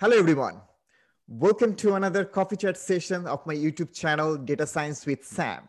Hello, 0.00 0.16
everyone. 0.16 0.60
Welcome 1.26 1.74
to 1.74 1.96
another 1.96 2.24
coffee 2.24 2.54
chat 2.54 2.76
session 2.76 3.26
of 3.26 3.44
my 3.48 3.54
YouTube 3.56 3.92
channel, 3.92 4.36
Data 4.36 4.64
Science 4.64 5.04
with 5.04 5.24
Sam. 5.24 5.68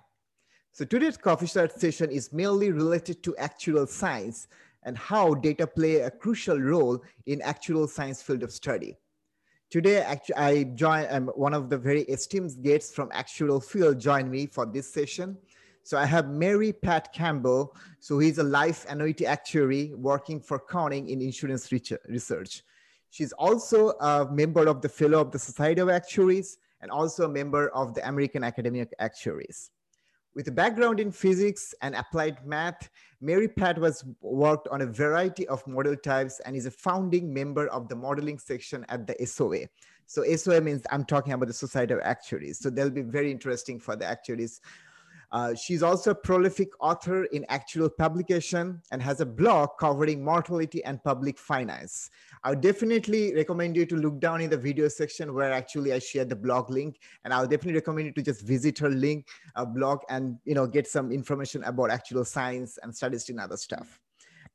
So 0.71 0.86
today's 0.86 1.18
coffee 1.18 1.48
chat 1.48 1.80
session 1.80 2.12
is 2.12 2.32
mainly 2.32 2.71
related 2.71 3.23
to 3.23 3.36
actuarial 3.39 3.88
science 3.88 4.48
and 4.84 4.96
how 4.96 5.34
data 5.34 5.66
play 5.66 6.02
a 6.02 6.12
crucial 6.12 6.62
role 6.62 7.04
in 7.26 7.39
actuarial 7.39 7.89
science 7.89 8.21
field 8.21 8.44
of 8.44 8.52
study. 8.52 8.96
Today, 9.71 10.05
I 10.38 10.64
join 10.75 11.07
um, 11.09 11.30
one 11.30 11.55
of 11.55 11.71
the 11.71 11.80
very 11.80 12.04
esteemed 12.04 12.61
guests 12.61 12.93
from 12.93 13.09
actuarial 13.09 13.66
field 13.66 14.00
join 14.00 14.30
me 14.30 14.46
for 14.46 14.68
this 14.68 14.93
session. 14.93 15.39
So 15.82 15.98
I 15.98 16.05
have 16.05 16.30
Mary 16.30 16.71
Pat 16.71 17.11
Campbell. 17.14 17.75
So 18.00 18.20
he's 18.20 18.38
a 18.38 18.43
life 18.43 18.86
annuity 18.89 19.25
actuary 19.25 19.96
working 19.96 20.39
for 20.39 20.59
Conning 20.59 21.09
in 21.09 21.20
insurance 21.20 21.71
research. 22.07 22.62
She's 23.09 23.31
also 23.34 23.90
a 23.99 24.27
member 24.31 24.68
of 24.68 24.81
the 24.81 24.90
Fellow 24.90 25.20
of 25.20 25.31
the 25.31 25.40
Society 25.40 25.81
of 25.81 25.90
Actuaries 25.90 26.58
and 26.81 26.91
also 26.91 27.26
a 27.26 27.30
member 27.30 27.70
of 27.70 27.94
the 27.94 28.08
American 28.08 28.44
Academy 28.44 28.82
of 28.82 28.94
Actuaries. 28.99 29.72
With 30.35 30.48
a 30.48 30.52
background 30.52 30.99
in 30.99 31.12
physics 31.12 31.73
and 31.82 31.95
applied 31.95 32.45
math, 32.45 32.90
Mary 33.20 33.48
Pat 33.48 33.80
was 33.80 34.05
worked 34.22 34.68
on 34.68 34.82
a 34.82 34.85
variety 34.85 35.48
of 35.48 35.66
model 35.68 35.95
types 35.95 36.40
and 36.45 36.55
is 36.55 36.68
a 36.68 36.72
founding 36.72 37.34
member 37.34 37.68
of 37.68 37.90
the 37.90 37.95
modeling 37.95 38.38
section 38.38 38.85
at 38.90 39.08
the 39.08 39.16
SOA. 39.26 39.62
So 40.05 40.23
SOA 40.35 40.62
means 40.62 40.84
I'm 40.91 41.04
talking 41.04 41.34
about 41.34 41.48
the 41.48 41.54
Society 41.54 41.94
of 41.94 41.99
Actuaries. 42.02 42.60
So 42.60 42.70
they'll 42.70 42.90
be 42.90 43.02
very 43.02 43.32
interesting 43.32 43.80
for 43.80 43.96
the 43.96 44.05
actuaries 44.05 44.62
uh, 45.32 45.54
she's 45.54 45.84
also 45.84 46.12
a 46.12 46.16
prolific 46.16 46.70
author 46.80 47.26
in 47.26 47.46
actuarial 47.50 47.96
publication 47.96 48.82
and 48.92 49.02
has 49.02 49.22
a 49.22 49.26
blog 49.26 49.70
covering 49.80 50.24
mortality 50.24 50.84
and 50.84 51.04
public 51.04 51.38
finance. 51.38 52.10
I 52.44 52.52
would 52.52 52.62
definitely 52.62 53.36
recommend 53.36 53.76
you 53.76 53.86
to 53.88 53.96
look 53.96 54.20
down 54.20 54.41
in 54.41 54.49
the 54.49 54.58
video 54.58 54.88
section 54.88 55.34
where 55.34 55.52
actually 55.52 55.94
I 55.94 55.99
share 55.99 56.26
the 56.26 56.36
blog 56.36 56.70
link, 56.70 56.99
and 57.24 57.34
I'll 57.34 57.48
definitely 57.48 57.76
recommend 57.76 58.08
you 58.08 58.13
to 58.13 58.21
just 58.24 58.41
visit 58.41 58.80
her 58.80 58.90
link, 58.90 59.27
uh, 59.55 59.66
blog, 59.66 59.99
and 60.10 60.38
you 60.46 60.55
know 60.55 60.66
get 60.66 60.88
some 60.88 61.12
information 61.12 61.64
about 61.64 61.90
actuarial 61.90 62.26
science 62.26 62.80
and 62.82 62.96
statistics 62.96 63.30
and 63.30 63.40
other 63.40 63.58
stuff. 63.58 63.99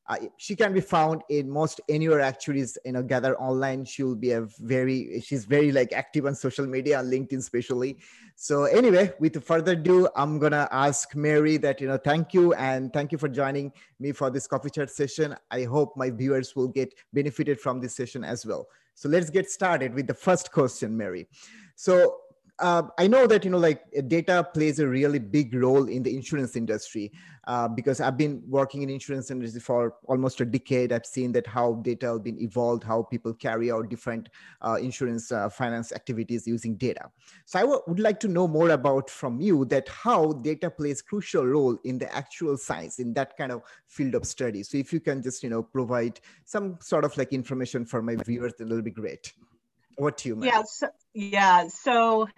Uh, 0.06 0.16
she 0.36 0.54
can 0.54 0.74
be 0.74 0.80
found 0.80 1.22
in 1.30 1.48
most 1.48 1.80
anywhere 1.88 2.20
actuaries 2.20 2.76
you 2.84 2.92
know 2.92 3.02
gather 3.02 3.38
online. 3.38 3.84
She'll 3.84 4.14
be 4.14 4.32
a 4.32 4.42
very 4.60 5.22
she's 5.24 5.44
very 5.44 5.72
like 5.72 5.92
active 5.92 6.26
on 6.26 6.34
social 6.34 6.66
media 6.66 6.98
on 6.98 7.10
linkedin 7.10 7.38
especially. 7.38 7.98
So 8.36 8.64
anyway 8.64 9.12
with 9.20 9.42
further 9.44 9.72
ado 9.72 10.08
i'm 10.16 10.38
gonna 10.38 10.68
ask 10.72 11.14
mary 11.14 11.56
that 11.56 11.80
you 11.80 11.86
know 11.86 11.96
thank 11.96 12.34
you 12.34 12.52
and 12.54 12.92
thank 12.92 13.12
you 13.12 13.18
for 13.18 13.28
joining 13.28 13.72
me 14.00 14.12
for 14.12 14.30
this 14.30 14.46
coffee 14.46 14.70
chat 14.70 14.90
session. 14.90 15.36
I 15.50 15.62
hope 15.64 15.96
my 15.96 16.10
viewers 16.10 16.54
will 16.56 16.68
get 16.68 16.92
benefited 17.12 17.60
from 17.60 17.80
this 17.80 17.94
session 17.96 18.24
as 18.24 18.44
well. 18.44 18.68
So 18.94 19.08
let's 19.08 19.30
get 19.30 19.50
started 19.50 19.94
with 19.94 20.06
the 20.06 20.14
first 20.14 20.52
question 20.52 20.96
mary. 20.96 21.26
So 21.76 22.16
uh, 22.60 22.82
I 22.98 23.08
know 23.08 23.26
that 23.26 23.44
you 23.44 23.50
know 23.50 23.58
like 23.58 23.82
data 24.06 24.48
plays 24.54 24.78
a 24.78 24.86
really 24.86 25.18
big 25.18 25.54
role 25.54 25.88
in 25.88 26.04
the 26.04 26.14
insurance 26.14 26.54
industry 26.54 27.12
uh, 27.48 27.66
because 27.66 28.00
I've 28.00 28.16
been 28.16 28.42
working 28.46 28.82
in 28.82 28.90
insurance 28.90 29.30
industry 29.30 29.60
for 29.60 29.96
almost 30.04 30.40
a 30.40 30.44
decade. 30.44 30.92
I've 30.92 31.04
seen 31.04 31.32
that 31.32 31.48
how 31.48 31.74
data 31.82 32.06
has 32.06 32.20
been 32.20 32.40
evolved, 32.40 32.84
how 32.84 33.02
people 33.02 33.34
carry 33.34 33.72
out 33.72 33.88
different 33.88 34.28
uh, 34.62 34.76
insurance 34.80 35.32
uh, 35.32 35.48
finance 35.48 35.92
activities 35.92 36.46
using 36.46 36.76
data. 36.76 37.10
So 37.44 37.58
I 37.58 37.64
would 37.64 37.98
like 37.98 38.20
to 38.20 38.28
know 38.28 38.46
more 38.46 38.70
about 38.70 39.10
from 39.10 39.40
you 39.40 39.64
that 39.66 39.88
how 39.88 40.34
data 40.34 40.70
plays 40.70 41.02
crucial 41.02 41.44
role 41.44 41.76
in 41.82 41.98
the 41.98 42.06
actuarial 42.06 42.58
science 42.58 43.00
in 43.00 43.14
that 43.14 43.36
kind 43.36 43.50
of 43.50 43.62
field 43.88 44.14
of 44.14 44.24
study. 44.26 44.62
So 44.62 44.78
if 44.78 44.92
you 44.92 45.00
can 45.00 45.22
just 45.22 45.42
you 45.42 45.50
know 45.50 45.62
provide 45.64 46.20
some 46.44 46.78
sort 46.80 47.04
of 47.04 47.16
like 47.18 47.32
information 47.32 47.84
for 47.84 48.00
my 48.00 48.14
viewers, 48.14 48.54
that'll 48.58 48.80
be 48.80 48.92
great. 48.92 49.32
What 49.96 50.16
do 50.18 50.28
you? 50.28 50.38
Yes, 50.42 50.54
yeah, 50.54 50.88
so, 50.88 50.88
yeah. 51.14 51.68
So 51.68 52.28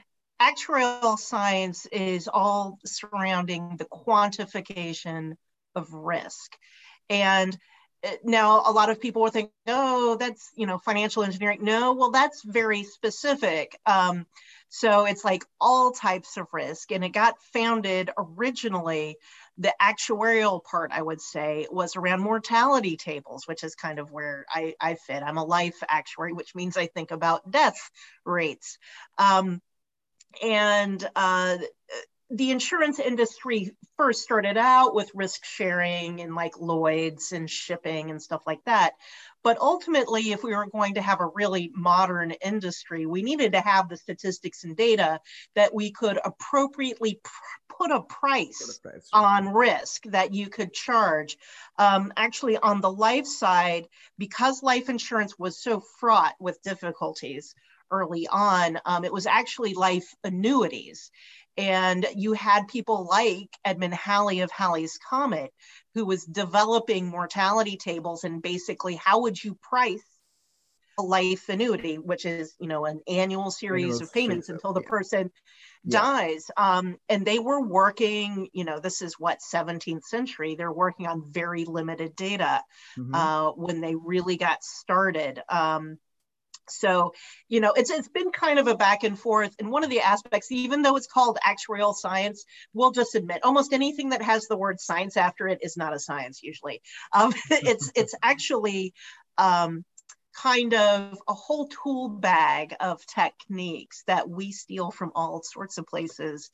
actuarial 0.41 1.19
science 1.19 1.87
is 1.87 2.29
all 2.33 2.79
surrounding 2.85 3.77
the 3.77 3.87
quantification 3.87 5.35
of 5.75 5.93
risk. 5.93 6.57
And 7.09 7.57
eh, 8.03 8.17
now 8.25 8.63
a 8.67 8.73
lot 8.73 8.91
of 8.91 9.01
people 9.01 9.23
will 9.23 9.31
think, 9.31 9.51
oh, 9.67 10.17
that's, 10.19 10.51
you 10.55 10.67
know, 10.67 10.79
financial 10.79 11.23
engineering. 11.23 11.61
No, 11.63 11.95
well, 11.95 12.11
that's 12.11 12.43
very 12.45 12.83
specific. 12.83 13.79
Um, 13.87 14.27
so 14.69 15.07
it's 15.07 15.25
like 15.25 15.45
all 15.61 15.93
types 15.93 16.37
of 16.37 16.49
risk. 16.53 16.93
And 16.93 17.05
it 17.05 17.11
got 17.11 17.41
founded 17.53 18.11
originally, 18.19 19.17
the 19.59 19.75
actuarial 19.81 20.63
part, 20.65 20.91
I 20.93 21.01
would 21.01 21.21
say, 21.21 21.67
was 21.71 21.97
around 21.97 22.21
mortality 22.21 22.97
tables, 22.97 23.47
which 23.47 23.65
is 23.65 23.75
kind 23.75 23.99
of 23.99 24.11
where 24.11 24.45
I, 24.51 24.75
I 24.81 24.95
fit. 24.97 25.23
I'm 25.23 25.39
a 25.39 25.45
life 25.45 25.83
actuary, 25.89 26.33
which 26.33 26.55
means 26.55 26.77
I 26.77 26.87
think 26.87 27.11
about 27.11 27.51
death 27.51 27.91
rates. 28.25 28.77
Um, 29.19 29.63
and 30.43 31.09
uh, 31.15 31.59
the 32.31 32.51
insurance 32.51 32.99
industry 32.99 33.77
first 33.97 34.23
started 34.23 34.57
out 34.57 34.95
with 34.95 35.11
risk 35.15 35.45
sharing 35.45 36.21
and 36.21 36.35
like 36.35 36.59
Lloyd's 36.59 37.33
and 37.33 37.49
shipping 37.49 38.11
and 38.11 38.21
stuff 38.21 38.43
like 38.47 38.65
that. 38.65 38.95
But 39.45 39.59
ultimately, 39.59 40.33
if 40.33 40.43
we 40.43 40.55
were 40.55 40.67
going 40.67 40.95
to 40.95 41.03
have 41.03 41.21
a 41.21 41.31
really 41.35 41.71
modern 41.73 42.33
industry, 42.33 43.07
we 43.07 43.23
needed 43.23 43.53
to 43.53 43.61
have 43.61 43.89
the 43.89 43.97
statistics 43.97 44.65
and 44.65 44.77
data 44.77 45.21
that 45.55 45.73
we 45.73 45.93
could 45.93 46.19
appropriately 46.25 47.21
pr- 47.23 47.75
put 47.79 47.91
a 47.93 48.03
price, 48.03 48.81
put 48.83 48.91
a 48.91 48.91
price, 48.91 49.09
on 49.13 49.49
risk 49.55 50.03
that 50.07 50.35
you 50.35 50.49
could 50.49 50.73
charge. 50.73 51.39
Um, 51.79 52.13
actually, 52.17 52.57
on 52.57 52.81
the 52.81 52.91
life 52.91 53.27
side, 53.27 53.87
because 54.19 54.65
life 54.65 54.89
insurance 54.89 55.39
was 55.39 55.63
so 55.63 55.79
fraught 56.01 56.35
with 56.41 56.61
difficulties, 56.63 57.55
early 57.91 58.29
on, 58.29 58.79
um, 58.85 59.05
it 59.05 59.13
was 59.13 59.27
actually 59.27 59.75
life 59.75 60.07
annuities. 60.25 61.11
And 61.59 62.07
you 62.15 62.35
had 62.35 62.69
people 62.69 63.07
like 63.11 63.49
Edmund 63.65 63.95
Halley 63.95 64.41
of 64.41 64.51
Halley's 64.51 64.99
Comet, 64.99 65.53
who 65.95 66.05
was 66.05 66.25
developing 66.25 67.07
mortality 67.07 67.79
tables 67.79 68.25
and 68.25 68.43
basically 68.43 68.97
how 68.97 69.23
would 69.23 69.43
you 69.43 69.57
price 69.63 70.05
a 70.99 71.03
life 71.03 71.49
annuity, 71.49 71.97
which 71.97 72.25
is, 72.25 72.55
you 72.59 72.67
know, 72.67 72.87
an 72.87 73.01
annual 73.07 73.51
series 73.51 73.85
annual 73.85 74.03
of 74.03 74.13
payments 74.13 74.49
until 74.49 74.73
the 74.73 74.83
yeah. 74.83 74.89
person 74.89 75.31
yeah. 75.85 76.01
dies. 76.01 76.51
Um, 76.57 76.97
and 77.09 77.25
they 77.25 77.39
were 77.39 77.61
working, 77.61 78.49
you 78.53 78.65
know, 78.65 78.81
this 78.81 79.03
is 79.03 79.19
what 79.19 79.39
17th 79.41 80.05
century, 80.05 80.55
they're 80.55 80.73
working 80.73 81.07
on 81.07 81.31
very 81.31 81.65
limited 81.65 82.17
data 82.17 82.63
mm-hmm. 82.99 83.15
uh, 83.15 83.53
when 83.53 83.81
they 83.81 83.95
really 83.95 84.37
got 84.37 84.65
started. 84.65 85.43
Um, 85.49 85.99
so, 86.69 87.13
you 87.49 87.61
know, 87.61 87.73
it's 87.73 87.91
it's 87.91 88.09
been 88.09 88.31
kind 88.31 88.59
of 88.59 88.67
a 88.67 88.77
back 88.77 89.05
and 89.05 89.19
forth. 89.19 89.55
And 89.59 89.71
one 89.71 89.85
of 89.85 89.91
the 89.91 90.01
aspects, 90.01 90.51
even 90.51 90.83
though 90.83 90.97
it's 90.97 91.07
called 91.07 91.39
actuarial 91.47 91.95
science, 91.95 92.45
we'll 92.73 92.93
just 92.93 93.15
admit 93.15 93.45
almost 93.45 93.73
anything 93.73 94.11
that 94.11 94.23
has 94.23 94.47
the 94.47 94.57
word 94.57 94.81
science 94.81 95.17
after 95.17 95.49
it 95.49 95.61
is 95.63 95.77
not 95.77 95.95
a 95.95 95.99
science 95.99 96.43
usually. 96.43 96.83
Um, 97.13 97.33
it's 97.51 97.91
it's 97.95 98.15
actually 98.23 98.95
um, 99.39 99.85
kind 100.35 100.75
of 100.75 101.19
a 101.29 101.35
whole 101.35 101.69
tool 101.69 102.09
bag 102.09 102.75
of 102.81 103.05
techniques 103.07 104.03
that 104.07 104.29
we 104.29 104.53
steal 104.53 104.91
from 104.91 105.13
all 105.15 105.43
sorts 105.43 105.79
of 105.79 105.87
places 105.87 106.51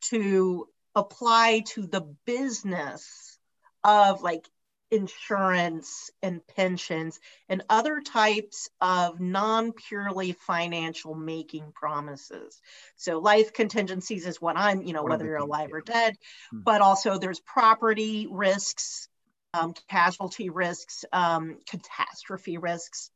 to 0.00 0.66
apply 0.94 1.62
to 1.66 1.86
the 1.86 2.00
business 2.24 3.38
of 3.84 4.22
like 4.22 4.48
insurance 4.90 6.10
and 6.22 6.46
pensions 6.46 7.18
and 7.48 7.62
other 7.68 8.00
types 8.00 8.68
of 8.80 9.20
non 9.20 9.72
purely 9.72 10.32
financial 10.32 11.14
making 11.14 11.72
promises. 11.72 12.60
So, 12.96 13.18
life 13.18 13.52
contingencies 13.52 14.26
is 14.26 14.40
what 14.40 14.56
I'm, 14.56 14.82
you 14.82 14.92
know, 14.92 15.04
whether 15.04 15.24
you're 15.24 15.36
alive 15.36 15.70
or 15.72 15.80
dead, 15.80 16.16
hmm. 16.50 16.60
but 16.60 16.80
also 16.80 17.18
there's 17.18 17.40
property 17.40 18.26
risks, 18.30 19.08
um, 19.54 19.74
casualty 19.88 20.50
risks, 20.50 21.04
um, 21.12 21.58
catastrophe 21.68 22.58
risks 22.58 23.10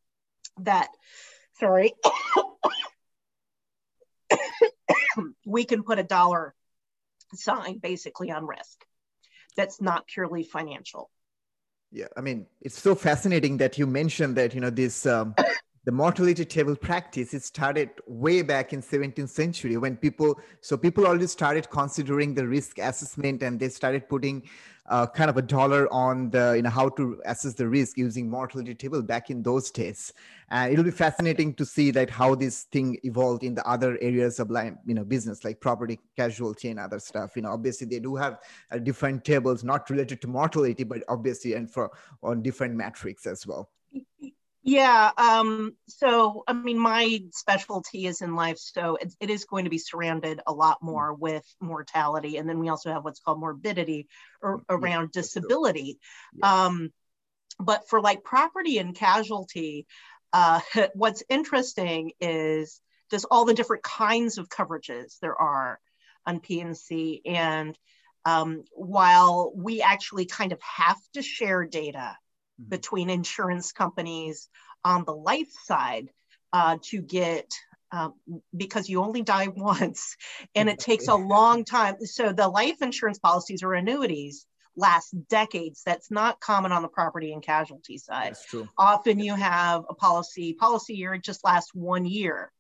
that, 0.59 0.89
sorry, 1.59 1.95
we 5.47 5.65
can 5.65 5.83
put 5.83 5.99
a 5.99 6.05
dollar 6.05 6.55
sign 7.35 7.79
basically 7.79 8.31
on 8.31 8.47
risk 8.47 8.85
that's 9.57 9.81
not 9.81 10.07
purely 10.07 10.43
financial 10.43 11.11
yeah, 11.93 12.07
I 12.17 12.21
mean, 12.21 12.47
it's 12.61 12.81
so 12.81 12.95
fascinating 12.95 13.57
that 13.59 13.79
you 13.79 13.87
mentioned 13.87 14.37
that, 14.37 14.55
you 14.55 14.61
know, 14.61 14.71
this 14.71 15.07
um, 15.07 15.35
the 15.85 15.93
mortality 15.93 16.45
table 16.45 16.77
practice 16.77 17.33
it 17.33 17.43
started 17.43 17.91
way 18.07 18.43
back 18.43 18.73
in 18.73 18.83
17th 18.83 19.29
century 19.29 19.77
when 19.77 19.97
people 19.97 20.39
so 20.61 20.77
people 20.77 21.07
already 21.07 21.27
started 21.27 21.71
considering 21.71 22.35
the 22.35 22.47
risk 22.47 22.79
assessment 22.79 23.43
and 23.43 23.59
they 23.59 23.69
started 23.69 24.09
putting 24.09 24.43
uh, 24.91 25.07
kind 25.07 25.31
of 25.31 25.37
a 25.37 25.43
dollar 25.43 25.91
on 25.93 26.31
the 26.31 26.55
you 26.57 26.63
know 26.63 26.71
how 26.71 26.89
to 26.89 27.21
assess 27.25 27.55
the 27.55 27.67
risk 27.67 27.97
using 27.97 28.29
mortality 28.29 28.75
table 28.75 29.01
back 29.01 29.31
in 29.31 29.43
those 29.43 29.71
days. 29.71 30.13
And 30.51 30.73
it'll 30.73 30.85
be 30.85 30.91
fascinating 30.91 31.55
to 31.55 31.65
see 31.65 31.93
that 31.93 32.11
how 32.11 32.35
this 32.35 32.65
thing 32.65 32.99
evolved 33.05 33.45
in 33.45 33.55
the 33.55 33.65
other 33.69 33.97
areas 34.03 34.41
of 34.41 34.51
like 34.51 34.75
you 34.85 34.95
know 34.95 35.05
business 35.05 35.45
like 35.45 35.61
property 35.61 36.01
casualty 36.17 36.71
and 36.71 36.81
other 36.81 36.99
stuff. 36.99 37.37
You 37.37 37.43
know 37.43 37.53
obviously 37.53 37.87
they 37.87 38.01
do 38.01 38.17
have 38.17 38.41
uh, 38.73 38.79
different 38.79 39.25
tables 39.25 39.63
not 39.63 39.89
related 39.91 40.21
to 40.23 40.29
mortality 40.29 40.83
but 40.83 41.05
obviously 41.09 41.55
and 41.55 41.71
for 41.71 41.91
on 42.23 42.43
different 42.43 42.75
metrics 42.75 43.27
as 43.27 43.47
well 43.47 43.71
Yeah. 44.63 45.11
Um, 45.17 45.73
so, 45.89 46.45
I 46.47 46.53
mean, 46.53 46.79
my 46.79 47.23
specialty 47.33 48.07
is 48.07 48.21
in 48.21 48.35
life, 48.35 48.59
so 48.59 48.97
it, 48.97 49.15
it 49.19 49.31
is 49.31 49.47
going 49.47 49.65
to 49.65 49.71
be 49.71 49.79
surrounded 49.79 50.41
a 50.47 50.53
lot 50.53 50.79
more 50.83 51.15
with 51.15 51.45
mortality, 51.61 52.37
and 52.37 52.49
then 52.49 52.59
we 52.59 52.69
also 52.69 52.93
have 52.93 53.03
what's 53.03 53.21
called 53.21 53.41
morbidity 53.41 54.07
or 54.43 54.63
around 54.69 55.13
disability. 55.13 55.99
Yeah. 56.35 56.65
Um, 56.67 56.93
but 57.59 57.89
for 57.89 58.01
like 58.03 58.23
property 58.23 58.79
and 58.79 58.95
casualty, 58.95 59.87
uh, 60.33 60.61
what's 60.95 61.23
interesting 61.29 62.13
is 62.21 62.81
just 63.11 63.27
all 63.31 63.45
the 63.45 63.55
different 63.55 63.83
kinds 63.83 64.39
of 64.39 64.49
coverages 64.49 65.19
there 65.21 65.35
are 65.35 65.81
on 66.27 66.41
P&C. 66.41 67.23
And 67.25 67.77
um, 68.25 68.65
while 68.73 69.53
we 69.55 69.83
actually 69.83 70.27
kind 70.27 70.53
of 70.53 70.61
have 70.61 70.99
to 71.15 71.23
share 71.23 71.65
data 71.65 72.17
mm-hmm. 72.61 72.69
between 72.69 73.11
insurance 73.11 73.73
companies 73.73 74.49
on 74.85 75.05
the 75.05 75.15
life 75.15 75.53
side 75.65 76.09
uh, 76.53 76.79
to 76.83 77.01
get 77.01 77.53
um, 77.93 78.15
because 78.57 78.89
you 78.89 79.03
only 79.03 79.23
die 79.23 79.49
once 79.57 80.17
and 80.55 80.69
it 80.69 80.79
takes 80.79 81.09
a 81.09 81.15
long 81.15 81.65
time. 81.65 81.97
So 82.05 82.33
the 82.33 82.49
life 82.49 82.83
insurance 82.83 83.19
policies 83.19 83.63
or 83.63 83.75
annuities 83.75 84.47
last 84.77 85.15
decades. 85.29 85.83
That's 85.85 86.11
not 86.11 86.41
common 86.41 86.73
on 86.73 86.83
the 86.83 86.89
property 86.89 87.33
and 87.33 87.43
casualty 87.43 87.99
side. 87.99 88.33
That's 88.33 88.47
true. 88.47 88.69
Often 88.79 89.21
you 89.21 89.35
have 89.35 89.85
a 89.89 89.95
policy, 89.95 90.55
policy 90.55 90.95
year, 90.95 91.15
it 91.15 91.25
just 91.25 91.45
lasts 91.45 91.75
one 91.75 92.05
year 92.07 92.53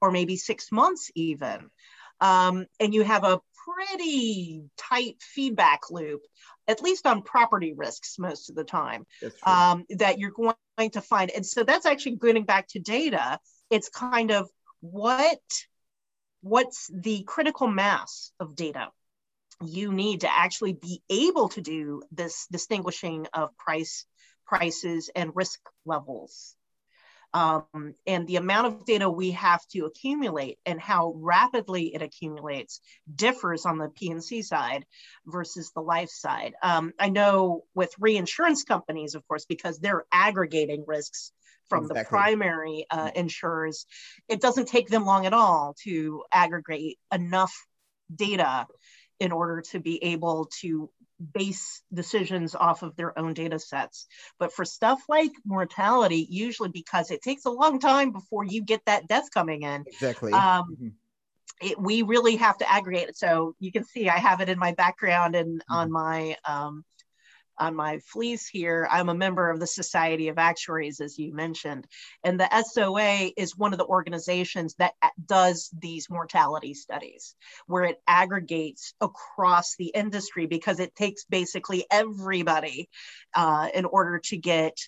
or 0.00 0.10
maybe 0.10 0.36
six 0.36 0.72
months 0.72 1.10
even. 1.14 1.70
Um, 2.20 2.66
and 2.78 2.92
you 2.92 3.02
have 3.02 3.24
a 3.24 3.40
pretty 3.66 4.64
tight 4.76 5.16
feedback 5.20 5.90
loop, 5.90 6.22
at 6.70 6.82
least 6.82 7.06
on 7.06 7.22
property 7.22 7.74
risks 7.76 8.18
most 8.18 8.48
of 8.48 8.56
the 8.56 8.64
time, 8.64 9.04
um, 9.42 9.84
that 9.90 10.18
you're 10.18 10.30
going 10.30 10.90
to 10.92 11.00
find. 11.00 11.30
And 11.30 11.44
so 11.44 11.64
that's 11.64 11.84
actually 11.84 12.16
getting 12.16 12.44
back 12.44 12.68
to 12.68 12.78
data. 12.78 13.38
It's 13.70 13.88
kind 13.88 14.30
of 14.30 14.48
what 14.80 15.40
what's 16.42 16.90
the 16.92 17.22
critical 17.24 17.66
mass 17.66 18.32
of 18.40 18.56
data 18.56 18.88
you 19.62 19.92
need 19.92 20.22
to 20.22 20.32
actually 20.32 20.72
be 20.72 21.02
able 21.10 21.50
to 21.50 21.60
do 21.60 22.02
this 22.10 22.46
distinguishing 22.50 23.26
of 23.34 23.54
price 23.58 24.06
prices 24.46 25.10
and 25.14 25.36
risk 25.36 25.60
levels 25.84 26.56
um, 27.32 27.94
and 28.06 28.26
the 28.26 28.36
amount 28.36 28.66
of 28.66 28.84
data 28.84 29.08
we 29.08 29.32
have 29.32 29.64
to 29.68 29.86
accumulate 29.86 30.58
and 30.66 30.80
how 30.80 31.12
rapidly 31.16 31.94
it 31.94 32.02
accumulates 32.02 32.80
differs 33.14 33.66
on 33.66 33.78
the 33.78 33.88
P&C 33.88 34.42
side 34.42 34.84
versus 35.26 35.70
the 35.74 35.80
life 35.80 36.10
side. 36.10 36.54
Um, 36.62 36.92
I 36.98 37.08
know 37.08 37.64
with 37.74 37.94
reinsurance 37.98 38.64
companies, 38.64 39.14
of 39.14 39.26
course, 39.28 39.46
because 39.46 39.78
they're 39.78 40.04
aggregating 40.12 40.84
risks 40.86 41.32
from 41.68 41.84
exactly. 41.84 42.02
the 42.02 42.08
primary 42.08 42.86
uh, 42.90 43.10
insurers, 43.14 43.86
it 44.28 44.40
doesn't 44.40 44.66
take 44.66 44.88
them 44.88 45.06
long 45.06 45.24
at 45.24 45.32
all 45.32 45.76
to 45.84 46.24
aggregate 46.32 46.98
enough 47.12 47.54
data 48.14 48.66
in 49.20 49.30
order 49.30 49.62
to 49.70 49.78
be 49.78 50.02
able 50.02 50.50
to 50.60 50.90
base 51.20 51.82
decisions 51.92 52.54
off 52.54 52.82
of 52.82 52.96
their 52.96 53.18
own 53.18 53.34
data 53.34 53.58
sets. 53.58 54.06
But 54.38 54.52
for 54.52 54.64
stuff 54.64 55.02
like 55.08 55.32
mortality, 55.44 56.26
usually 56.28 56.70
because 56.70 57.10
it 57.10 57.22
takes 57.22 57.44
a 57.44 57.50
long 57.50 57.78
time 57.78 58.10
before 58.10 58.44
you 58.44 58.62
get 58.62 58.84
that 58.86 59.06
death 59.06 59.30
coming 59.32 59.62
in. 59.62 59.84
Exactly. 59.86 60.32
Um, 60.32 60.64
mm-hmm. 60.72 60.88
it, 61.60 61.80
we 61.80 62.02
really 62.02 62.36
have 62.36 62.58
to 62.58 62.70
aggregate 62.70 63.10
it. 63.10 63.16
So 63.16 63.54
you 63.58 63.72
can 63.72 63.84
see 63.84 64.08
I 64.08 64.18
have 64.18 64.40
it 64.40 64.48
in 64.48 64.58
my 64.58 64.72
background 64.72 65.34
and 65.34 65.60
mm-hmm. 65.60 65.74
on 65.74 65.92
my 65.92 66.36
um, 66.46 66.84
on 67.60 67.76
my 67.76 67.98
fleece 67.98 68.48
here, 68.48 68.88
I'm 68.90 69.10
a 69.10 69.14
member 69.14 69.50
of 69.50 69.60
the 69.60 69.66
Society 69.66 70.28
of 70.28 70.38
Actuaries, 70.38 71.00
as 71.00 71.18
you 71.18 71.32
mentioned. 71.32 71.86
And 72.24 72.40
the 72.40 72.48
SOA 72.64 73.30
is 73.36 73.56
one 73.56 73.72
of 73.72 73.78
the 73.78 73.86
organizations 73.86 74.74
that 74.78 74.94
does 75.26 75.70
these 75.78 76.08
mortality 76.08 76.72
studies, 76.72 77.36
where 77.66 77.84
it 77.84 78.00
aggregates 78.08 78.94
across 79.00 79.76
the 79.76 79.92
industry 79.94 80.46
because 80.46 80.80
it 80.80 80.96
takes 80.96 81.24
basically 81.24 81.84
everybody 81.90 82.88
uh, 83.34 83.68
in 83.74 83.84
order 83.84 84.18
to 84.24 84.38
get 84.38 84.78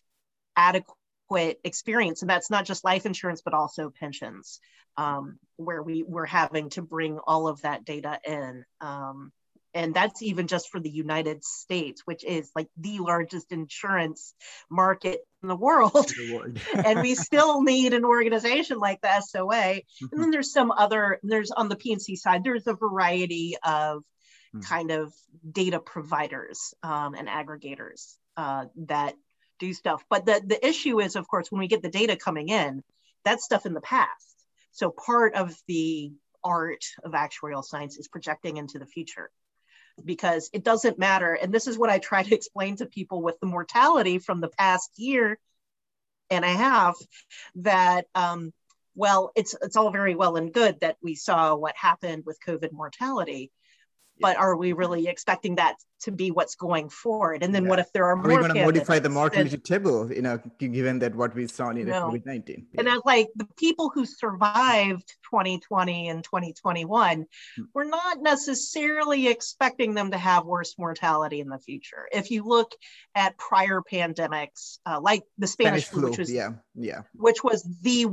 adequate 0.57 1.61
experience. 1.65 2.23
And 2.23 2.31
that's 2.31 2.51
not 2.51 2.65
just 2.65 2.85
life 2.85 3.05
insurance, 3.05 3.43
but 3.45 3.55
also 3.55 3.91
pensions, 3.91 4.61
um, 4.97 5.39
where 5.57 5.83
we, 5.83 6.03
we're 6.03 6.27
having 6.27 6.71
to 6.71 6.83
bring 6.83 7.19
all 7.19 7.49
of 7.49 7.61
that 7.63 7.85
data 7.85 8.19
in. 8.27 8.65
Um, 8.81 9.31
and 9.75 9.95
that's 9.95 10.23
even 10.23 10.47
just 10.47 10.69
for 10.71 10.81
the 10.81 10.91
United 10.91 11.45
States, 11.45 12.03
which 12.05 12.25
is 12.25 12.51
like 12.55 12.69
the 12.77 12.99
largest 12.99 13.53
insurance 13.53 14.35
market 14.71 15.21
in 15.43 15.49
the 15.49 15.57
world. 15.57 16.11
and 16.75 17.01
we 17.01 17.15
still 17.15 17.63
need 17.63 17.95
an 17.95 18.05
organization 18.05 18.79
like 18.79 19.01
the 19.01 19.21
SOA. 19.21 19.47
Mm-hmm. 19.47 20.07
And 20.13 20.23
then 20.23 20.31
there's 20.31 20.53
some 20.53 20.71
other, 20.71 21.21
there's 21.23 21.51
on 21.51 21.69
the 21.69 21.77
P&C 21.77 22.17
side, 22.17 22.45
there's 22.45 22.67
a 22.67 22.75
variety 22.75 23.57
of 23.65 24.03
mm-hmm. 24.55 24.61
kind 24.61 24.91
of 24.91 25.13
data 25.51 25.81
providers 25.81 26.75
um, 26.83 27.15
and 27.15 27.29
aggregators 27.29 28.17
uh, 28.37 28.67
that 28.89 29.15
do 29.59 29.73
stuff. 29.73 30.05
But 30.11 30.27
the, 30.27 30.43
the 30.45 30.67
issue 30.67 31.01
is, 31.01 31.17
of 31.17 31.27
course, 31.29 31.51
when 31.51 31.61
we 31.61 31.69
get 31.69 31.83
the 31.83 31.89
data 31.89 32.17
coming 32.17 32.51
in, 32.51 32.83
that's 33.25 33.45
stuff 33.45 33.65
in 33.65 33.73
the 33.73 33.81
past. 33.81 34.37
So 34.73 34.91
part 34.91 35.35
of 35.35 35.55
the 35.67 36.13
art 36.45 36.85
of 37.05 37.13
actuarial 37.13 37.65
science 37.65 37.97
is 37.99 38.09
projecting 38.09 38.57
into 38.57 38.79
the 38.79 38.87
future 38.87 39.31
because 40.05 40.51
it 40.53 40.65
doesn't 40.65 40.99
matter. 40.99 41.35
And 41.35 41.53
this 41.53 41.67
is 41.67 41.79
what 41.79 41.91
I 41.91 41.99
try 41.99 42.23
to 42.23 42.35
explain 42.35 42.77
to 42.77 42.87
people 42.87 43.23
with 43.23 43.39
the 43.41 43.47
mortality 43.47 44.19
from 44.19 44.41
the 44.41 44.49
past 44.49 44.91
year 44.97 45.39
and 46.31 46.45
a 46.45 46.49
half 46.49 46.97
that, 47.57 48.07
um, 48.15 48.53
well, 48.95 49.33
it's, 49.35 49.55
it's 49.63 49.77
all 49.77 49.91
very 49.91 50.15
well 50.15 50.37
and 50.37 50.53
good 50.53 50.81
that 50.81 50.97
we 51.03 51.15
saw 51.15 51.55
what 51.55 51.75
happened 51.77 52.25
with 52.27 52.39
COVID 52.47 52.73
mortality 52.73 53.51
but 54.23 54.37
are 54.37 54.57
we 54.57 54.73
really 54.73 55.09
expecting 55.09 55.57
that 55.57 55.77
to 56.03 56.13
be 56.13 56.31
what's 56.31 56.55
going 56.55 56.89
forward? 56.89 57.43
And 57.43 57.55
then 57.55 57.65
yeah. 57.65 57.71
what 57.71 57.79
if 57.79 57.93
there 57.93 58.05
are, 58.07 58.13
are 58.13 58.17
more? 58.17 58.31
Are 58.31 58.43
we 58.43 58.49
going 58.49 58.55
to 58.55 58.65
modify 58.65 58.99
the 58.99 59.09
mortality 59.09 59.59
table, 59.59 60.13
you 60.13 60.23
know, 60.23 60.41
given 60.59 61.01
that 61.01 61.15
what 61.15 61.35
we 61.35 61.47
saw 61.47 61.71
in 61.71 61.87
no. 61.87 62.11
COVID 62.11 62.25
19? 62.25 62.67
Yeah. 62.73 62.81
And 62.81 62.89
I 62.89 62.95
was 62.95 63.03
like, 63.05 63.29
the 63.37 63.47
people 63.57 63.91
who 63.95 64.07
survived 64.07 65.09
2020 65.31 66.09
and 66.09 66.25
2021, 66.25 67.27
hmm. 67.57 67.63
we're 67.75 67.85
not 67.85 68.23
necessarily 68.23 69.29
expecting 69.29 69.95
them 69.95 70.13
to 70.13 70.19
have 70.19 70.47
worse 70.47 70.75
mortality 70.79 71.41
in 71.41 71.49
the 71.49 71.59
future. 71.59 72.09
If 72.13 72.31
you 72.31 72.45
look 72.45 72.73
at 73.15 73.37
prior 73.37 73.83
pandemics, 73.83 74.79
uh, 74.87 75.01
like 75.01 75.23
the 75.39 75.47
Spanish, 75.47 75.87
Spanish 75.87 76.03
flu, 76.03 76.11
which 76.11 76.19
was, 76.19 76.33
yeah, 76.33 76.51
yeah, 76.75 77.03
which 77.15 77.45
was 77.45 77.63
the 77.83 78.07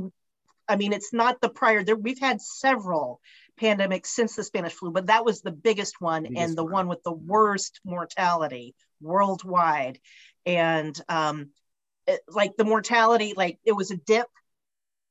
I 0.70 0.76
mean, 0.76 0.92
it's 0.92 1.12
not 1.12 1.40
the 1.40 1.48
prior. 1.48 1.82
There, 1.82 1.96
we've 1.96 2.20
had 2.20 2.40
several 2.40 3.20
pandemic 3.60 4.06
since 4.06 4.34
the 4.34 4.42
Spanish 4.42 4.72
flu, 4.72 4.90
but 4.90 5.06
that 5.06 5.24
was 5.24 5.42
the 5.42 5.52
biggest 5.52 6.00
one 6.00 6.22
biggest 6.22 6.40
and 6.40 6.56
the 6.56 6.64
one. 6.64 6.72
one 6.72 6.88
with 6.88 7.02
the 7.02 7.12
worst 7.12 7.80
mortality 7.84 8.74
worldwide. 9.00 10.00
And 10.46 10.98
um, 11.08 11.50
it, 12.06 12.20
like 12.26 12.56
the 12.56 12.64
mortality, 12.64 13.34
like 13.36 13.58
it 13.64 13.72
was 13.72 13.90
a 13.90 13.96
dip. 13.96 14.26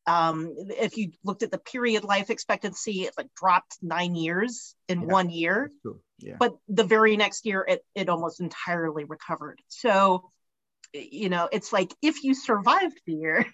Um, 0.07 0.55
if 0.57 0.97
you 0.97 1.11
looked 1.23 1.43
at 1.43 1.51
the 1.51 1.59
period 1.59 2.03
life 2.03 2.31
expectancy, 2.31 3.03
it 3.03 3.13
like 3.15 3.27
dropped 3.35 3.77
nine 3.81 4.15
years 4.15 4.75
in 4.87 5.01
yeah. 5.01 5.07
one 5.07 5.29
year. 5.29 5.71
Yeah. 6.17 6.35
But 6.39 6.57
the 6.67 6.83
very 6.83 7.15
next 7.15 7.45
year, 7.45 7.63
it, 7.67 7.85
it 7.93 8.09
almost 8.09 8.41
entirely 8.41 9.03
recovered. 9.03 9.61
So, 9.67 10.31
you 10.93 11.29
know, 11.29 11.49
it's 11.51 11.71
like 11.73 11.93
if 12.01 12.23
you 12.23 12.33
survived 12.33 12.99
the 13.05 13.13
year, 13.13 13.45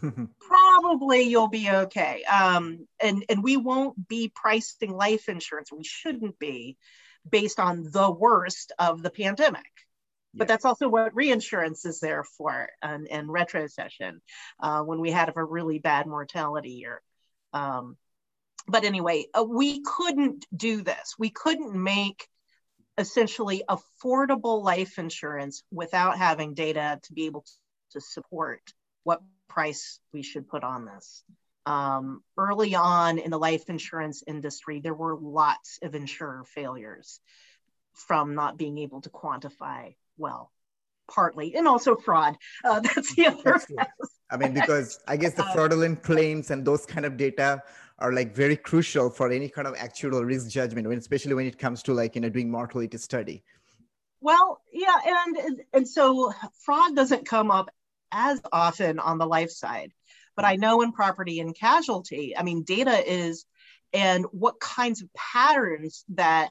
probably 0.40 1.22
you'll 1.22 1.48
be 1.48 1.70
okay. 1.70 2.24
Um, 2.24 2.86
and 3.00 3.24
and 3.28 3.42
we 3.42 3.56
won't 3.56 4.08
be 4.08 4.32
pricing 4.34 4.92
life 4.92 5.28
insurance. 5.28 5.72
We 5.72 5.84
shouldn't 5.84 6.38
be 6.38 6.76
based 7.28 7.58
on 7.58 7.84
the 7.90 8.10
worst 8.10 8.72
of 8.78 9.02
the 9.02 9.10
pandemic. 9.10 9.62
Yeah. 10.32 10.40
But 10.40 10.48
that's 10.48 10.64
also 10.64 10.88
what 10.88 11.14
reinsurance 11.14 11.84
is 11.84 12.00
there 12.00 12.24
for, 12.24 12.68
and, 12.82 13.08
and 13.08 13.28
retrocession 13.28 14.20
uh, 14.60 14.82
when 14.82 15.00
we 15.00 15.10
had 15.10 15.32
a 15.34 15.44
really 15.44 15.78
bad 15.78 16.06
mortality 16.06 16.72
year. 16.72 17.02
Um, 17.52 17.96
but 18.68 18.84
anyway, 18.84 19.26
uh, 19.32 19.44
we 19.44 19.82
couldn't 19.82 20.44
do 20.54 20.82
this. 20.82 21.14
We 21.18 21.30
couldn't 21.30 21.74
make 21.74 22.28
essentially 22.98 23.62
affordable 23.68 24.62
life 24.62 24.98
insurance 24.98 25.62
without 25.70 26.18
having 26.18 26.54
data 26.54 26.98
to 27.02 27.12
be 27.12 27.26
able 27.26 27.44
to 27.92 28.00
support 28.00 28.60
what 29.04 29.22
price 29.48 30.00
we 30.12 30.22
should 30.22 30.48
put 30.48 30.64
on 30.64 30.84
this. 30.84 31.22
Um, 31.66 32.22
early 32.36 32.74
on 32.74 33.18
in 33.18 33.30
the 33.30 33.38
life 33.38 33.68
insurance 33.68 34.22
industry, 34.26 34.80
there 34.80 34.94
were 34.94 35.16
lots 35.16 35.78
of 35.82 35.94
insurer 35.94 36.44
failures 36.44 37.20
from 37.92 38.34
not 38.34 38.56
being 38.56 38.78
able 38.78 39.00
to 39.00 39.10
quantify 39.10 39.94
well, 40.16 40.52
partly, 41.10 41.54
and 41.56 41.66
also 41.66 41.96
fraud. 41.96 42.36
Uh, 42.64 42.80
that's 42.80 43.14
the 43.14 43.26
other. 43.26 43.42
That's 43.44 43.66
I 44.30 44.36
mean, 44.36 44.54
because 44.54 45.00
I 45.06 45.16
guess 45.16 45.34
the 45.34 45.44
uh, 45.46 45.52
fraudulent 45.52 46.02
claims 46.02 46.50
and 46.50 46.64
those 46.64 46.86
kind 46.86 47.06
of 47.06 47.16
data 47.16 47.62
are 47.98 48.12
like 48.12 48.34
very 48.34 48.56
crucial 48.56 49.08
for 49.10 49.30
any 49.30 49.48
kind 49.48 49.66
of 49.66 49.74
actuarial 49.74 50.24
risk 50.24 50.48
judgment, 50.48 50.86
when, 50.86 50.98
especially 50.98 51.34
when 51.34 51.46
it 51.46 51.58
comes 51.58 51.82
to 51.84 51.94
like 51.94 52.14
you 52.14 52.20
know 52.20 52.28
doing 52.28 52.50
mortality 52.50 52.98
study. 52.98 53.42
Well, 54.20 54.60
yeah, 54.72 54.96
and 55.06 55.62
and 55.72 55.88
so 55.88 56.32
fraud 56.64 56.94
doesn't 56.94 57.26
come 57.26 57.50
up 57.50 57.70
as 58.12 58.40
often 58.52 58.98
on 58.98 59.18
the 59.18 59.26
life 59.26 59.50
side. 59.50 59.92
But 60.34 60.44
I 60.44 60.56
know 60.56 60.82
in 60.82 60.92
property 60.92 61.40
and 61.40 61.56
casualty, 61.56 62.36
I 62.36 62.42
mean, 62.42 62.62
data 62.62 63.02
is, 63.10 63.46
and 63.94 64.26
what 64.32 64.60
kinds 64.60 65.02
of 65.02 65.08
patterns 65.14 66.04
that 66.10 66.50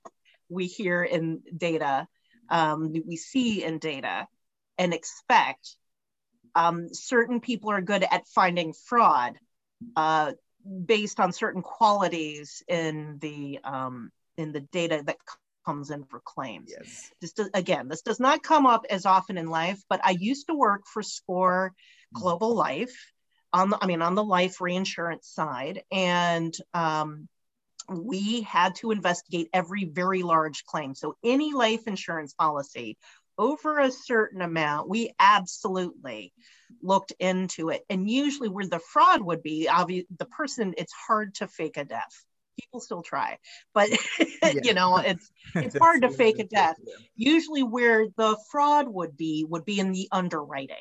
we 0.49 0.65
hear 0.65 1.03
in 1.03 1.41
data, 1.55 2.07
um, 2.49 2.93
we 3.05 3.15
see 3.15 3.63
in 3.63 3.77
data 3.77 4.27
and 4.77 4.93
expect. 4.93 5.75
Um, 6.55 6.87
certain 6.93 7.41
people 7.41 7.69
are 7.69 7.81
good 7.81 8.05
at 8.09 8.27
finding 8.27 8.73
fraud 8.73 9.37
uh, 9.95 10.33
based 10.85 11.19
on 11.19 11.31
certain 11.31 11.61
qualities 11.61 12.63
in 12.67 13.17
the 13.19 13.59
um, 13.63 14.11
in 14.37 14.51
the 14.51 14.61
data 14.61 15.03
that 15.05 15.17
comes 15.65 15.91
in 15.91 16.03
for 16.03 16.21
claims. 16.23 16.71
Yes. 16.77 17.11
This 17.21 17.33
does, 17.33 17.49
again, 17.53 17.87
this 17.87 18.01
does 18.01 18.19
not 18.19 18.43
come 18.43 18.65
up 18.65 18.85
as 18.89 19.05
often 19.05 19.37
in 19.37 19.47
life, 19.47 19.81
but 19.89 19.99
I 20.03 20.11
used 20.11 20.47
to 20.47 20.53
work 20.53 20.83
for 20.85 21.01
SCOR 21.01 21.73
Global 22.13 22.53
Life 22.53 23.11
on 23.51 23.69
the, 23.71 23.77
I 23.81 23.87
mean, 23.87 24.01
on 24.01 24.15
the 24.15 24.23
life 24.23 24.61
reinsurance 24.61 25.27
side. 25.27 25.83
And 25.91 26.53
um, 26.73 27.27
we 27.89 28.41
had 28.41 28.75
to 28.75 28.91
investigate 28.91 29.49
every 29.53 29.85
very 29.85 30.23
large 30.23 30.65
claim. 30.65 30.93
So 30.95 31.15
any 31.23 31.53
life 31.53 31.87
insurance 31.87 32.33
policy 32.33 32.97
over 33.37 33.79
a 33.79 33.91
certain 33.91 34.41
amount, 34.41 34.89
we 34.89 35.13
absolutely 35.19 36.33
looked 36.81 37.13
into 37.19 37.69
it. 37.69 37.83
And 37.89 38.09
usually 38.09 38.49
where 38.49 38.67
the 38.67 38.79
fraud 38.79 39.21
would 39.21 39.43
be, 39.43 39.67
obviously 39.67 40.07
the 40.17 40.25
person, 40.25 40.73
it's 40.77 40.93
hard 40.93 41.35
to 41.35 41.47
fake 41.47 41.77
a 41.77 41.85
death 41.85 42.25
people 42.59 42.79
still 42.79 43.01
try 43.01 43.37
but 43.73 43.89
yeah. 44.19 44.53
you 44.63 44.73
know 44.73 44.97
it's 44.97 45.29
it's 45.55 45.77
hard 45.77 46.01
to 46.01 46.09
fake 46.09 46.39
a 46.39 46.45
death 46.45 46.75
yeah. 46.85 46.93
usually 47.15 47.63
where 47.63 48.07
the 48.15 48.37
fraud 48.49 48.87
would 48.87 49.17
be 49.17 49.45
would 49.47 49.65
be 49.65 49.79
in 49.79 49.91
the 49.91 50.07
underwriting 50.11 50.75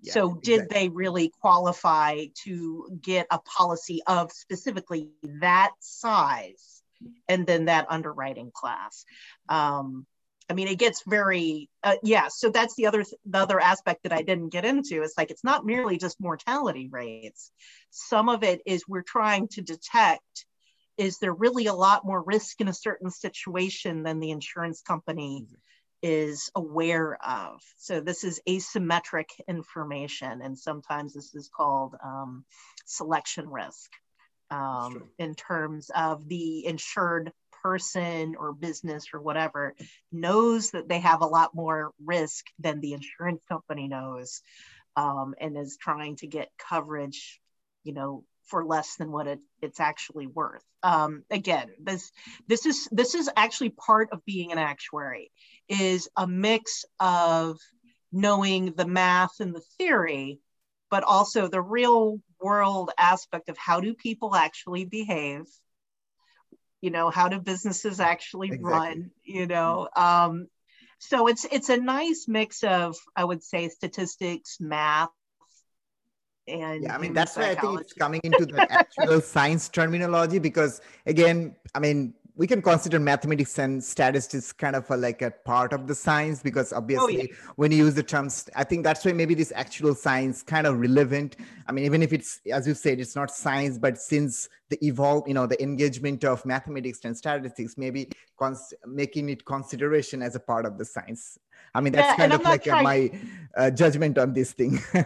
yeah, 0.00 0.12
so 0.12 0.34
did 0.34 0.62
exactly. 0.62 0.78
they 0.78 0.88
really 0.88 1.32
qualify 1.40 2.26
to 2.44 2.98
get 3.00 3.26
a 3.30 3.38
policy 3.38 4.02
of 4.06 4.32
specifically 4.32 5.10
that 5.40 5.72
size 5.80 6.82
and 7.28 7.46
then 7.46 7.66
that 7.66 7.86
underwriting 7.88 8.50
class 8.52 9.04
um, 9.48 10.06
I 10.52 10.54
mean, 10.54 10.68
it 10.68 10.78
gets 10.78 11.02
very, 11.06 11.70
uh, 11.82 11.96
yeah. 12.02 12.28
So 12.28 12.50
that's 12.50 12.74
the 12.74 12.86
other, 12.86 13.06
the 13.24 13.38
other 13.38 13.58
aspect 13.58 14.02
that 14.02 14.12
I 14.12 14.20
didn't 14.20 14.50
get 14.50 14.66
into. 14.66 15.00
It's 15.00 15.16
like 15.16 15.30
it's 15.30 15.42
not 15.42 15.64
merely 15.64 15.96
just 15.96 16.20
mortality 16.20 16.90
rates. 16.92 17.50
Some 17.88 18.28
of 18.28 18.42
it 18.42 18.60
is 18.66 18.84
we're 18.86 19.00
trying 19.00 19.48
to 19.52 19.62
detect 19.62 20.44
is 20.98 21.16
there 21.18 21.32
really 21.32 21.68
a 21.68 21.72
lot 21.72 22.04
more 22.04 22.22
risk 22.22 22.60
in 22.60 22.68
a 22.68 22.74
certain 22.74 23.10
situation 23.10 24.02
than 24.02 24.20
the 24.20 24.30
insurance 24.30 24.82
company 24.82 25.46
is 26.02 26.50
aware 26.54 27.16
of. 27.26 27.62
So 27.78 28.02
this 28.02 28.22
is 28.22 28.42
asymmetric 28.46 29.30
information, 29.48 30.42
and 30.42 30.58
sometimes 30.58 31.14
this 31.14 31.34
is 31.34 31.48
called 31.48 31.94
um, 32.04 32.44
selection 32.84 33.48
risk 33.48 33.90
um, 34.50 35.04
in 35.18 35.34
terms 35.34 35.90
of 35.96 36.28
the 36.28 36.66
insured 36.66 37.32
person 37.62 38.34
or 38.38 38.52
business 38.52 39.06
or 39.12 39.20
whatever 39.20 39.74
knows 40.10 40.70
that 40.72 40.88
they 40.88 41.00
have 41.00 41.22
a 41.22 41.26
lot 41.26 41.54
more 41.54 41.92
risk 42.04 42.46
than 42.58 42.80
the 42.80 42.92
insurance 42.92 43.42
company 43.48 43.88
knows 43.88 44.42
um, 44.96 45.34
and 45.40 45.56
is 45.56 45.76
trying 45.80 46.16
to 46.16 46.26
get 46.26 46.50
coverage 46.58 47.40
you 47.84 47.92
know 47.92 48.24
for 48.46 48.64
less 48.64 48.96
than 48.96 49.10
what 49.10 49.26
it, 49.26 49.40
it's 49.60 49.80
actually 49.80 50.26
worth. 50.26 50.64
Um, 50.82 51.24
again, 51.30 51.70
this 51.80 52.10
this 52.48 52.66
is 52.66 52.88
this 52.90 53.14
is 53.14 53.30
actually 53.36 53.70
part 53.70 54.08
of 54.12 54.24
being 54.24 54.52
an 54.52 54.58
actuary 54.58 55.30
is 55.68 56.08
a 56.16 56.26
mix 56.26 56.84
of 57.00 57.58
knowing 58.12 58.72
the 58.76 58.86
math 58.86 59.40
and 59.40 59.54
the 59.54 59.62
theory, 59.78 60.40
but 60.90 61.04
also 61.04 61.48
the 61.48 61.62
real 61.62 62.20
world 62.40 62.90
aspect 62.98 63.48
of 63.48 63.56
how 63.56 63.80
do 63.80 63.94
people 63.94 64.34
actually 64.34 64.84
behave. 64.84 65.44
You 66.82 66.90
know, 66.90 67.08
how 67.08 67.28
do 67.28 67.40
businesses 67.40 68.00
actually 68.00 68.48
exactly. 68.48 68.70
run? 68.70 69.10
You 69.24 69.46
know, 69.46 69.88
um, 69.96 70.48
so 70.98 71.28
it's 71.28 71.46
it's 71.50 71.70
a 71.70 71.78
nice 71.78 72.26
mix 72.28 72.62
of 72.62 72.96
I 73.16 73.24
would 73.24 73.42
say 73.42 73.68
statistics, 73.70 74.58
math, 74.60 75.08
and 76.48 76.82
yeah 76.82 76.94
i 76.94 76.98
mean 76.98 77.12
that's 77.12 77.36
why 77.36 77.50
i 77.50 77.54
think 77.54 77.80
it's 77.80 77.92
coming 77.92 78.20
into 78.24 78.44
the 78.44 78.66
actuarial 78.70 79.22
science 79.34 79.68
terminology 79.68 80.38
because 80.38 80.80
again 81.06 81.54
i 81.74 81.78
mean 81.78 82.12
we 82.34 82.46
can 82.46 82.62
consider 82.62 82.98
mathematics 82.98 83.58
and 83.58 83.82
statistics 83.82 84.52
kind 84.52 84.74
of 84.74 84.90
a, 84.90 84.96
like 84.96 85.20
a 85.20 85.30
part 85.30 85.72
of 85.72 85.86
the 85.86 85.94
science 85.94 86.42
because 86.42 86.72
obviously 86.72 87.16
oh, 87.16 87.26
yeah. 87.30 87.36
when 87.56 87.70
you 87.70 87.78
use 87.78 87.94
the 87.94 88.02
terms 88.02 88.48
i 88.56 88.64
think 88.64 88.82
that's 88.84 89.04
why 89.04 89.12
maybe 89.12 89.34
this 89.34 89.52
actuarial 89.52 89.96
science 89.96 90.42
kind 90.42 90.66
of 90.66 90.78
relevant. 90.78 91.36
I 91.66 91.72
mean 91.72 91.84
even 91.84 92.02
if 92.02 92.12
it's 92.12 92.40
as 92.50 92.66
you 92.66 92.74
said 92.74 93.00
it's 93.00 93.14
not 93.14 93.30
science 93.30 93.78
but 93.78 93.98
since 93.98 94.48
the 94.70 94.84
evolve 94.84 95.28
you 95.28 95.34
know 95.34 95.46
the 95.46 95.62
engagement 95.62 96.24
of 96.24 96.44
mathematics 96.46 97.00
and 97.04 97.16
statistics 97.16 97.76
maybe 97.76 98.08
cons- 98.38 98.74
making 98.86 99.28
it 99.28 99.44
consideration 99.44 100.22
as 100.22 100.34
a 100.34 100.40
part 100.40 100.64
of 100.64 100.78
the 100.78 100.84
science. 100.84 101.38
I 101.74 101.80
mean 101.80 101.92
that's 101.92 102.08
yeah, 102.08 102.16
kind 102.16 102.32
of 102.32 102.42
like 102.42 102.64
trying- 102.64 102.84
my 102.84 103.10
uh, 103.56 103.70
judgment 103.70 104.18
on 104.18 104.32
this 104.32 104.52
thing. 104.52 104.80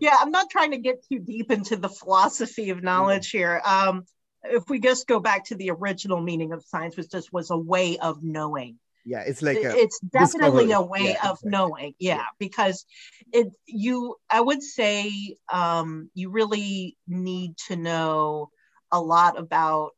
Yeah 0.00 0.16
i'm 0.18 0.30
not 0.30 0.48
trying 0.48 0.70
to 0.70 0.78
get 0.78 1.04
too 1.06 1.18
deep 1.18 1.50
into 1.50 1.76
the 1.76 1.90
philosophy 1.90 2.70
of 2.70 2.82
knowledge 2.82 3.30
here. 3.30 3.60
Um, 3.66 4.06
if 4.44 4.68
we 4.68 4.80
just 4.80 5.06
go 5.06 5.20
back 5.20 5.44
to 5.46 5.54
the 5.54 5.70
original 5.70 6.20
meaning 6.20 6.52
of 6.52 6.64
science 6.64 6.96
which 6.96 7.10
just 7.10 7.32
was 7.32 7.50
a 7.50 7.56
way 7.56 7.98
of 7.98 8.22
knowing. 8.22 8.78
Yeah 9.04 9.20
it's 9.20 9.42
like 9.42 9.56
a 9.58 9.76
it's 9.76 9.98
definitely 10.00 10.66
discovery. 10.66 10.72
a 10.72 10.82
way 10.82 11.16
yeah, 11.20 11.30
of 11.30 11.38
knowing 11.42 11.94
yeah, 11.98 12.16
yeah, 12.16 12.24
because 12.38 12.84
it 13.32 13.48
you 13.66 14.16
i 14.28 14.40
would 14.40 14.62
say 14.62 15.36
um 15.52 16.10
you 16.14 16.30
really 16.30 16.96
need 17.08 17.56
to 17.68 17.76
know 17.76 18.50
a 18.92 19.00
lot 19.00 19.38
about 19.38 19.92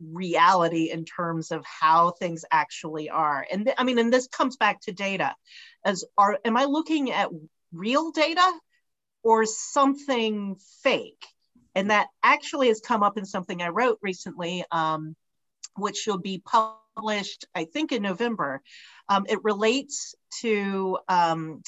reality 0.00 0.90
in 0.90 1.04
terms 1.04 1.50
of 1.50 1.64
how 1.64 2.10
things 2.10 2.44
actually 2.50 3.08
are. 3.10 3.46
And 3.50 3.66
th- 3.66 3.76
i 3.78 3.84
mean 3.84 3.98
and 3.98 4.12
this 4.12 4.28
comes 4.28 4.56
back 4.56 4.80
to 4.82 4.92
data. 4.92 5.34
As 5.84 6.04
are 6.16 6.38
am 6.44 6.56
i 6.56 6.64
looking 6.64 7.10
at 7.10 7.30
real 7.72 8.12
data 8.12 8.52
or 9.22 9.46
something 9.46 10.56
fake 10.82 11.26
and 11.74 11.90
that 11.90 12.08
actually 12.22 12.68
has 12.68 12.80
come 12.80 13.02
up 13.02 13.18
in 13.18 13.24
something 13.24 13.60
I 13.62 13.68
wrote 13.68 13.98
recently, 14.02 14.64
um, 14.70 15.16
which 15.76 16.04
will 16.06 16.18
be 16.18 16.42
published, 16.44 17.46
I 17.54 17.64
think, 17.64 17.92
in 17.92 18.02
November. 18.02 18.62
Um, 19.08 19.26
it 19.28 19.42
relates 19.42 20.14
to 20.40 20.98
um, 21.08 21.62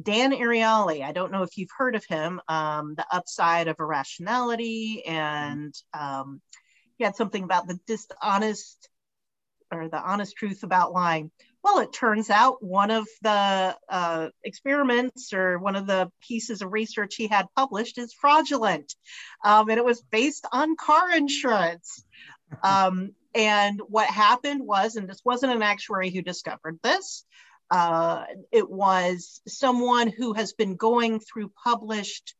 Dan 0.00 0.32
Ariely. 0.32 1.02
I 1.02 1.12
don't 1.12 1.32
know 1.32 1.42
if 1.42 1.56
you've 1.56 1.70
heard 1.76 1.96
of 1.96 2.04
him, 2.04 2.40
um, 2.48 2.94
The 2.96 3.06
Upside 3.10 3.68
of 3.68 3.76
Irrationality, 3.78 5.04
and 5.06 5.74
um, 5.94 6.40
he 6.98 7.04
had 7.04 7.16
something 7.16 7.42
about 7.42 7.66
the 7.66 7.78
dishonest 7.86 8.88
or 9.72 9.88
the 9.88 10.00
honest 10.00 10.36
truth 10.36 10.62
about 10.62 10.92
lying. 10.92 11.30
Well, 11.62 11.80
it 11.80 11.92
turns 11.92 12.30
out 12.30 12.62
one 12.62 12.90
of 12.90 13.06
the 13.20 13.76
uh, 13.88 14.28
experiments 14.44 15.32
or 15.32 15.58
one 15.58 15.76
of 15.76 15.86
the 15.86 16.10
pieces 16.20 16.62
of 16.62 16.72
research 16.72 17.16
he 17.16 17.26
had 17.26 17.46
published 17.56 17.98
is 17.98 18.14
fraudulent. 18.14 18.94
Um, 19.44 19.68
and 19.68 19.78
it 19.78 19.84
was 19.84 20.00
based 20.00 20.46
on 20.52 20.76
car 20.76 21.10
insurance. 21.14 22.04
Um, 22.62 23.10
and 23.34 23.80
what 23.88 24.08
happened 24.08 24.62
was, 24.64 24.96
and 24.96 25.08
this 25.08 25.20
wasn't 25.24 25.52
an 25.52 25.62
actuary 25.62 26.10
who 26.10 26.22
discovered 26.22 26.78
this, 26.82 27.24
uh, 27.70 28.24
it 28.50 28.68
was 28.68 29.40
someone 29.46 30.08
who 30.08 30.32
has 30.32 30.52
been 30.52 30.76
going 30.76 31.20
through 31.20 31.52
published 31.62 32.34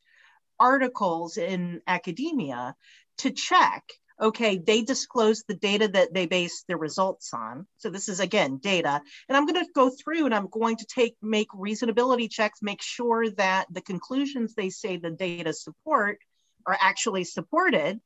articles 0.59 1.37
in 1.37 1.83
academia 1.87 2.75
to 3.19 3.31
check 3.31 3.85
okay, 4.21 4.59
they 4.59 4.83
disclose 4.83 5.45
the 5.45 5.55
data 5.55 5.89
that 5.89 6.13
they 6.13 6.27
base 6.27 6.65
their 6.67 6.79
results 6.79 7.33
on. 7.33 7.67
So 7.79 7.91
this 7.91 8.09
is 8.09 8.21
again 8.21 8.59
data. 8.59 9.01
And 9.29 9.37
I'm 9.37 9.47
going 9.47 9.65
to 9.65 9.71
go 9.75 9.91
through 9.91 10.27
and 10.27 10.35
I'm 10.35 10.49
going 10.49 10.77
to 10.77 10.87
take 10.87 11.17
make 11.23 11.49
reasonability 11.51 12.31
checks, 12.31 12.61
make 12.63 12.83
sure 12.83 13.31
that 13.33 13.67
the 13.71 13.83
conclusions 13.83 14.55
they 14.55 14.71
say 14.71 14.97
the 14.97 15.11
data 15.11 15.53
support 15.53 16.19
are 16.67 16.77
actually 16.81 17.25
supported, 17.25 18.01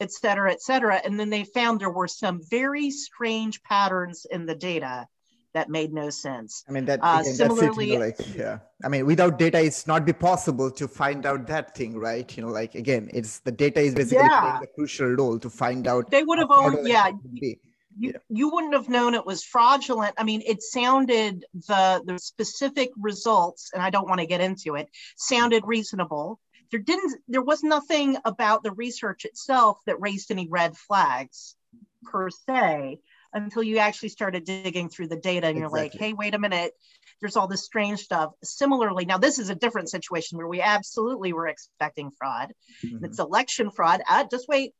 et 0.00 0.12
cetera, 0.12 0.52
et 0.52 0.62
cetera. 0.62 1.00
And 1.04 1.18
then 1.18 1.30
they 1.30 1.44
found 1.44 1.80
there 1.80 1.90
were 1.90 2.08
some 2.08 2.40
very 2.48 2.90
strange 2.90 3.62
patterns 3.62 4.26
in 4.30 4.46
the 4.46 4.54
data 4.54 5.06
that 5.54 5.68
made 5.68 5.92
no 5.92 6.10
sense. 6.10 6.64
I 6.68 6.72
mean, 6.72 6.84
that 6.86 7.00
uh, 7.02 7.18
again, 7.20 7.34
similarly, 7.34 7.96
that's 7.96 8.20
it, 8.20 8.28
you 8.28 8.38
know, 8.38 8.48
like, 8.48 8.58
yeah. 8.58 8.58
I 8.84 8.88
mean, 8.88 9.06
without 9.06 9.38
data, 9.38 9.62
it's 9.62 9.86
not 9.86 10.04
be 10.04 10.12
possible 10.12 10.70
to 10.70 10.88
find 10.88 11.26
out 11.26 11.46
that 11.46 11.74
thing, 11.74 11.98
right? 11.98 12.34
You 12.36 12.44
know, 12.44 12.50
like 12.50 12.74
again, 12.74 13.10
it's 13.12 13.40
the 13.40 13.52
data 13.52 13.80
is 13.80 13.94
basically 13.94 14.24
yeah. 14.24 14.40
playing 14.40 14.64
a 14.64 14.66
crucial 14.74 15.08
role 15.08 15.38
to 15.38 15.50
find 15.50 15.86
out. 15.86 16.10
They 16.10 16.22
would 16.22 16.38
have 16.38 16.50
owned, 16.50 16.86
yeah. 16.86 17.10
You, 17.32 17.56
yeah. 17.98 18.12
you 18.30 18.48
wouldn't 18.48 18.72
have 18.72 18.88
known 18.88 19.14
it 19.14 19.26
was 19.26 19.44
fraudulent. 19.44 20.14
I 20.16 20.24
mean, 20.24 20.42
it 20.46 20.62
sounded 20.62 21.44
the 21.52 22.02
the 22.06 22.18
specific 22.18 22.90
results, 22.98 23.70
and 23.74 23.82
I 23.82 23.90
don't 23.90 24.08
want 24.08 24.20
to 24.20 24.26
get 24.26 24.40
into 24.40 24.76
it, 24.76 24.88
sounded 25.16 25.64
reasonable. 25.66 26.40
There 26.70 26.80
didn't, 26.80 27.20
there 27.28 27.42
was 27.42 27.62
nothing 27.62 28.16
about 28.24 28.62
the 28.62 28.72
research 28.72 29.26
itself 29.26 29.76
that 29.84 30.00
raised 30.00 30.30
any 30.30 30.48
red 30.48 30.74
flags 30.74 31.54
per 32.02 32.30
se 32.30 32.98
until 33.34 33.62
you 33.62 33.78
actually 33.78 34.10
started 34.10 34.44
digging 34.44 34.88
through 34.88 35.08
the 35.08 35.16
data 35.16 35.46
and 35.46 35.56
you're 35.56 35.66
exactly. 35.66 35.98
like, 35.98 36.00
hey, 36.00 36.12
wait 36.12 36.34
a 36.34 36.38
minute, 36.38 36.72
there's 37.20 37.36
all 37.36 37.48
this 37.48 37.64
strange 37.64 38.00
stuff. 38.00 38.32
Similarly, 38.42 39.04
now 39.04 39.18
this 39.18 39.38
is 39.38 39.48
a 39.48 39.54
different 39.54 39.90
situation 39.90 40.38
where 40.38 40.48
we 40.48 40.60
absolutely 40.60 41.32
were 41.32 41.46
expecting 41.46 42.10
fraud. 42.10 42.52
Mm-hmm. 42.84 43.04
It's 43.04 43.18
election 43.18 43.70
fraud. 43.70 44.02
Uh, 44.08 44.24
just 44.30 44.48
wait, 44.48 44.72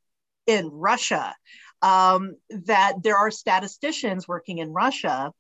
in 0.47 0.68
Russia, 0.73 1.35
um, 1.82 2.37
that 2.50 2.94
there 3.02 3.16
are 3.16 3.30
statisticians 3.30 4.26
working 4.26 4.59
in 4.59 4.73
Russia 4.73 5.32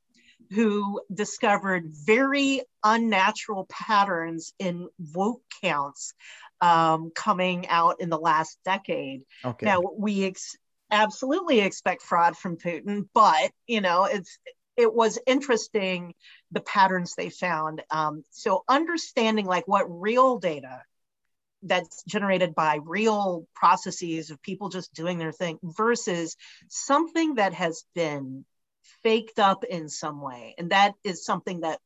who 0.50 1.00
discovered 1.12 1.90
very 1.92 2.62
unnatural 2.84 3.66
patterns 3.70 4.52
in 4.58 4.88
vote 4.98 5.40
counts 5.62 6.14
um, 6.60 7.10
coming 7.14 7.66
out 7.68 8.00
in 8.00 8.10
the 8.10 8.18
last 8.18 8.58
decade. 8.64 9.22
Okay. 9.44 9.66
Now 9.66 9.80
we 9.96 10.24
ex- 10.26 10.56
absolutely 10.92 11.60
expect 11.60 12.02
fraud 12.02 12.36
from 12.36 12.56
Putin, 12.56 13.08
but 13.14 13.50
you 13.66 13.80
know 13.80 14.04
it's 14.04 14.38
it 14.76 14.92
was 14.94 15.18
interesting 15.26 16.14
the 16.50 16.60
patterns 16.60 17.14
they 17.14 17.30
found. 17.30 17.82
Um, 17.90 18.24
so 18.30 18.64
understanding 18.68 19.46
like 19.46 19.68
what 19.68 19.86
real 19.88 20.38
data 20.38 20.82
that's 21.62 22.02
generated 22.04 22.54
by 22.54 22.78
real 22.84 23.46
processes 23.54 24.30
of 24.30 24.42
people 24.42 24.68
just 24.68 24.92
doing 24.94 25.18
their 25.18 25.32
thing 25.32 25.58
versus 25.62 26.36
something 26.68 27.36
that 27.36 27.54
has 27.54 27.84
been 27.94 28.44
faked 29.02 29.38
up 29.38 29.64
in 29.64 29.88
some 29.88 30.20
way 30.20 30.54
and 30.58 30.70
that 30.70 30.94
is 31.04 31.24
something 31.24 31.60
that 31.60 31.78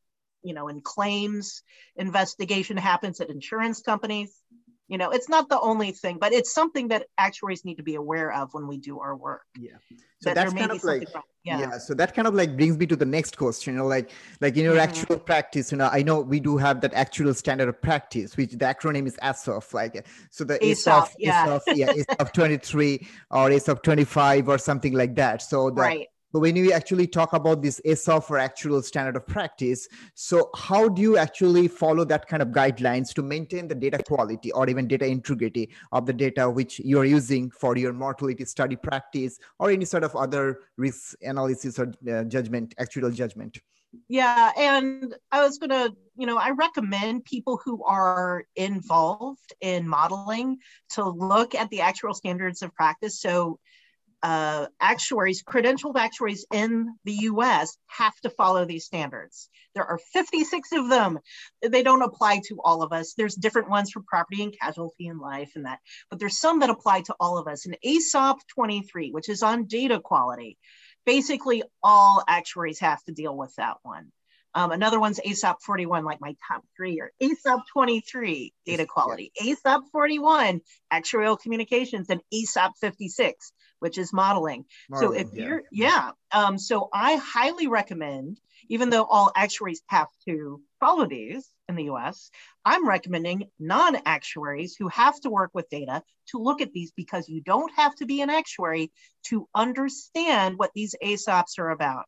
you 0.43 0.55
know 0.55 0.69
in 0.69 0.81
claims 0.81 1.63
investigation 1.97 2.77
happens 2.77 3.21
at 3.21 3.29
insurance 3.29 3.83
companies 3.83 4.35
you 4.89 4.99
know 4.99 5.11
it's 5.11 5.29
not 5.29 5.49
the 5.49 5.61
only 5.61 5.93
thing 5.93 6.19
but 6.19 6.33
it's 6.33 6.53
something 6.53 6.89
that 6.89 7.07
actuaries 7.19 7.65
need 7.65 7.77
to 7.77 7.83
be 7.83 7.95
aware 7.95 8.33
of 8.33 8.53
when 8.55 8.67
we 8.67 8.77
do 8.77 9.01
our 9.01 9.17
work 9.17 9.43
yeah 9.59 9.71
so 10.21 10.31
that 10.31 10.35
that's 10.35 10.53
kind 10.55 10.71
of 10.71 10.83
like 10.85 11.09
yeah. 11.45 11.61
yeah. 11.61 11.79
so 11.79 11.95
that 11.95 12.15
kind 12.15 12.27
of 12.27 12.35
like 12.35 12.57
brings 12.57 12.77
me 12.77 12.87
to 12.87 12.97
the 12.97 13.05
next 13.05 13.37
question 13.37 13.75
you 13.75 13.81
know 13.81 13.87
like 13.87 14.11
like 14.41 14.57
in 14.57 14.65
your 14.65 14.75
mm-hmm. 14.75 14.83
actual 14.83 15.19
practice 15.19 15.73
you 15.73 15.79
know 15.79 15.89
i 15.93 16.03
know 16.03 16.21
we 16.21 16.41
do 16.41 16.57
have 16.57 16.81
that 16.81 16.93
actuarial 16.93 17.35
standard 17.35 17.69
of 17.69 17.81
practice 17.83 18.37
which 18.37 18.53
the 18.53 18.65
acronym 18.65 19.07
is 19.07 19.17
ASOP 19.23 19.75
like 19.75 20.07
so 20.31 20.45
the 20.45 20.59
ASOP 20.59 21.09
yeah. 21.19 21.47
ASOP, 21.47 21.61
yeah 21.75 21.93
ASOP 21.93 22.33
23 22.33 23.07
or 23.31 23.49
ASOP 23.51 23.83
25 23.83 24.49
or 24.49 24.59
something 24.59 24.93
like 24.93 25.15
that 25.17 25.43
so 25.43 25.71
the, 25.71 25.81
right 25.81 26.09
but 26.37 26.41
when 26.41 26.55
we 26.55 26.71
actually 26.71 27.07
talk 27.07 27.33
about 27.33 27.63
this 27.63 27.81
ASOP 27.87 28.31
or 28.31 28.37
actuarial 28.37 28.85
standard 28.85 29.17
of 29.17 29.27
practice, 29.27 29.89
so 30.13 30.51
how 30.55 30.87
do 30.87 31.01
you 31.01 31.17
actually 31.17 31.67
follow 31.67 32.05
that 32.05 32.29
kind 32.29 32.43
of 32.43 32.49
guidelines 32.49 33.15
to 33.15 33.23
maintain 33.23 33.67
the 33.67 33.75
data 33.75 34.03
quality 34.07 34.53
or 34.53 34.69
even 34.69 34.87
data 34.87 35.07
integrity 35.07 35.71
of 35.93 36.05
the 36.05 36.13
data 36.13 36.51
which 36.51 36.79
you're 36.81 37.07
using 37.07 37.51
for 37.51 37.79
your 37.79 37.95
mortality 37.95 38.45
study 38.45 38.77
practice 38.77 39.39
or 39.59 39.71
any 39.71 39.87
sort 39.87 40.05
of 40.05 40.15
other 40.15 40.59
risk 40.77 41.17
analysis 41.23 41.79
or 41.79 41.91
uh, 42.13 42.25
judgment, 42.25 42.75
actuarial 42.79 43.15
judgment? 43.15 43.59
Yeah, 44.07 44.53
and 44.59 45.15
I 45.33 45.43
was 45.43 45.57
going 45.57 45.71
to, 45.71 45.97
you 46.19 46.27
know, 46.27 46.37
I 46.37 46.51
recommend 46.51 47.25
people 47.25 47.59
who 47.65 47.83
are 47.83 48.45
involved 48.57 49.55
in 49.63 49.89
modeling 49.89 50.59
to 50.91 51.09
look 51.09 51.55
at 51.55 51.71
the 51.71 51.79
actuarial 51.79 52.15
standards 52.15 52.61
of 52.61 52.75
practice. 52.75 53.23
So 53.23 53.59
uh, 54.27 54.67
actuaries, 54.81 55.45
credentialed 55.45 55.95
actuaries 55.97 56.47
in 56.53 56.93
the 57.05 57.13
US 57.31 57.79
have 57.87 58.19
to 58.23 58.31
follow 58.31 58.65
these 58.65 58.85
standards. 58.85 59.49
There 59.77 59.85
are 59.85 60.01
56 60.13 60.73
of 60.73 60.89
them. 60.89 61.21
They 61.63 61.85
don't 61.85 62.03
apply 62.03 62.41
to 62.49 62.59
all 62.65 62.83
of 62.83 62.93
us. 62.93 63.15
There's 63.15 63.37
different 63.37 63.71
ones 63.71 63.93
for 63.93 64.03
property 64.05 64.43
and 64.43 64.53
casualty 64.61 65.07
and 65.07 65.21
life 65.21 65.53
and 65.55 65.67
that, 65.67 65.79
but 66.11 66.19
there's 66.19 66.41
some 66.41 66.59
that 66.59 66.71
apply 66.71 67.03
to 67.03 67.15
all 67.21 67.39
of 67.39 67.47
us. 67.47 67.67
And 67.67 67.79
ASOP 67.87 68.39
23, 68.53 69.13
which 69.13 69.29
is 69.29 69.45
on 69.45 69.67
data 69.67 70.01
quality, 70.01 70.59
basically 71.05 71.63
all 71.81 72.25
actuaries 72.27 72.81
have 72.81 73.01
to 73.05 73.13
deal 73.13 73.37
with 73.37 73.55
that 73.59 73.77
one. 73.85 74.11
Um, 74.57 74.73
another 74.73 74.99
one's 74.99 75.21
ASOP 75.21 75.61
41, 75.61 76.05
like 76.05 76.21
my 76.21 76.35
top 76.49 76.65
three 76.77 76.99
are 77.01 77.13
ASOP 77.23 77.61
23, 77.73 78.55
data 78.65 78.87
quality. 78.87 79.31
ASOP 79.41 79.83
41, 79.93 80.63
actuarial 80.93 81.39
communications, 81.39 82.09
and 82.09 82.23
ASOP 82.35 82.73
56, 82.81 83.53
which 83.81 83.99
is 83.99 84.13
modeling. 84.13 84.65
modeling 84.89 85.15
so 85.15 85.21
if 85.21 85.29
yeah. 85.33 85.47
you're, 85.47 85.63
yeah. 85.71 86.11
Um, 86.33 86.59
so 86.59 86.89
I 86.93 87.17
highly 87.17 87.67
recommend, 87.67 88.41
even 88.69 88.91
though 88.91 89.05
all 89.05 89.33
actuaries 89.35 89.83
have 89.87 90.09
to 90.27 90.61
follow 90.81 91.07
these 91.07 91.49
in 91.69 91.77
the 91.77 91.91
US, 91.91 92.31
I'm 92.65 92.89
recommending 92.89 93.51
non 93.59 93.97
actuaries 94.07 94.77
who 94.79 94.89
have 94.89 95.21
to 95.21 95.31
work 95.31 95.51
with 95.55 95.69
data 95.71 96.03
to 96.29 96.39
look 96.39 96.61
at 96.61 96.73
these 96.73 96.93
because 96.93 97.29
you 97.29 97.41
don't 97.41 97.73
have 97.77 97.95
to 97.97 98.07
be 98.07 98.21
an 98.21 98.31
actuary 98.31 98.91
to 99.25 99.49
understand 99.55 100.59
what 100.59 100.73
these 100.75 100.95
ASOPs 101.03 101.59
are 101.59 101.71
about. 101.71 102.07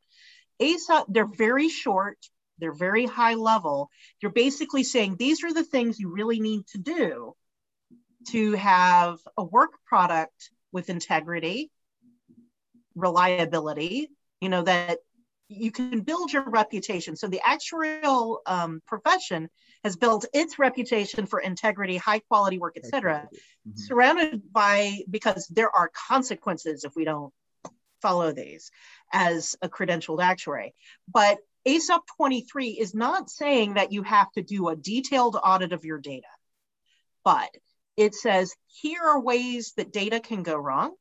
ASOP, 0.60 1.04
they're 1.08 1.26
very 1.26 1.68
short 1.68 2.18
they're 2.58 2.74
very 2.74 3.06
high 3.06 3.34
level. 3.34 3.90
You're 4.20 4.32
basically 4.32 4.84
saying 4.84 5.16
these 5.16 5.44
are 5.44 5.52
the 5.52 5.64
things 5.64 5.98
you 5.98 6.10
really 6.10 6.40
need 6.40 6.66
to 6.68 6.78
do 6.78 7.34
to 8.30 8.52
have 8.54 9.18
a 9.36 9.44
work 9.44 9.70
product 9.86 10.50
with 10.72 10.90
integrity, 10.90 11.70
reliability, 12.94 14.10
you 14.40 14.48
know, 14.48 14.62
that 14.62 14.98
you 15.48 15.70
can 15.70 16.00
build 16.00 16.32
your 16.32 16.48
reputation. 16.48 17.16
So 17.16 17.26
the 17.26 17.40
actuarial 17.44 18.38
um, 18.46 18.82
profession 18.86 19.48
has 19.82 19.96
built 19.96 20.26
its 20.34 20.58
reputation 20.58 21.26
for 21.26 21.40
integrity, 21.40 21.96
high 21.96 22.18
quality 22.18 22.58
work, 22.58 22.76
et 22.76 22.84
cetera, 22.84 23.28
mm-hmm. 23.30 23.70
surrounded 23.74 24.52
by 24.52 24.98
because 25.10 25.46
there 25.48 25.74
are 25.74 25.90
consequences 26.08 26.84
if 26.84 26.94
we 26.94 27.04
don't 27.04 27.32
follow 28.02 28.32
these 28.32 28.70
as 29.12 29.56
a 29.62 29.68
credentialed 29.68 30.22
actuary. 30.22 30.74
But 31.12 31.38
ASOP 31.66 32.00
23 32.16 32.70
is 32.70 32.94
not 32.94 33.30
saying 33.30 33.74
that 33.74 33.92
you 33.92 34.02
have 34.02 34.30
to 34.32 34.42
do 34.42 34.68
a 34.68 34.76
detailed 34.76 35.36
audit 35.42 35.72
of 35.72 35.84
your 35.84 35.98
data, 35.98 36.28
but 37.24 37.50
it 37.98 38.14
says 38.14 38.54
here 38.68 39.02
are 39.02 39.20
ways 39.20 39.72
that 39.76 39.92
data 39.92 40.20
can 40.20 40.44
go 40.44 40.56
wrong. 40.56 40.94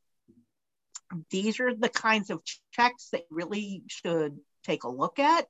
These 1.29 1.59
are 1.59 1.73
the 1.73 1.89
kinds 1.89 2.31
of 2.31 2.41
checks 2.71 3.09
that 3.11 3.21
really 3.29 3.83
should 3.87 4.39
take 4.65 4.83
a 4.83 4.89
look 4.89 5.19
at. 5.19 5.45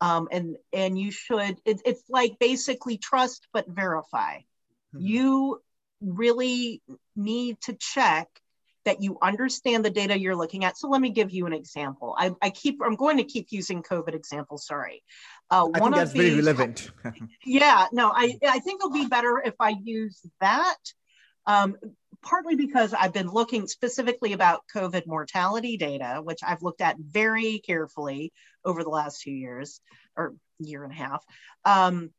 Um, 0.00 0.28
and 0.32 0.56
and 0.72 0.98
you 0.98 1.10
should 1.10 1.60
it, 1.66 1.82
it's 1.84 2.02
like 2.08 2.38
basically 2.40 2.96
trust 2.96 3.46
but 3.52 3.68
verify. 3.68 4.38
Mm-hmm. 4.38 5.00
You 5.00 5.62
really 6.00 6.82
need 7.14 7.60
to 7.62 7.74
check 7.74 8.28
that 8.84 9.02
you 9.02 9.18
understand 9.22 9.84
the 9.84 9.90
data 9.90 10.18
you're 10.18 10.36
looking 10.36 10.64
at. 10.64 10.76
So 10.78 10.88
let 10.88 11.00
me 11.00 11.10
give 11.10 11.30
you 11.30 11.46
an 11.46 11.52
example. 11.52 12.14
I, 12.18 12.32
I 12.40 12.50
keep, 12.50 12.80
I'm 12.84 12.96
going 12.96 13.18
to 13.18 13.24
keep 13.24 13.48
using 13.50 13.82
COVID 13.82 14.14
examples. 14.14 14.66
Sorry. 14.66 15.02
Uh, 15.50 15.68
I 15.74 15.80
one 15.80 15.92
think 15.92 15.94
that's 15.96 16.12
these, 16.12 16.22
very 16.22 16.36
relevant. 16.42 16.90
yeah, 17.44 17.86
no, 17.92 18.10
I, 18.14 18.38
I 18.46 18.58
think 18.60 18.80
it'll 18.80 18.92
be 18.92 19.06
better 19.06 19.42
if 19.44 19.54
I 19.60 19.74
use 19.82 20.20
that. 20.40 20.78
Um, 21.46 21.76
partly 22.22 22.54
because 22.54 22.92
I've 22.92 23.12
been 23.12 23.28
looking 23.28 23.66
specifically 23.66 24.32
about 24.32 24.62
COVID 24.74 25.06
mortality 25.06 25.76
data, 25.76 26.20
which 26.22 26.40
I've 26.46 26.62
looked 26.62 26.80
at 26.80 26.98
very 26.98 27.60
carefully 27.60 28.32
over 28.64 28.82
the 28.82 28.90
last 28.90 29.22
two 29.22 29.30
years 29.30 29.80
or 30.16 30.34
year 30.58 30.84
and 30.84 30.92
a 30.92 30.96
half. 30.96 31.24
Um, 31.64 32.10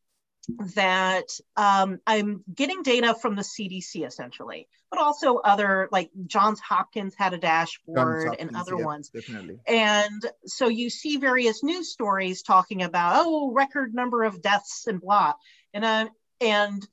that 0.75 1.27
um, 1.55 1.99
I'm 2.07 2.43
getting 2.53 2.83
data 2.83 3.15
from 3.21 3.35
the 3.35 3.41
CDC 3.41 4.05
essentially, 4.05 4.67
but 4.89 4.99
also 4.99 5.37
other 5.37 5.87
like 5.91 6.09
Johns 6.27 6.59
Hopkins 6.59 7.13
had 7.17 7.33
a 7.33 7.37
dashboard 7.37 8.27
Hopkins, 8.27 8.49
and 8.49 8.57
other 8.57 8.77
yeah, 8.77 8.85
ones. 8.85 9.09
Definitely. 9.09 9.59
And 9.67 10.25
so 10.45 10.67
you 10.67 10.89
see 10.89 11.17
various 11.17 11.63
news 11.63 11.91
stories 11.91 12.41
talking 12.41 12.81
about 12.81 13.23
oh 13.25 13.51
record 13.51 13.93
number 13.93 14.23
of 14.23 14.41
deaths 14.41 14.87
and 14.87 14.99
blah, 14.99 15.33
and 15.73 15.85
uh, 15.85 16.07
and 16.39 16.87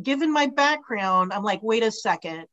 given 0.00 0.32
my 0.32 0.46
background, 0.46 1.32
I'm 1.32 1.42
like 1.42 1.62
wait 1.62 1.82
a 1.82 1.92
second, 1.92 2.46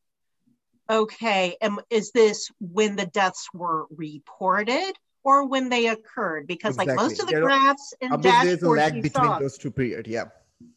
okay, 0.90 1.56
am, 1.62 1.80
is 1.90 2.12
this 2.12 2.52
when 2.60 2.96
the 2.96 3.06
deaths 3.06 3.48
were 3.54 3.86
reported? 3.90 4.94
Or 5.28 5.46
when 5.46 5.68
they 5.68 5.88
occurred 5.88 6.48
because 6.48 6.76
exactly. 6.76 6.96
like 6.96 7.04
most 7.04 7.20
of 7.20 7.28
the 7.28 7.34
there 7.34 7.42
graphs 7.42 7.94
and 8.00 8.14
dashboards 8.14 8.44
there's 8.44 8.64
a 8.64 8.70
lag 8.70 8.94
between 8.94 9.12
saw, 9.12 9.40
those 9.40 9.58
two 9.58 9.70
periods 9.70 10.08
yeah. 10.08 10.24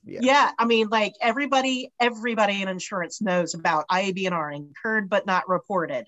yeah. 0.04 0.18
Yeah 0.22 0.50
i 0.58 0.64
mean 0.64 0.88
like 0.88 1.14
everybody 1.20 1.92
everybody 2.00 2.60
in 2.60 2.66
insurance 2.66 3.22
knows 3.22 3.54
about 3.54 3.86
iabnr 3.88 4.54
incurred 4.54 5.08
but 5.08 5.24
not 5.24 5.48
reported. 5.48 6.06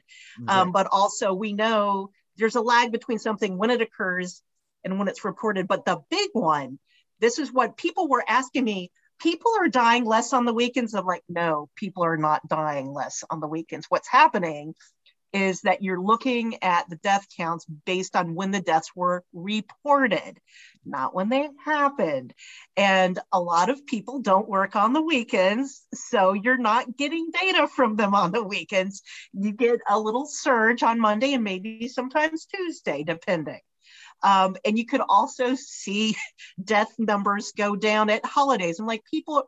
Um, 0.48 0.72
but 0.72 0.88
also 0.90 1.32
we 1.32 1.52
know 1.52 2.10
there's 2.36 2.56
a 2.56 2.60
lag 2.60 2.90
between 2.90 3.20
something 3.20 3.56
when 3.56 3.70
it 3.70 3.80
occurs 3.80 4.42
and 4.82 4.98
when 4.98 5.06
it's 5.06 5.24
reported. 5.24 5.68
But 5.68 5.84
the 5.84 6.00
big 6.10 6.30
one 6.32 6.80
this 7.20 7.38
is 7.38 7.52
what 7.52 7.76
people 7.76 8.08
were 8.08 8.24
asking 8.26 8.64
me 8.64 8.90
people 9.20 9.52
are 9.60 9.68
dying 9.68 10.04
less 10.04 10.32
on 10.32 10.46
the 10.46 10.52
weekends? 10.52 10.94
I'm 10.94 11.06
like 11.06 11.22
no 11.28 11.68
people 11.76 12.02
are 12.02 12.16
not 12.16 12.48
dying 12.48 12.92
less 12.92 13.22
on 13.30 13.38
the 13.38 13.46
weekends. 13.46 13.86
What's 13.88 14.08
happening 14.08 14.74
is 15.32 15.62
that 15.62 15.82
you're 15.82 16.00
looking 16.00 16.62
at 16.62 16.88
the 16.88 16.96
death 16.96 17.26
counts 17.36 17.64
based 17.64 18.16
on 18.16 18.34
when 18.34 18.50
the 18.50 18.60
deaths 18.60 18.90
were 18.94 19.24
reported, 19.32 20.38
not 20.84 21.14
when 21.14 21.28
they 21.28 21.48
happened. 21.64 22.34
And 22.76 23.18
a 23.32 23.40
lot 23.40 23.70
of 23.70 23.86
people 23.86 24.20
don't 24.20 24.48
work 24.48 24.76
on 24.76 24.92
the 24.92 25.02
weekends, 25.02 25.82
so 25.94 26.32
you're 26.32 26.58
not 26.58 26.96
getting 26.96 27.30
data 27.32 27.66
from 27.66 27.96
them 27.96 28.14
on 28.14 28.32
the 28.32 28.42
weekends. 28.42 29.02
You 29.32 29.52
get 29.52 29.80
a 29.88 29.98
little 29.98 30.26
surge 30.26 30.82
on 30.82 31.00
Monday 31.00 31.34
and 31.34 31.44
maybe 31.44 31.88
sometimes 31.88 32.46
Tuesday, 32.46 33.02
depending. 33.02 33.60
Um, 34.22 34.56
and 34.64 34.78
you 34.78 34.86
could 34.86 35.02
also 35.06 35.54
see 35.54 36.16
death 36.64 36.92
numbers 36.98 37.52
go 37.56 37.76
down 37.76 38.10
at 38.10 38.24
holidays. 38.24 38.78
And 38.78 38.86
like 38.86 39.02
people, 39.10 39.44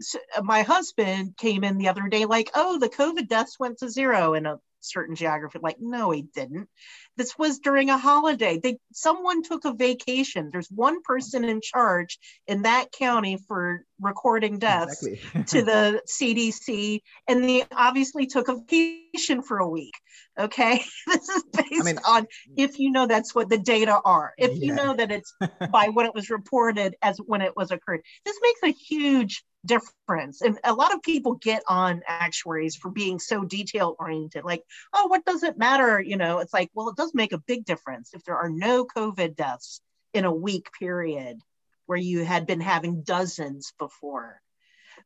so 0.00 0.18
my 0.42 0.62
husband 0.62 1.36
came 1.36 1.64
in 1.64 1.78
the 1.78 1.88
other 1.88 2.08
day, 2.08 2.24
like, 2.26 2.50
oh, 2.54 2.78
the 2.78 2.88
COVID 2.88 3.28
deaths 3.28 3.58
went 3.58 3.78
to 3.78 3.90
zero 3.90 4.34
in 4.34 4.46
a 4.46 4.58
certain 4.86 5.14
geography. 5.14 5.58
Like, 5.62 5.76
no, 5.80 6.10
he 6.10 6.22
didn't. 6.22 6.68
This 7.16 7.38
was 7.38 7.58
during 7.58 7.90
a 7.90 7.98
holiday. 7.98 8.58
They 8.62 8.78
someone 8.92 9.42
took 9.42 9.64
a 9.64 9.74
vacation. 9.74 10.50
There's 10.52 10.68
one 10.70 11.02
person 11.02 11.44
in 11.44 11.60
charge 11.60 12.18
in 12.46 12.62
that 12.62 12.92
county 12.92 13.38
for 13.48 13.84
recording 14.00 14.58
deaths 14.58 15.04
exactly. 15.04 15.44
to 15.46 15.62
the 15.62 16.02
CDC, 16.08 17.00
and 17.28 17.44
they 17.44 17.64
obviously 17.72 18.26
took 18.26 18.48
a 18.48 18.56
vacation 18.56 19.42
for 19.42 19.58
a 19.58 19.68
week. 19.68 19.94
Okay, 20.38 20.82
this 21.06 21.28
is 21.28 21.42
based 21.52 21.80
I 21.80 21.84
mean, 21.84 21.98
on 22.06 22.26
if 22.56 22.78
you 22.78 22.90
know 22.90 23.06
that's 23.06 23.34
what 23.34 23.48
the 23.48 23.58
data 23.58 23.98
are. 24.04 24.32
If 24.38 24.52
yeah. 24.52 24.66
you 24.66 24.74
know 24.74 24.94
that 24.94 25.10
it's 25.10 25.34
by 25.70 25.88
when 25.88 26.06
it 26.06 26.14
was 26.14 26.30
reported 26.30 26.96
as 27.02 27.18
when 27.18 27.42
it 27.42 27.56
was 27.56 27.70
occurred. 27.70 28.02
This 28.24 28.38
makes 28.42 28.60
a 28.62 28.78
huge 28.78 29.44
difference. 29.66 30.42
And 30.42 30.58
a 30.64 30.72
lot 30.72 30.94
of 30.94 31.02
people 31.02 31.34
get 31.34 31.62
on 31.68 32.02
actuaries 32.06 32.76
for 32.76 32.90
being 32.90 33.18
so 33.18 33.44
detail 33.44 33.96
oriented, 33.98 34.44
like, 34.44 34.62
oh, 34.94 35.06
what 35.08 35.24
does 35.24 35.42
it 35.42 35.58
matter? 35.58 36.00
You 36.00 36.16
know, 36.16 36.38
it's 36.38 36.52
like, 36.52 36.70
well, 36.74 36.88
it 36.88 36.96
does 36.96 37.14
make 37.14 37.32
a 37.32 37.42
big 37.46 37.64
difference 37.64 38.10
if 38.14 38.24
there 38.24 38.36
are 38.36 38.50
no 38.50 38.84
COVID 38.84 39.36
deaths 39.36 39.80
in 40.14 40.24
a 40.24 40.32
week 40.32 40.68
period 40.78 41.38
where 41.86 41.98
you 41.98 42.24
had 42.24 42.46
been 42.46 42.60
having 42.60 43.02
dozens 43.02 43.72
before 43.78 44.40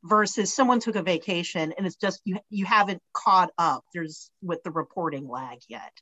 versus 0.02 0.54
someone 0.54 0.80
took 0.80 0.96
a 0.96 1.02
vacation 1.02 1.74
and 1.76 1.86
it's 1.86 1.96
just 1.96 2.20
you 2.24 2.38
you 2.48 2.64
haven't 2.64 3.02
caught 3.12 3.50
up 3.58 3.84
there's 3.92 4.30
with 4.40 4.62
the 4.62 4.70
reporting 4.70 5.28
lag 5.28 5.58
yet 5.68 5.92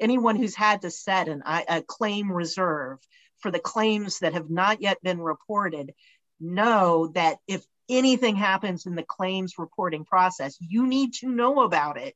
anyone 0.00 0.34
who's 0.34 0.56
had 0.56 0.82
to 0.82 0.90
set 0.90 1.28
an, 1.28 1.42
a 1.46 1.82
claim 1.82 2.32
reserve 2.32 2.98
for 3.38 3.50
the 3.50 3.60
claims 3.60 4.18
that 4.20 4.32
have 4.32 4.50
not 4.50 4.80
yet 4.80 5.00
been 5.02 5.20
reported 5.20 5.92
know 6.40 7.08
that 7.14 7.38
if 7.46 7.64
anything 7.88 8.36
happens 8.36 8.86
in 8.86 8.94
the 8.94 9.02
claims 9.02 9.58
reporting 9.58 10.04
process, 10.04 10.56
you 10.60 10.86
need 10.86 11.14
to 11.14 11.28
know 11.28 11.62
about 11.62 11.98
it 11.98 12.14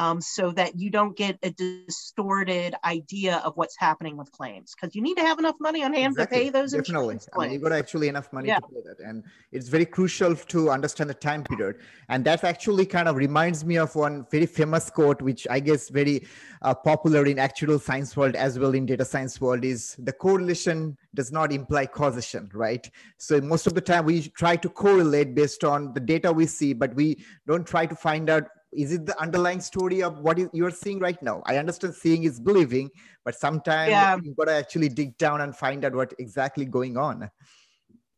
um, 0.00 0.18
so 0.18 0.50
that 0.52 0.80
you 0.80 0.88
don't 0.88 1.14
get 1.14 1.38
a 1.42 1.50
distorted 1.50 2.74
idea 2.84 3.36
of 3.44 3.54
what's 3.58 3.76
happening 3.78 4.16
with 4.16 4.32
claims 4.32 4.74
because 4.74 4.96
you 4.96 5.02
need 5.02 5.16
to 5.16 5.20
have 5.20 5.38
enough 5.38 5.56
money 5.60 5.84
on 5.84 5.92
hand 5.92 6.12
exactly. 6.12 6.38
to 6.38 6.44
pay 6.44 6.48
those 6.48 6.72
definitely 6.72 7.18
i 7.34 7.38
mean 7.40 7.52
you've 7.52 7.62
got 7.62 7.72
actually 7.72 8.08
enough 8.08 8.32
money 8.32 8.48
yeah. 8.48 8.58
to 8.60 8.68
pay 8.68 8.80
that 8.82 8.98
and 9.06 9.22
it's 9.52 9.68
very 9.68 9.84
crucial 9.84 10.34
to 10.34 10.70
understand 10.70 11.10
the 11.10 11.14
time 11.14 11.44
period 11.44 11.76
and 12.08 12.24
that 12.24 12.42
actually 12.44 12.86
kind 12.86 13.08
of 13.08 13.16
reminds 13.16 13.62
me 13.62 13.76
of 13.76 13.94
one 13.94 14.24
very 14.30 14.46
famous 14.46 14.88
quote 14.88 15.20
which 15.20 15.46
i 15.50 15.60
guess 15.60 15.90
very 15.90 16.26
uh, 16.62 16.74
popular 16.74 17.26
in 17.26 17.36
actuarial 17.36 17.80
science 17.80 18.16
world 18.16 18.34
as 18.36 18.58
well 18.58 18.74
in 18.74 18.86
data 18.86 19.04
science 19.04 19.38
world 19.38 19.64
is 19.64 19.96
the 19.98 20.12
correlation 20.12 20.96
does 21.14 21.30
not 21.30 21.52
imply 21.52 21.84
causation 21.84 22.48
right 22.54 22.90
so 23.18 23.38
most 23.42 23.66
of 23.66 23.74
the 23.74 23.80
time 23.82 24.06
we 24.06 24.22
try 24.28 24.56
to 24.56 24.70
correlate 24.70 25.34
based 25.34 25.62
on 25.62 25.92
the 25.92 26.00
data 26.00 26.32
we 26.32 26.46
see 26.46 26.72
but 26.72 26.94
we 26.94 27.22
don't 27.46 27.66
try 27.66 27.84
to 27.84 27.94
find 27.94 28.30
out 28.30 28.44
is 28.72 28.92
it 28.92 29.04
the 29.04 29.20
underlying 29.20 29.60
story 29.60 30.02
of 30.02 30.20
what 30.20 30.38
you're 30.54 30.70
seeing 30.70 30.98
right 30.98 31.20
now? 31.22 31.42
I 31.46 31.56
understand 31.56 31.94
seeing 31.94 32.24
is 32.24 32.38
believing 32.38 32.90
but 33.24 33.34
sometimes 33.34 33.90
yeah. 33.90 34.18
you've 34.22 34.36
got 34.36 34.46
to 34.46 34.54
actually 34.54 34.88
dig 34.88 35.16
down 35.18 35.40
and 35.40 35.56
find 35.56 35.84
out 35.84 35.94
what 35.94 36.14
exactly 36.18 36.64
going 36.64 36.96
on. 36.96 37.30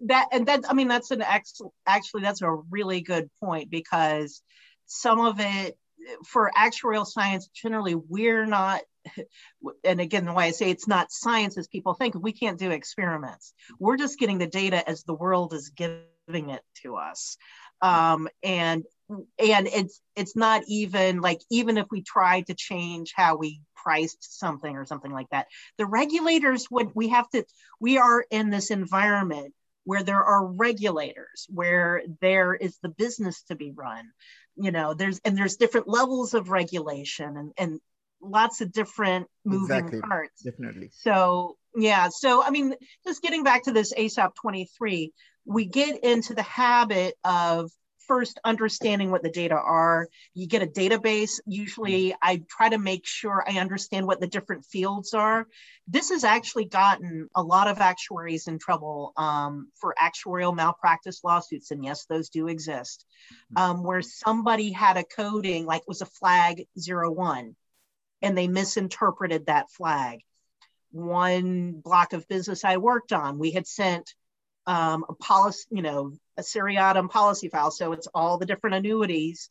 That 0.07 0.29
and 0.33 0.47
that 0.47 0.65
i 0.69 0.75
mean 0.75 0.89
that's 0.89 1.13
an 1.13 1.23
ex 1.23 1.61
actually 1.87 2.23
that's 2.23 2.43
a 2.43 2.51
really 2.51 3.03
good 3.03 3.31
point 3.41 3.71
because 3.71 4.43
some 4.87 5.21
of 5.21 5.37
it 5.39 5.79
for 6.27 6.51
actuarial 6.57 7.07
science 7.07 7.49
generally 7.55 7.95
we're 7.95 8.45
not 8.45 8.81
and 9.85 10.01
again 10.01 10.25
the 10.25 10.33
way 10.33 10.47
i 10.47 10.51
say 10.51 10.71
it's 10.71 10.89
not 10.89 11.13
science 11.13 11.57
as 11.57 11.69
people 11.69 11.95
think 11.95 12.17
we 12.21 12.33
can't 12.33 12.59
do 12.59 12.73
experiments. 12.73 13.55
We're 13.79 13.97
just 13.97 14.19
getting 14.19 14.39
the 14.39 14.49
data 14.49 14.89
as 14.89 15.05
the 15.05 15.15
world 15.15 15.55
is 15.55 15.69
giving 15.69 16.51
it 16.51 16.63
to 16.83 16.97
us 16.97 17.37
um, 17.83 18.29
and 18.43 18.85
and 19.39 19.69
it's 19.69 20.01
it's 20.17 20.35
not 20.37 20.63
even 20.69 21.21
like 21.21 21.41
even 21.51 21.77
if 21.77 21.87
we 21.91 22.03
tried 22.03 22.47
to 22.47 22.55
change 22.55 23.13
how 23.15 23.37
we 23.37 23.61
priced 23.77 24.39
something 24.39 24.75
or 24.77 24.87
something 24.87 25.13
like 25.13 25.29
that 25.31 25.49
the 25.77 25.85
regulators 25.85 26.67
would 26.71 26.95
we 26.95 27.09
have 27.09 27.29
to 27.29 27.45
we 27.81 27.99
are 27.99 28.25
in 28.31 28.49
this 28.49 28.71
environment 28.71 29.53
where 29.85 30.03
there 30.03 30.23
are 30.23 30.47
regulators 30.47 31.47
where 31.49 32.03
there 32.21 32.55
is 32.55 32.79
the 32.83 32.89
business 32.89 33.43
to 33.45 33.57
be 33.57 33.73
run. 33.73 34.11
You 34.57 34.71
know 34.71 34.95
there's 34.95 35.21
and 35.25 35.37
there's 35.37 35.57
different 35.57 35.89
levels 35.89 36.35
of 36.35 36.51
regulation 36.51 37.37
and 37.37 37.53
and 37.57 37.81
lots 38.21 38.61
of 38.61 38.73
different 38.73 39.27
moving 39.45 39.77
exactly. 39.77 40.01
parts. 40.01 40.43
Definitely. 40.43 40.91
So 40.93 41.57
yeah 41.75 42.09
so 42.09 42.43
i 42.43 42.51
mean 42.51 42.75
just 43.07 43.23
getting 43.23 43.43
back 43.43 43.65
to 43.65 43.73
this 43.73 43.93
ASOP 43.95 44.35
23 44.35 45.13
we 45.45 45.65
get 45.65 46.05
into 46.05 46.35
the 46.35 46.43
habit 46.43 47.15
of 47.25 47.71
first 48.07 48.39
understanding 48.45 49.11
what 49.11 49.23
the 49.23 49.31
data 49.31 49.55
are. 49.55 50.09
You 50.35 50.47
get 50.47 50.63
a 50.63 50.67
database. 50.67 51.41
Usually, 51.47 52.15
I 52.21 52.43
try 52.49 52.69
to 52.69 52.79
make 52.79 53.07
sure 53.07 53.45
I 53.47 53.59
understand 53.59 54.07
what 54.07 54.21
the 54.21 54.27
different 54.27 54.65
fields 54.65 55.15
are. 55.15 55.47
This 55.89 56.11
has 56.11 56.25
actually 56.25 56.67
gotten 56.67 57.29
a 57.35 57.43
lot 57.43 57.69
of 57.69 57.81
actuaries 57.81 58.49
in 58.49 58.59
trouble 58.59 59.13
um, 59.17 59.69
for 59.81 59.95
actuarial 60.01 60.55
malpractice 60.55 61.23
lawsuits. 61.25 61.71
And 61.71 61.85
yes, 61.85 62.05
those 62.07 62.29
do 62.29 62.49
exist, 62.49 63.05
um, 63.57 63.83
where 63.83 64.03
somebody 64.03 64.73
had 64.73 64.97
a 64.97 65.05
coding 65.05 65.67
like 65.67 65.83
it 65.83 65.89
was 65.89 66.03
a 66.03 66.07
flag 66.07 66.67
zero 66.79 67.11
one, 67.11 67.57
and 68.21 68.37
they 68.37 68.49
misinterpreted 68.49 69.47
that 69.47 69.71
flag. 69.71 70.21
One 70.93 71.73
block 71.73 72.13
of 72.13 72.29
business 72.29 72.65
I 72.65 72.77
worked 72.77 73.13
on, 73.13 73.39
we 73.39 73.51
had 73.51 73.67
sent 73.67 74.15
um, 74.67 75.05
a 75.09 75.15
policy, 75.15 75.67
you 75.71 75.83
know, 75.83 76.13
a 76.37 76.43
seriatim 76.43 77.09
policy 77.09 77.49
file. 77.49 77.71
So 77.71 77.93
it's 77.93 78.09
all 78.15 78.39
the 78.39 78.47
different 78.47 78.77
annuities, 78.77 79.51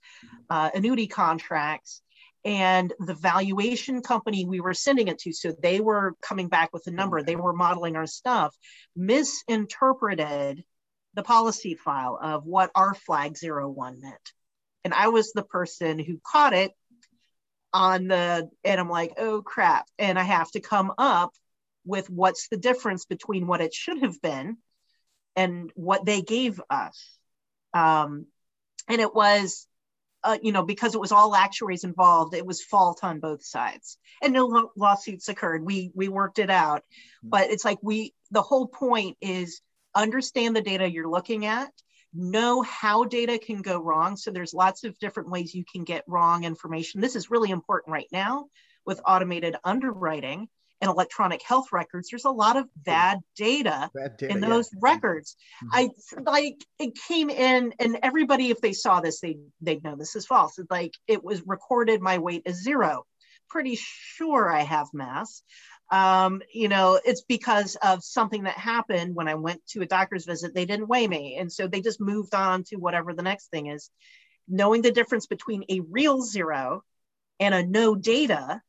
uh, 0.50 0.70
annuity 0.74 1.08
contracts, 1.08 2.02
and 2.46 2.94
the 3.00 3.14
valuation 3.14 4.02
company 4.02 4.46
we 4.46 4.62
were 4.62 4.74
sending 4.74 5.08
it 5.08 5.20
to. 5.20 5.34
So 5.34 5.54
they 5.62 5.80
were 5.80 6.16
coming 6.22 6.48
back 6.48 6.72
with 6.74 6.88
a 6.88 6.92
number, 6.92 7.22
they 7.22 7.36
were 7.36 7.54
modeling 7.54 7.96
our 7.96 8.08
stuff, 8.08 8.56
misinterpreted 8.96 10.64
the 11.14 11.24
policy 11.24 11.76
file 11.76 12.18
of 12.22 12.46
what 12.46 12.72
our 12.74 12.94
flag 12.94 13.38
zero 13.38 13.70
one 13.70 14.00
meant. 14.02 14.34
And 14.84 14.94
I 14.94 15.10
was 15.10 15.34
the 15.34 15.44
person 15.44 16.00
who 16.00 16.20
caught 16.26 16.54
it 16.54 16.72
on 17.74 18.08
the, 18.08 18.50
and 18.64 18.80
I'm 18.80 18.90
like, 18.90 19.14
oh 19.18 19.42
crap. 19.42 19.88
And 19.98 20.20
I 20.20 20.24
have 20.24 20.52
to 20.52 20.60
come 20.60 20.94
up 20.98 21.34
with 21.86 22.10
what's 22.10 22.48
the 22.48 22.58
difference 22.58 23.06
between 23.06 23.48
what 23.48 23.62
it 23.62 23.74
should 23.74 24.04
have 24.04 24.22
been 24.22 24.58
and 25.36 25.72
what 25.76 26.06
they 26.06 26.22
gave 26.22 26.62
us. 26.70 27.18
Um, 27.74 28.28
and 28.88 29.00
it 29.00 29.14
was, 29.14 29.68
uh, 30.24 30.38
you 30.42 30.52
know, 30.52 30.64
because 30.64 30.94
it 30.94 31.02
was 31.02 31.12
all 31.12 31.36
actuaries 31.36 31.84
involved, 31.84 32.36
it 32.36 32.46
was 32.46 32.62
fault 32.62 33.04
on 33.04 33.20
both 33.20 33.44
sides, 33.44 33.98
and 34.22 34.34
no 34.34 34.70
lawsuits 34.76 35.30
occurred. 35.30 35.66
We 35.66 35.92
we 35.96 36.10
worked 36.10 36.38
it 36.38 36.50
out, 36.50 36.84
hmm. 37.24 37.30
but 37.30 37.50
it's 37.50 37.66
like 37.66 37.80
we. 37.82 38.14
The 38.30 38.42
whole 38.42 38.68
point 38.68 39.18
is 39.20 39.62
understand 39.96 40.56
the 40.56 40.62
data 40.62 40.90
you're 40.90 41.10
looking 41.10 41.46
at, 41.46 41.72
know 42.14 42.62
how 42.62 43.04
data 43.06 43.40
can 43.40 43.62
go 43.62 43.80
wrong. 43.80 44.18
So 44.18 44.32
there's 44.32 44.54
lots 44.54 44.84
of 44.84 44.98
different 45.00 45.30
ways 45.30 45.54
you 45.54 45.66
can 45.72 45.84
get 45.84 46.04
wrong 46.08 46.44
information. 46.44 47.02
This 47.02 47.16
is 47.16 47.32
really 47.32 47.52
important 47.52 47.94
right 47.94 48.10
now 48.12 48.48
with 48.86 49.02
automated 49.06 49.56
underwriting 49.64 50.48
and 50.82 50.90
electronic 50.90 51.44
health 51.44 51.68
records, 51.72 52.10
there's 52.10 52.26
a 52.26 52.32
lot 52.32 52.58
of 52.58 52.68
bad 52.76 53.20
data, 53.36 53.90
bad 53.94 54.18
data 54.18 54.34
in 54.34 54.42
those 54.42 54.70
yeah. 54.74 54.80
records. 54.82 55.36
Mm-hmm. 55.64 55.90
I 56.26 56.32
like 56.32 56.66
it 56.80 56.98
came 57.08 57.30
in, 57.30 57.74
and 57.80 58.00
everybody, 58.02 58.50
if 58.50 58.60
they 58.62 58.74
saw 58.74 59.00
this, 59.00 59.20
they 59.22 59.38
they'd 59.62 59.84
know 59.84 59.96
this 59.96 60.16
is 60.16 60.26
false. 60.26 60.58
It's 60.58 60.72
like 60.72 60.94
it 61.08 61.24
was 61.24 61.44
recorded 61.46 62.02
my 62.02 62.18
weight 62.18 62.44
is 62.46 62.64
zero. 62.64 63.06
Pretty 63.48 63.78
sure 63.80 64.52
I 64.52 64.62
have 64.62 64.88
mass. 64.92 65.44
Um, 65.92 66.42
you 66.54 66.70
know, 66.70 67.00
it's 67.04 67.22
because 67.22 67.76
of 67.82 68.04
something 68.04 68.44
that 68.44 68.58
happened 68.58 69.14
when 69.14 69.28
I 69.28 69.36
went 69.36 69.62
to 69.68 69.82
a 69.82 69.86
doctor's 69.86 70.26
visit. 70.26 70.56
They 70.56 70.66
didn't 70.66 70.88
weigh 70.88 71.08
me, 71.08 71.36
and 71.38 71.52
so 71.52 71.68
they 71.68 71.82
just 71.82 72.00
moved 72.00 72.34
on 72.34 72.64
to 72.66 72.78
whatever 72.78 73.14
the 73.14 73.24
next 73.24 73.52
thing 73.52 73.68
is. 73.68 73.90
Knowing 74.48 74.82
the 74.82 74.92
difference 74.92 75.28
between 75.28 75.66
a 75.70 75.82
real 75.82 76.22
zero 76.22 76.84
and 77.40 77.54
a 77.54 77.66
no 77.66 77.96
data 77.96 78.62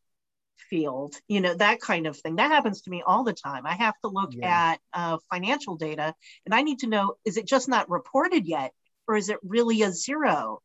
field, 0.70 1.14
you 1.28 1.40
know, 1.40 1.54
that 1.54 1.80
kind 1.80 2.06
of 2.06 2.16
thing. 2.16 2.36
That 2.36 2.50
happens 2.50 2.82
to 2.82 2.90
me 2.90 3.02
all 3.06 3.24
the 3.24 3.32
time. 3.32 3.66
I 3.66 3.74
have 3.74 3.94
to 4.00 4.08
look 4.08 4.30
yeah. 4.32 4.72
at 4.72 4.80
uh, 4.92 5.18
financial 5.30 5.76
data 5.76 6.14
and 6.46 6.54
I 6.54 6.62
need 6.62 6.80
to 6.80 6.86
know 6.86 7.14
is 7.24 7.36
it 7.36 7.46
just 7.46 7.68
not 7.68 7.90
reported 7.90 8.46
yet 8.46 8.72
or 9.06 9.16
is 9.16 9.28
it 9.28 9.38
really 9.42 9.82
a 9.82 9.90
zero? 9.92 10.60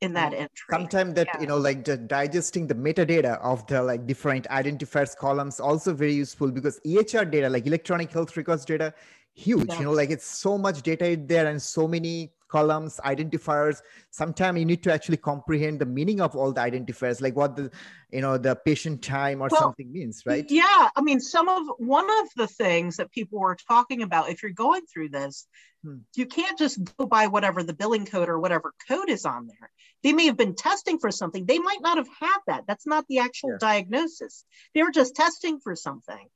In 0.00 0.12
that 0.14 0.32
mm. 0.32 0.40
entry. 0.40 0.66
Sometimes 0.70 1.14
that 1.14 1.28
yeah. 1.34 1.40
you 1.40 1.46
know, 1.46 1.58
like 1.58 1.84
digesting 2.06 2.66
the 2.66 2.74
metadata 2.74 3.38
of 3.40 3.66
the 3.66 3.82
like 3.82 4.06
different 4.06 4.46
identifiers 4.48 5.16
columns 5.16 5.60
also 5.60 5.92
very 5.92 6.14
useful 6.14 6.50
because 6.50 6.80
EHR 6.86 7.30
data, 7.30 7.48
like 7.48 7.66
electronic 7.66 8.10
health 8.10 8.36
records 8.36 8.64
data, 8.64 8.94
huge. 9.34 9.72
You 9.74 9.84
know, 9.84 9.92
like 9.92 10.10
it's 10.10 10.26
so 10.26 10.56
much 10.56 10.82
data 10.82 11.18
there 11.20 11.46
and 11.46 11.60
so 11.60 11.86
many 11.86 12.32
columns 12.50 13.00
identifiers. 13.04 13.80
Sometimes 14.10 14.58
you 14.58 14.64
need 14.64 14.82
to 14.82 14.92
actually 14.92 15.16
comprehend 15.16 15.80
the 15.80 15.86
meaning 15.86 16.20
of 16.20 16.36
all 16.36 16.52
the 16.52 16.60
identifiers 16.60 17.20
like 17.20 17.36
what 17.36 17.56
the 17.56 17.70
you 18.12 18.20
know 18.20 18.36
the 18.36 18.54
patient 18.56 19.02
time 19.02 19.40
or 19.40 19.48
well, 19.50 19.60
something 19.60 19.92
means 19.92 20.22
right? 20.26 20.44
Yeah 20.48 20.88
i 20.96 21.00
mean 21.02 21.20
some 21.20 21.48
of 21.48 21.62
one 21.78 22.08
of 22.20 22.28
the 22.36 22.46
things 22.46 22.96
that 22.96 23.10
people 23.10 23.38
were 23.38 23.56
talking 23.68 24.02
about 24.02 24.30
if 24.30 24.42
you're 24.42 24.52
going 24.52 24.82
through 24.86 25.10
this 25.10 25.46
hmm. 25.84 25.98
you 26.16 26.26
can't 26.26 26.58
just 26.58 26.78
go 26.96 27.06
by 27.06 27.28
whatever 27.28 27.62
the 27.62 27.74
billing 27.74 28.06
code 28.06 28.28
or 28.28 28.38
whatever 28.38 28.72
code 28.88 29.08
is 29.08 29.24
on 29.24 29.46
there. 29.46 29.70
They 30.02 30.14
may 30.14 30.26
have 30.26 30.36
been 30.36 30.54
testing 30.54 30.98
for 30.98 31.10
something. 31.10 31.44
They 31.44 31.58
might 31.58 31.82
not 31.82 31.98
have 31.98 32.08
had 32.20 32.38
that. 32.46 32.64
That's 32.66 32.86
not 32.86 33.04
the 33.06 33.18
actual 33.18 33.50
yeah. 33.50 33.58
diagnosis. 33.60 34.44
They 34.74 34.82
were 34.82 34.90
just 34.90 35.14
testing 35.14 35.60
for 35.60 35.76
something 35.76 36.26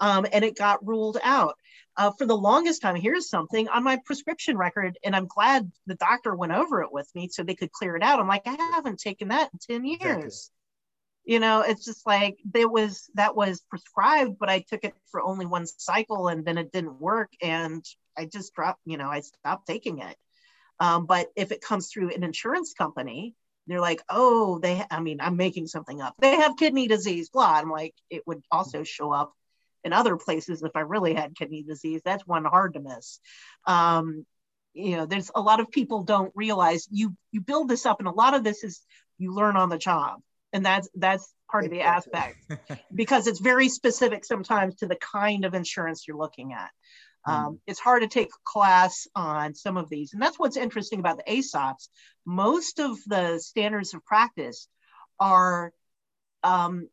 um, 0.00 0.26
and 0.32 0.44
it 0.44 0.56
got 0.56 0.86
ruled 0.86 1.18
out 1.22 1.56
uh, 1.96 2.10
for 2.12 2.26
the 2.26 2.36
longest 2.36 2.82
time 2.82 2.96
here's 2.96 3.28
something 3.28 3.68
on 3.68 3.84
my 3.84 3.98
prescription 4.04 4.56
record 4.56 4.98
and 5.04 5.14
i'm 5.14 5.26
glad 5.26 5.70
the 5.86 5.94
doctor 5.96 6.34
went 6.34 6.52
over 6.52 6.82
it 6.82 6.92
with 6.92 7.08
me 7.14 7.28
so 7.28 7.42
they 7.42 7.54
could 7.54 7.72
clear 7.72 7.96
it 7.96 8.02
out. 8.02 8.20
I'm 8.20 8.28
like 8.28 8.46
i 8.46 8.54
haven't 8.72 9.00
taken 9.00 9.28
that 9.28 9.50
in 9.52 9.80
10 9.80 9.84
years. 9.84 10.00
Exactly 10.00 10.30
you 11.24 11.38
know 11.38 11.60
it's 11.60 11.84
just 11.84 12.06
like 12.06 12.38
there 12.44 12.68
was 12.68 13.08
that 13.14 13.36
was 13.36 13.62
prescribed 13.70 14.38
but 14.38 14.48
i 14.48 14.60
took 14.60 14.84
it 14.84 14.94
for 15.10 15.22
only 15.22 15.46
one 15.46 15.66
cycle 15.66 16.28
and 16.28 16.44
then 16.44 16.58
it 16.58 16.72
didn't 16.72 17.00
work 17.00 17.30
and 17.40 17.84
i 18.16 18.24
just 18.24 18.54
dropped 18.54 18.80
you 18.84 18.96
know 18.96 19.08
i 19.08 19.20
stopped 19.20 19.66
taking 19.66 19.98
it. 19.98 20.16
Um, 20.80 21.06
but 21.06 21.28
if 21.36 21.52
it 21.52 21.60
comes 21.60 21.90
through 21.90 22.12
an 22.12 22.24
insurance 22.24 22.74
company 22.74 23.34
they're 23.66 23.80
like 23.80 24.02
oh 24.08 24.58
they 24.58 24.82
i 24.90 25.00
mean 25.00 25.20
i'm 25.20 25.36
making 25.36 25.68
something 25.68 26.00
up. 26.00 26.14
They 26.18 26.36
have 26.36 26.56
kidney 26.56 26.88
disease 26.88 27.28
blah 27.30 27.54
i'm 27.54 27.70
like 27.70 27.94
it 28.10 28.26
would 28.26 28.42
also 28.50 28.82
show 28.82 29.12
up 29.12 29.32
in 29.84 29.92
other 29.92 30.16
places 30.16 30.62
if 30.62 30.72
i 30.74 30.80
really 30.80 31.14
had 31.14 31.36
kidney 31.36 31.62
disease. 31.62 32.00
That's 32.04 32.26
one 32.26 32.44
hard 32.44 32.74
to 32.74 32.80
miss. 32.80 33.20
Um, 33.66 34.26
you 34.74 34.96
know 34.96 35.06
there's 35.06 35.30
a 35.34 35.40
lot 35.40 35.60
of 35.60 35.70
people 35.70 36.02
don't 36.02 36.32
realize 36.34 36.88
you 36.90 37.14
you 37.30 37.42
build 37.42 37.68
this 37.68 37.84
up 37.84 37.98
and 37.98 38.08
a 38.08 38.12
lot 38.12 38.32
of 38.32 38.42
this 38.42 38.64
is 38.64 38.80
you 39.18 39.32
learn 39.32 39.56
on 39.56 39.68
the 39.68 39.78
job. 39.78 40.20
And 40.52 40.66
that's 40.66 40.88
that's 40.94 41.32
part 41.50 41.64
of 41.64 41.70
the 41.70 41.82
aspect 41.82 42.36
because 42.94 43.26
it's 43.26 43.40
very 43.40 43.68
specific 43.68 44.24
sometimes 44.24 44.76
to 44.76 44.86
the 44.86 44.96
kind 44.96 45.44
of 45.44 45.54
insurance 45.54 46.06
you're 46.06 46.16
looking 46.16 46.52
at. 46.52 46.70
Um, 47.24 47.54
mm. 47.54 47.58
it's 47.66 47.78
hard 47.78 48.02
to 48.02 48.08
take 48.08 48.28
a 48.28 48.44
class 48.44 49.06
on 49.14 49.54
some 49.54 49.76
of 49.76 49.88
these. 49.88 50.12
And 50.12 50.20
that's 50.20 50.38
what's 50.38 50.56
interesting 50.56 50.98
about 50.98 51.18
the 51.18 51.32
ASOPs. 51.32 51.88
most 52.26 52.80
of 52.80 52.98
the 53.06 53.38
standards 53.38 53.94
of 53.94 54.04
practice 54.04 54.68
are 55.20 55.72
um, 56.42 56.88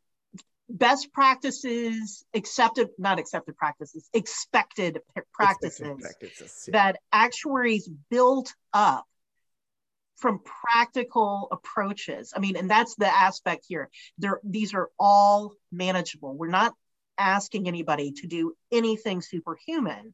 best 0.70 1.12
practices 1.12 2.24
accepted 2.36 2.90
not 3.00 3.18
accepted 3.18 3.58
practices 3.58 4.08
expected 4.14 5.00
practices, 5.34 5.80
expected 5.80 6.02
practices 6.02 6.66
yeah. 6.68 6.72
that 6.72 7.00
actuaries 7.12 7.90
built 8.10 8.54
up 8.74 9.06
from 10.20 10.42
practical 10.44 11.48
approaches. 11.52 12.34
I 12.36 12.40
mean, 12.40 12.58
and 12.58 12.70
that's 12.70 12.96
the 12.96 13.08
aspect 13.08 13.66
here. 13.68 13.90
There, 14.18 14.40
these 14.44 14.74
are 14.74 14.90
all 15.00 15.54
manageable. 15.72 16.36
We're 16.36 16.50
not 16.50 16.74
asking 17.18 17.68
anybody 17.68 18.12
to 18.12 18.28
do 18.28 18.54
anything 18.72 19.22
superhuman. 19.22 20.14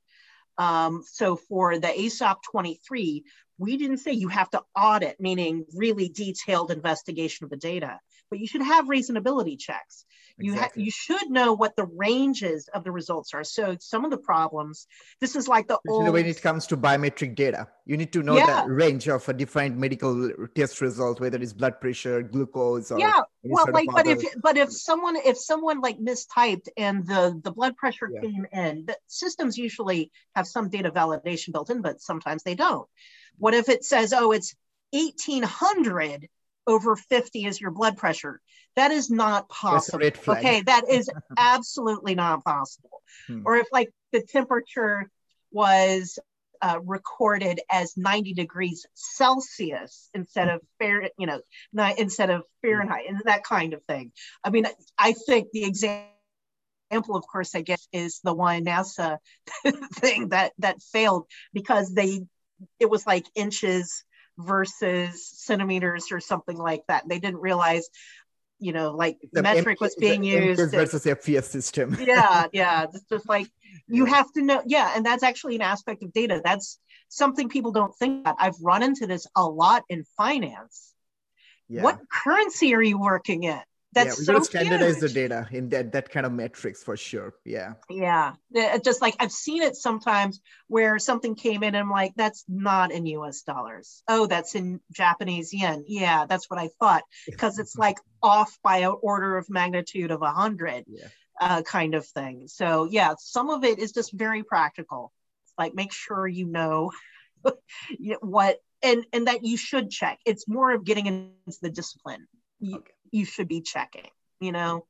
Um, 0.58 1.04
so 1.06 1.36
for 1.36 1.80
the 1.80 1.88
ASOP 1.88 2.38
23, 2.50 3.24
we 3.58 3.78
didn't 3.78 3.98
say 3.98 4.12
you 4.12 4.30
have 4.30 4.50
to 4.52 4.62
audit, 4.76 5.20
meaning 5.20 5.66
really 5.76 6.10
detailed 6.10 6.72
investigation 6.72 7.44
of 7.44 7.50
the 7.50 7.58
data, 7.58 8.00
but 8.30 8.40
you 8.40 8.48
should 8.48 8.62
have 8.62 8.86
reasonability 8.86 9.60
checks. 9.60 10.06
You 10.38 10.54
exactly. 10.54 10.82
ha- 10.82 10.86
you 10.86 10.92
should 10.92 11.30
know 11.30 11.54
what 11.54 11.78
the 11.78 11.86
ranges 11.86 12.68
of 12.74 12.84
the 12.84 12.92
results 12.92 13.34
are. 13.34 13.46
So 13.46 13.78
some 13.80 14.04
of 14.04 14.12
the 14.12 14.18
problems, 14.18 14.86
this 15.22 15.36
is 15.36 15.48
like 15.48 15.68
the 15.68 15.80
old. 15.88 16.12
When 16.12 16.26
it 16.26 16.42
comes 16.42 16.68
to 16.68 16.78
biometric 16.78 17.36
data, 17.36 17.70
you 17.86 17.96
need 17.96 18.12
to 18.12 18.22
know 18.22 18.36
yeah. 18.36 18.66
the 18.66 18.74
range 18.74 19.08
of 19.08 19.28
a 19.30 19.34
different 19.34 19.78
medical 19.78 20.32
test 20.54 20.82
result, 20.82 21.22
whether 21.22 21.38
it's 21.42 21.54
blood 21.54 21.80
pressure, 21.80 22.22
glucose, 22.22 22.92
or 22.92 23.00
yeah. 23.00 23.22
Well, 23.44 23.68
like, 23.72 23.88
but 23.90 24.08
if 24.08 24.24
but 24.42 24.58
if 24.58 24.74
someone 24.74 25.16
if 25.16 25.38
someone 25.38 25.80
like 25.80 26.00
mistyped 26.00 26.68
and 26.76 27.08
the 27.08 27.40
the 27.42 27.52
blood 27.52 27.78
pressure 27.78 28.10
yeah. 28.12 28.20
came 28.20 28.46
in, 28.52 28.86
the 28.88 28.98
systems 29.08 29.58
usually 29.58 30.12
have 30.36 30.48
some 30.48 30.68
data 30.68 30.92
validation 30.92 31.54
built 31.54 31.70
in, 31.70 31.82
but 31.82 32.02
sometimes 32.02 32.44
they 32.44 32.56
don't. 32.56 32.90
What 33.38 33.54
if 33.54 33.70
it 33.70 33.86
says, 33.86 34.12
oh, 34.12 34.32
it's 34.32 34.54
1800 34.92 36.28
over 36.68 36.96
50 36.96 37.46
is 37.46 37.60
your 37.60 37.72
blood 37.72 37.98
pressure? 37.98 38.42
That 38.76 38.92
is 38.92 39.10
not 39.10 39.50
possible. 39.50 40.00
Okay, 40.28 40.62
that 40.62 40.84
is 40.90 41.10
absolutely 41.38 42.16
not 42.16 42.44
possible. 42.44 43.02
Hmm. 43.28 43.42
Or 43.46 43.58
if 43.58 43.68
like 43.72 43.92
the 44.12 44.22
temperature 44.22 45.10
was 45.52 46.20
uh, 46.62 46.80
recorded 46.84 47.60
as 47.72 47.96
90 47.98 48.34
degrees 48.34 48.86
Celsius 48.94 50.10
instead 50.14 50.50
of 50.50 50.62
fair, 50.80 51.10
you 51.18 51.28
know, 51.28 51.42
not, 51.72 52.00
instead 52.00 52.30
of 52.30 52.44
Fahrenheit, 52.62 53.06
and 53.08 53.22
that 53.26 53.44
kind 53.44 53.74
of 53.74 53.84
thing. 53.84 54.12
I 54.44 54.50
mean, 54.50 54.66
I 54.98 55.14
think 55.14 55.52
the 55.52 55.66
example 55.66 56.12
of 56.92 57.26
course, 57.28 57.56
I 57.56 57.62
guess, 57.62 57.88
is 57.92 58.20
the 58.24 58.34
one 58.34 58.66
NASA 58.66 59.18
thing 59.96 60.30
that 60.30 60.54
that 60.60 60.82
failed 60.82 61.28
because 61.54 61.94
they 61.94 62.22
it 62.80 62.90
was 62.90 63.06
like 63.06 63.26
inches 63.36 64.04
versus 64.38 65.28
centimeters 65.28 66.12
or 66.12 66.20
something 66.20 66.58
like 66.58 66.82
that. 66.88 67.08
They 67.08 67.20
didn't 67.20 67.40
realize, 67.40 67.90
you 68.60 68.74
know, 68.74 68.92
like 68.92 69.18
the 69.34 69.42
metric 69.42 69.78
M- 69.82 69.86
was 69.86 69.96
being 69.96 70.24
used 70.24 70.72
versus 70.72 71.06
FPS 71.06 71.46
system. 71.46 71.98
yeah, 72.06 72.48
yeah. 72.54 72.84
It's 72.84 73.06
just 73.10 73.30
like 73.30 73.48
you 73.88 74.06
have 74.06 74.32
to 74.34 74.42
know. 74.42 74.62
Yeah, 74.66 74.92
and 74.96 75.06
that's 75.06 75.24
actually 75.24 75.56
an 75.56 75.62
aspect 75.62 76.04
of 76.04 76.14
data. 76.14 76.42
That's 76.44 76.80
something 77.10 77.50
people 77.50 77.72
don't 77.72 77.96
think 77.96 78.22
about. 78.22 78.36
I've 78.40 78.60
run 78.62 78.84
into 78.84 79.08
this 79.08 79.28
a 79.36 79.46
lot 79.46 79.84
in 79.90 80.04
finance. 80.18 80.94
Yeah. 81.68 81.84
What 81.84 82.00
currency 82.12 82.76
are 82.76 82.82
you 82.82 83.00
working 83.00 83.44
in? 83.44 83.62
That's 83.96 84.28
yeah, 84.28 84.34
we 84.34 84.40
so 84.40 84.44
standardize 84.44 85.00
the 85.00 85.08
data 85.08 85.48
in 85.52 85.70
that 85.70 85.94
that 85.94 86.10
kind 86.10 86.26
of 86.26 86.34
metrics 86.34 86.84
for 86.84 86.98
sure. 86.98 87.34
Yeah. 87.46 87.76
Yeah. 87.90 88.34
Just 88.84 89.02
like 89.02 89.16
I've 89.22 89.32
seen 89.32 89.64
it 89.64 89.78
sometimes 89.78 90.42
where 90.68 91.00
something 91.00 91.34
came 91.34 91.64
in 91.64 91.76
and 91.76 91.78
I'm 91.78 91.90
like, 91.90 92.12
that's 92.18 92.44
not 92.50 92.92
in 92.92 93.06
US 93.06 93.44
dollars. 93.44 94.04
Oh, 94.10 94.28
that's 94.28 94.54
in 94.54 94.82
Japanese 94.92 95.54
yen. 95.54 95.86
Yeah, 95.88 96.26
that's 96.28 96.50
what 96.50 96.60
I 96.60 96.70
thought. 96.80 97.04
Because 97.26 97.58
it's 97.58 97.78
like 97.78 97.98
off 98.22 98.58
by 98.64 98.78
an 98.80 98.96
order 99.02 99.38
of 99.38 99.50
magnitude 99.50 100.12
of 100.12 100.22
a 100.22 100.32
hundred 100.32 100.84
yeah. 100.88 101.08
uh, 101.40 101.62
kind 101.62 101.96
of 101.96 102.06
thing. 102.06 102.48
So 102.48 102.84
yeah, 102.92 103.14
some 103.18 103.50
of 103.50 103.64
it 103.64 103.80
is 103.80 103.94
just 103.94 104.12
very 104.12 104.44
practical. 104.44 105.14
Like 105.58 105.74
make 105.74 105.94
sure 105.94 106.28
you 106.28 106.48
know 106.48 106.92
what 108.20 108.60
and 108.84 109.06
and 109.14 109.28
that 109.28 109.46
you 109.46 109.56
should 109.56 109.90
check. 109.90 110.20
It's 110.26 110.50
more 110.50 110.72
of 110.72 110.84
getting 110.84 111.06
into 111.06 111.60
the 111.62 111.70
discipline. 111.70 112.28
Okay 112.62 112.95
you 113.16 113.26
should 113.26 113.48
be 113.48 113.62
checking, 113.62 114.10
you 114.40 114.52
know? 114.52 114.86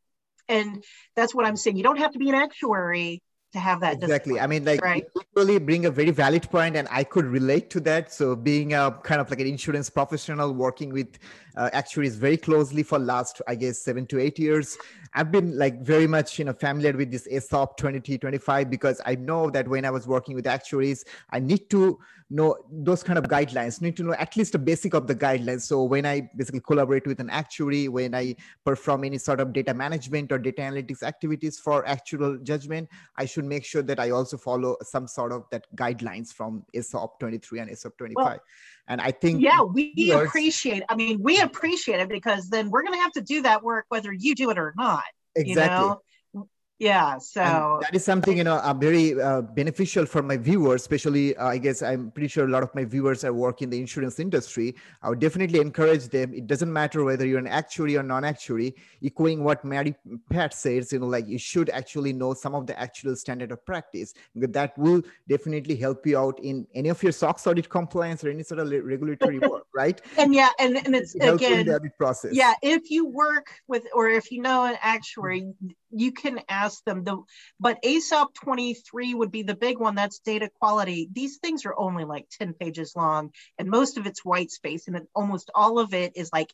And 0.47 0.83
that's 1.15 1.33
what 1.33 1.45
I'm 1.45 1.55
saying. 1.55 1.77
You 1.77 1.83
don't 1.83 1.97
have 1.97 2.11
to 2.11 2.19
be 2.19 2.29
an 2.29 2.35
actuary 2.35 3.21
to 3.53 3.59
have 3.59 3.79
that 3.79 3.93
exactly 3.93 4.37
i 4.37 4.45
mean 4.47 4.65
like 4.65 4.81
right? 4.81 5.05
really 5.33 5.57
bring 5.59 5.85
a 5.85 5.89
very 5.89 6.11
valid 6.11 6.43
point 6.49 6.75
and 6.75 6.89
i 6.91 7.05
could 7.05 7.25
relate 7.25 7.69
to 7.69 7.79
that 7.79 8.11
so 8.11 8.35
being 8.35 8.73
a 8.73 8.91
kind 9.03 9.21
of 9.21 9.29
like 9.29 9.39
an 9.39 9.47
insurance 9.47 9.89
professional 9.89 10.51
working 10.51 10.91
with 10.91 11.17
uh, 11.57 11.69
actuaries 11.73 12.15
very 12.15 12.37
closely 12.37 12.83
for 12.83 12.99
last 12.99 13.41
i 13.47 13.55
guess 13.55 13.79
seven 13.79 14.05
to 14.05 14.19
eight 14.19 14.39
years. 14.39 14.77
I've 15.13 15.31
been 15.31 15.57
like 15.57 15.81
very 15.81 16.07
much 16.07 16.37
you 16.39 16.45
know 16.45 16.53
familiar 16.53 16.91
with 16.91 17.11
this 17.11 17.27
ASOP 17.27 17.77
2025 17.77 18.69
because 18.69 18.99
i 19.05 19.15
know 19.15 19.49
that 19.49 19.67
when 19.67 19.85
i 19.85 19.89
was 19.89 20.07
working 20.07 20.35
with 20.35 20.45
actuaries 20.45 21.05
i 21.29 21.39
need 21.39 21.69
to 21.69 21.99
know 22.29 22.57
those 22.71 23.03
kind 23.03 23.19
of 23.19 23.25
guidelines 23.25 23.81
need 23.81 23.95
to 23.95 24.03
know 24.03 24.13
at 24.13 24.35
least 24.35 24.55
a 24.55 24.57
basic 24.57 24.95
of 24.95 25.05
the 25.05 25.13
guidelines. 25.15 25.61
So 25.61 25.83
when 25.83 26.05
i 26.05 26.27
basically 26.35 26.61
collaborate 26.61 27.05
with 27.05 27.19
an 27.19 27.29
actuary 27.29 27.87
when 27.87 28.15
i 28.15 28.35
perform 28.65 29.03
any 29.03 29.17
sort 29.17 29.39
of 29.39 29.53
data 29.53 29.73
management 29.73 30.31
or 30.31 30.39
data 30.39 30.61
analytics 30.61 31.03
activities 31.03 31.59
for 31.59 31.83
actuarial 31.83 32.41
judgment 32.43 32.89
i 33.17 33.25
should 33.25 33.45
make 33.45 33.63
sure 33.63 33.83
that 33.83 33.99
i 33.99 34.09
also 34.09 34.37
follow 34.37 34.75
some 34.81 35.07
sort 35.07 35.31
of 35.31 35.45
that 35.51 35.67
guidelines 35.75 36.33
from 36.33 36.63
ASOP 36.75 37.19
23 37.19 37.59
and 37.59 37.71
ASOP 37.71 37.97
25 37.97 38.25
well, 38.25 38.39
and 38.87 39.01
i 39.01 39.11
think 39.11 39.41
yeah 39.41 39.61
we 39.61 40.11
appreciate 40.11 40.83
i 40.89 40.95
mean 40.95 41.21
we 41.21 41.39
appreciate 41.41 41.99
it 41.99 42.09
because 42.09 42.49
then 42.49 42.69
we're 42.69 42.83
going 42.83 42.93
to 42.93 42.99
have 42.99 43.11
to 43.11 43.21
do 43.21 43.41
that 43.41 43.63
work 43.63 43.85
whether 43.89 44.11
you 44.11 44.35
do 44.35 44.49
it 44.49 44.57
or 44.57 44.73
not 44.77 45.03
exactly 45.35 45.83
you 45.83 45.89
know? 45.89 46.01
Yeah 46.79 47.17
so 47.19 47.41
and 47.41 47.83
that 47.83 47.95
is 47.95 48.03
something 48.03 48.37
you 48.37 48.43
know 48.43 48.57
uh, 48.57 48.73
very 48.73 49.19
uh, 49.19 49.41
beneficial 49.41 50.05
for 50.05 50.21
my 50.21 50.35
viewers 50.35 50.81
especially 50.81 51.35
uh, 51.37 51.47
i 51.47 51.57
guess 51.57 51.81
i'm 51.81 52.11
pretty 52.11 52.27
sure 52.27 52.45
a 52.45 52.49
lot 52.49 52.63
of 52.63 52.73
my 52.75 52.83
viewers 52.83 53.23
are 53.23 53.33
work 53.33 53.61
in 53.61 53.69
the 53.69 53.79
insurance 53.79 54.19
industry. 54.19 54.75
I 55.01 55.09
would 55.09 55.19
definitely 55.19 55.59
encourage 55.59 56.09
them. 56.09 56.33
It 56.33 56.47
doesn't 56.47 56.71
matter 56.71 57.03
whether 57.03 57.25
you're 57.25 57.39
an 57.39 57.47
actuary 57.47 57.97
or 57.97 58.03
non-actuary 58.03 58.75
echoing 59.03 59.43
what 59.43 59.63
mary 59.63 59.95
pat 60.29 60.53
says 60.53 60.91
you 60.91 60.99
know 60.99 61.05
like 61.05 61.27
you 61.27 61.37
should 61.37 61.69
actually 61.69 62.13
know 62.13 62.33
some 62.33 62.55
of 62.55 62.67
the 62.67 62.73
actuarial 62.73 63.17
standard 63.17 63.51
of 63.51 63.65
practice 63.65 64.13
because 64.33 64.51
that 64.51 64.77
will 64.77 65.01
definitely 65.27 65.75
help 65.75 66.05
you 66.05 66.17
out 66.17 66.39
in 66.39 66.65
any 66.75 66.89
of 66.89 67.01
your 67.01 67.11
SOX 67.11 67.47
audit 67.47 67.69
compliance 67.69 68.23
or 68.23 68.29
any 68.29 68.43
sort 68.43 68.59
of 68.59 68.69
regulatory 68.69 69.39
work 69.39 69.65
right? 69.75 70.01
And 70.17 70.33
yeah 70.33 70.49
and, 70.59 70.77
and 70.85 70.95
it's 70.95 71.15
it 71.15 71.33
again 71.33 71.65
the 71.65 71.75
audit 71.75 71.97
process. 71.97 72.33
yeah 72.33 72.53
if 72.61 72.89
you 72.89 73.07
work 73.07 73.47
with 73.67 73.83
or 73.93 74.09
if 74.09 74.31
you 74.31 74.41
know 74.41 74.65
an 74.65 74.77
actuary 74.81 75.53
you 75.95 76.11
can 76.11 76.39
ask 76.49 76.83
them 76.83 77.03
the 77.03 77.21
but 77.59 77.81
ASOP 77.83 78.33
23 78.33 79.13
would 79.13 79.31
be 79.31 79.43
the 79.43 79.55
big 79.55 79.79
one. 79.79 79.95
That's 79.95 80.19
data 80.19 80.49
quality. 80.59 81.09
These 81.11 81.37
things 81.37 81.65
are 81.65 81.77
only 81.77 82.05
like 82.05 82.27
10 82.29 82.53
pages 82.53 82.95
long 82.95 83.31
and 83.57 83.69
most 83.69 83.97
of 83.97 84.05
it's 84.05 84.25
white 84.25 84.51
space 84.51 84.87
and 84.87 84.99
almost 85.15 85.51
all 85.55 85.79
of 85.79 85.93
it 85.93 86.13
is 86.15 86.29
like 86.33 86.53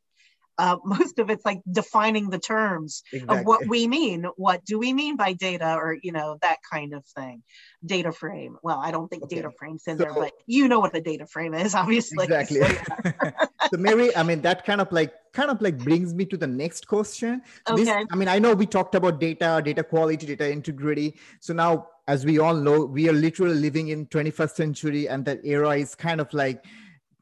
uh, 0.61 0.77
most 0.85 1.17
of 1.19 1.29
it's 1.29 1.43
like 1.43 1.61
defining 1.71 2.29
the 2.29 2.39
terms 2.39 3.03
exactly. 3.11 3.39
of 3.39 3.45
what 3.45 3.67
we 3.67 3.87
mean 3.87 4.25
what 4.37 4.63
do 4.63 4.77
we 4.77 4.93
mean 4.93 5.17
by 5.17 5.33
data 5.33 5.75
or 5.75 5.97
you 6.01 6.11
know 6.11 6.37
that 6.41 6.57
kind 6.71 6.93
of 6.93 7.03
thing 7.05 7.41
data 7.85 8.11
frame 8.11 8.57
well 8.61 8.79
i 8.79 8.91
don't 8.91 9.09
think 9.09 9.23
okay. 9.23 9.37
data 9.37 9.49
frames 9.57 9.83
in 9.87 9.97
so, 9.97 10.03
there 10.03 10.13
but 10.13 10.31
you 10.45 10.67
know 10.67 10.79
what 10.79 10.95
a 10.95 11.01
data 11.01 11.25
frame 11.25 11.53
is 11.53 11.73
obviously 11.83 12.23
exactly 12.23 12.61
so, 12.61 12.67
yeah. 13.05 13.31
so 13.71 13.77
mary 13.77 14.15
i 14.15 14.23
mean 14.23 14.41
that 14.41 14.63
kind 14.65 14.79
of 14.79 14.91
like 14.91 15.13
kind 15.33 15.49
of 15.49 15.61
like 15.61 15.77
brings 15.77 16.13
me 16.13 16.25
to 16.25 16.37
the 16.37 16.47
next 16.47 16.87
question 16.87 17.41
okay. 17.67 17.83
This, 17.83 18.05
i 18.11 18.15
mean 18.15 18.27
i 18.27 18.37
know 18.37 18.53
we 18.53 18.65
talked 18.65 18.95
about 18.95 19.19
data 19.19 19.61
data 19.63 19.83
quality 19.83 20.27
data 20.27 20.49
integrity 20.49 21.17
so 21.39 21.53
now 21.53 21.87
as 22.07 22.25
we 22.25 22.37
all 22.39 22.55
know 22.55 22.85
we 22.85 23.09
are 23.09 23.13
literally 23.13 23.55
living 23.55 23.89
in 23.89 24.05
21st 24.07 24.51
century 24.51 25.07
and 25.07 25.25
that 25.25 25.39
era 25.43 25.71
is 25.77 25.95
kind 25.95 26.19
of 26.21 26.31
like 26.33 26.63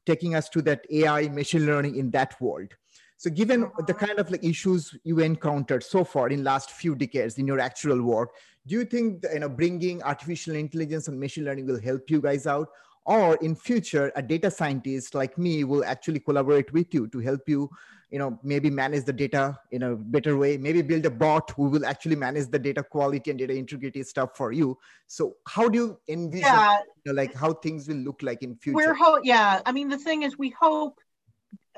taking 0.06 0.36
us 0.36 0.49
to 0.49 0.62
that 0.63 0.86
ai 0.89 1.28
machine 1.30 1.65
learning 1.65 1.95
in 1.95 2.10
that 2.12 2.39
world 2.41 2.73
so 3.19 3.29
given 3.29 3.65
uh-huh. 3.65 3.82
the 3.86 3.93
kind 3.93 4.17
of 4.17 4.32
like 4.32 4.45
issues 4.45 4.95
you 5.03 5.19
encountered 5.19 5.84
so 5.84 6.05
far 6.05 6.29
in 6.29 6.41
last 6.41 6.71
few 6.71 6.95
decades 6.95 7.38
in 7.38 7.45
your 7.45 7.60
actual 7.60 8.01
work, 8.01 8.29
do 8.65 8.75
you 8.75 8.86
think 8.86 9.23
that, 9.23 9.34
you 9.34 9.41
know 9.41 9.49
bringing 9.49 10.01
artificial 10.03 10.55
intelligence 10.55 11.10
and 11.10 11.19
machine 11.19 11.43
learning 11.43 11.67
will 11.67 11.82
help 11.82 12.10
you 12.10 12.21
guys 12.21 12.47
out? 12.47 12.69
Or 13.03 13.36
in 13.41 13.55
future, 13.55 14.13
a 14.15 14.21
data 14.21 14.49
scientist 14.49 15.15
like 15.15 15.38
me 15.38 15.65
will 15.65 15.84
actually 15.84 16.21
collaborate 16.21 16.71
with 16.71 16.93
you 16.93 17.08
to 17.08 17.19
help 17.19 17.41
you, 17.49 17.69
you 18.10 18.19
know, 18.19 18.39
maybe 18.41 18.69
manage 18.69 19.03
the 19.03 19.12
data 19.12 19.60
in 19.71 19.84
a 19.84 19.97
better 19.97 20.38
way. 20.38 20.58
Maybe 20.58 20.82
build 20.82 21.05
a 21.05 21.10
bot 21.10 21.51
who 21.51 21.63
will 21.63 21.86
actually 21.86 22.15
manage 22.15 22.47
the 22.47 22.60
data 22.60 22.84
quality 22.84 23.32
and 23.32 23.39
data 23.39 23.53
integrity 23.53 24.03
stuff 24.03 24.38
for 24.38 24.53
you. 24.53 24.77
So 25.08 25.36
how 25.45 25.67
do 25.67 25.77
you 25.77 25.99
envision, 26.08 26.47
yeah. 26.47 26.77
you 27.03 27.12
know, 27.12 27.21
like 27.21 27.34
how 27.34 27.51
things 27.51 27.89
will 27.89 27.97
look 27.97 28.21
like 28.21 28.43
in 28.43 28.55
future? 28.55 28.77
We're 28.77 28.93
ho- 28.93 29.19
yeah. 29.23 29.62
I 29.65 29.73
mean, 29.73 29.89
the 29.89 29.97
thing 29.97 30.23
is, 30.23 30.38
we 30.38 30.51
hope. 30.51 30.99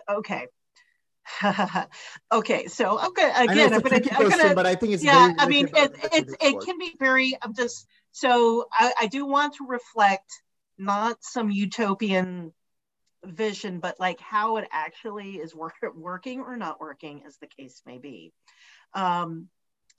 Okay, 0.10 0.47
okay, 2.31 2.67
so 2.67 2.99
okay, 3.07 3.31
again, 3.36 3.73
I'm 3.73 3.81
gonna, 3.81 4.01
I'm 4.12 4.29
gonna, 4.29 4.55
but 4.55 4.65
I 4.65 4.75
think 4.75 4.93
it's 4.93 5.03
yeah. 5.03 5.31
I 5.38 5.47
mean, 5.47 5.67
it 5.75 5.91
it, 6.13 6.29
it 6.41 6.65
can 6.65 6.77
be 6.77 6.95
very. 6.99 7.38
I'm 7.41 7.53
just 7.53 7.88
so 8.12 8.65
I, 8.71 8.93
I 9.01 9.07
do 9.07 9.25
want 9.25 9.55
to 9.55 9.67
reflect 9.67 10.31
not 10.77 11.17
some 11.21 11.51
utopian 11.51 12.53
vision, 13.23 13.79
but 13.79 13.99
like 13.99 14.19
how 14.19 14.57
it 14.57 14.67
actually 14.71 15.36
is 15.36 15.55
work, 15.55 15.73
working 15.95 16.41
or 16.41 16.57
not 16.57 16.79
working, 16.79 17.23
as 17.25 17.38
the 17.38 17.47
case 17.47 17.81
may 17.86 17.97
be. 17.97 18.34
Um, 18.93 19.47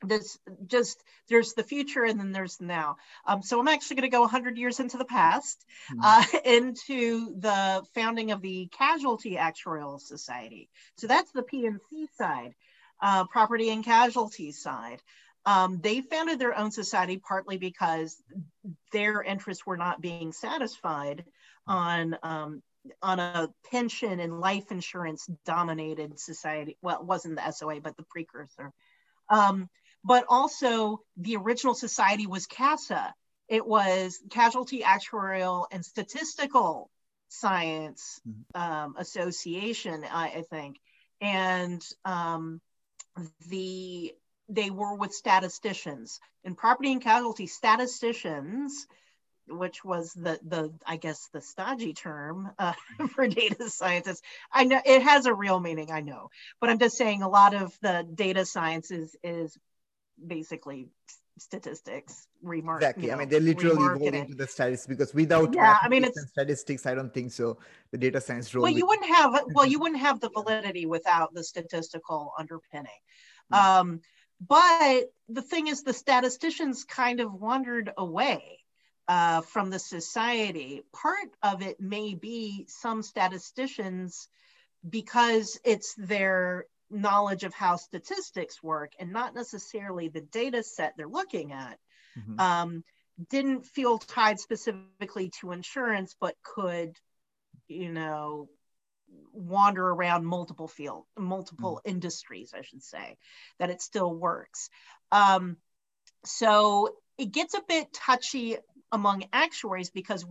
this 0.04 0.38
just 0.66 1.02
there's 1.28 1.54
the 1.54 1.62
future 1.62 2.04
and 2.04 2.18
then 2.18 2.32
there's 2.32 2.56
the 2.56 2.66
now. 2.66 2.96
Um, 3.26 3.42
so 3.42 3.60
i'm 3.60 3.68
actually 3.68 3.96
going 3.96 4.10
to 4.10 4.16
go 4.16 4.20
100 4.22 4.56
years 4.58 4.80
into 4.80 4.98
the 4.98 5.04
past 5.04 5.64
mm-hmm. 5.92 6.00
uh, 6.02 6.38
into 6.44 7.34
the 7.38 7.82
founding 7.94 8.30
of 8.30 8.42
the 8.42 8.68
casualty 8.72 9.36
actuarial 9.36 10.00
society. 10.00 10.68
So 10.96 11.06
that's 11.06 11.32
the 11.32 11.42
pnc 11.42 11.80
side 12.16 12.54
uh, 13.02 13.24
property 13.26 13.70
and 13.70 13.84
casualty 13.84 14.52
side. 14.52 15.02
Um, 15.44 15.80
they 15.82 16.00
founded 16.00 16.38
their 16.38 16.56
own 16.56 16.70
society 16.70 17.18
partly 17.18 17.58
because 17.58 18.16
their 18.92 19.22
interests 19.22 19.66
were 19.66 19.76
not 19.76 20.00
being 20.00 20.32
satisfied 20.32 21.24
on 21.66 22.16
um, 22.22 22.62
on 23.00 23.18
a 23.18 23.48
pension 23.70 24.20
and 24.20 24.40
life 24.40 24.70
insurance 24.70 25.28
dominated 25.44 26.18
society. 26.18 26.76
Well 26.80 27.00
it 27.00 27.06
wasn't 27.06 27.36
the 27.36 27.50
soa 27.50 27.80
but 27.80 27.96
the 27.96 28.04
precursor. 28.04 28.72
Um, 29.28 29.68
but 30.04 30.24
also 30.28 31.00
the 31.16 31.36
original 31.36 31.74
society 31.74 32.26
was 32.26 32.46
CASA. 32.46 33.14
It 33.48 33.66
was 33.66 34.18
Casualty 34.30 34.80
Actuarial 34.80 35.66
and 35.70 35.84
Statistical 35.84 36.90
Science 37.28 38.20
mm-hmm. 38.28 38.60
um, 38.60 38.94
Association, 38.98 40.04
I, 40.10 40.28
I, 40.28 40.42
think, 40.50 40.78
and 41.20 41.82
um, 42.04 42.60
the 43.48 44.12
they 44.48 44.70
were 44.70 44.94
with 44.94 45.12
statisticians 45.12 46.20
in 46.44 46.54
property 46.54 46.92
and 46.92 47.00
casualty 47.00 47.46
statisticians 47.46 48.86
which 49.48 49.84
was 49.84 50.12
the 50.12 50.38
the 50.46 50.72
I 50.86 50.96
guess 50.96 51.28
the 51.32 51.40
stodgy 51.40 51.94
term 51.94 52.50
uh, 52.58 52.74
for 53.14 53.26
data 53.26 53.68
scientists. 53.68 54.22
I 54.52 54.64
know 54.64 54.80
it 54.84 55.02
has 55.02 55.26
a 55.26 55.34
real 55.34 55.60
meaning, 55.60 55.90
I 55.90 56.00
know, 56.00 56.30
but 56.60 56.70
I'm 56.70 56.78
just 56.78 56.96
saying 56.96 57.22
a 57.22 57.28
lot 57.28 57.54
of 57.54 57.76
the 57.80 58.06
data 58.14 58.44
science 58.46 58.90
is, 58.90 59.16
is 59.22 59.58
basically 60.26 60.88
statistics 61.38 62.28
remark 62.42 62.82
exactly. 62.82 63.04
you 63.04 63.08
know, 63.08 63.16
i 63.16 63.18
mean 63.20 63.28
they're 63.28 63.40
literally 63.40 63.76
evolving 63.76 64.14
into 64.14 64.34
the 64.34 64.46
statistics 64.46 64.86
because 64.86 65.14
without 65.14 65.54
yeah 65.54 65.78
i 65.82 65.88
mean 65.88 66.04
it's 66.04 66.20
statistics 66.28 66.86
i 66.86 66.94
don't 66.94 67.12
think 67.12 67.32
so. 67.32 67.58
The 67.90 67.98
data 67.98 68.20
science 68.20 68.54
role 68.54 68.62
well 68.62 68.72
you 68.72 68.86
wouldn't 68.86 69.08
have 69.08 69.40
well 69.54 69.66
you 69.66 69.78
wouldn't 69.80 70.00
have 70.00 70.20
the 70.20 70.30
validity 70.30 70.86
without 70.86 71.34
the 71.34 71.42
statistical 71.42 72.32
underpinning. 72.38 73.00
Mm-hmm. 73.52 73.80
um, 73.80 74.00
but 74.46 75.12
the 75.28 75.42
thing 75.42 75.68
is 75.68 75.82
the 75.82 75.92
statisticians 75.92 76.84
kind 76.84 77.20
of 77.20 77.32
wandered 77.32 77.92
away 77.96 78.58
uh, 79.08 79.40
from 79.42 79.70
the 79.70 79.78
society. 79.78 80.82
Part 80.92 81.28
of 81.42 81.62
it 81.62 81.80
may 81.80 82.14
be 82.14 82.66
some 82.68 83.02
statisticians 83.02 84.28
because 84.88 85.60
it's 85.64 85.94
their 85.94 86.66
knowledge 86.92 87.44
of 87.44 87.54
how 87.54 87.76
statistics 87.76 88.62
work 88.62 88.92
and 88.98 89.12
not 89.12 89.34
necessarily 89.34 90.08
the 90.08 90.20
data 90.20 90.62
set 90.62 90.94
they're 90.96 91.08
looking 91.08 91.52
at 91.52 91.78
mm-hmm. 92.18 92.38
um, 92.38 92.84
didn't 93.30 93.64
feel 93.64 93.98
tied 93.98 94.38
specifically 94.38 95.30
to 95.40 95.52
insurance 95.52 96.14
but 96.20 96.34
could 96.42 96.96
you 97.68 97.90
know 97.90 98.48
wander 99.32 99.86
around 99.86 100.24
multiple 100.24 100.68
field 100.68 101.04
multiple 101.18 101.76
mm-hmm. 101.76 101.90
industries 101.90 102.54
i 102.56 102.62
should 102.62 102.82
say 102.82 103.16
that 103.58 103.70
it 103.70 103.82
still 103.82 104.14
works 104.14 104.68
um, 105.10 105.56
so 106.24 106.88
it 107.18 107.32
gets 107.32 107.54
a 107.54 107.62
bit 107.68 107.92
touchy 107.92 108.56
among 108.90 109.24
actuaries 109.32 109.90
because 109.90 110.24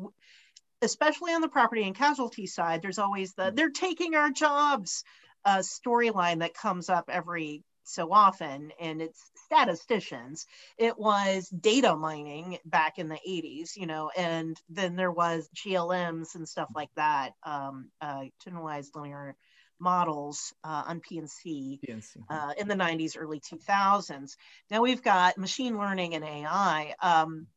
especially 0.82 1.34
on 1.34 1.42
the 1.42 1.48
property 1.48 1.84
and 1.84 1.96
casualty 1.96 2.48
side 2.48 2.82
there's 2.82 3.00
always 3.00 3.34
the 3.34 3.52
they're 3.56 3.70
taking 3.70 4.16
our 4.16 4.32
jobs 4.32 5.04
a 5.46 5.58
storyline 5.60 6.40
that 6.40 6.54
comes 6.54 6.90
up 6.90 7.10
every 7.10 7.64
so 7.84 8.12
often 8.12 8.72
and 8.80 9.02
it's 9.02 9.32
statisticians 9.46 10.46
it 10.78 10.98
was 10.98 11.48
data 11.50 11.96
mining 11.96 12.58
back 12.66 13.00
in 13.00 13.10
the 13.10 13.20
80s 13.28 13.76
you 13.76 13.88
know 13.88 14.12
and 14.16 14.60
then 14.70 14.96
there 14.96 15.12
was 15.12 15.50
glms 15.56 16.36
and 16.36 16.48
stuff 16.48 16.70
like 16.76 16.94
that 16.96 17.32
um, 17.44 17.90
uh, 18.00 18.24
generalized 18.44 18.96
linear 18.96 19.36
models 19.80 20.54
uh, 20.64 20.84
on 20.88 21.02
pnc, 21.02 21.80
PNC. 21.82 22.18
Uh, 22.30 22.54
in 22.58 22.68
the 22.68 22.76
90s 22.76 23.18
early 23.18 23.40
2000s 23.40 24.36
now 24.70 24.82
we've 24.82 25.04
got 25.04 25.38
machine 25.38 25.78
learning 25.78 26.14
and 26.14 26.24
ai 26.24 26.94
um, 27.02 27.48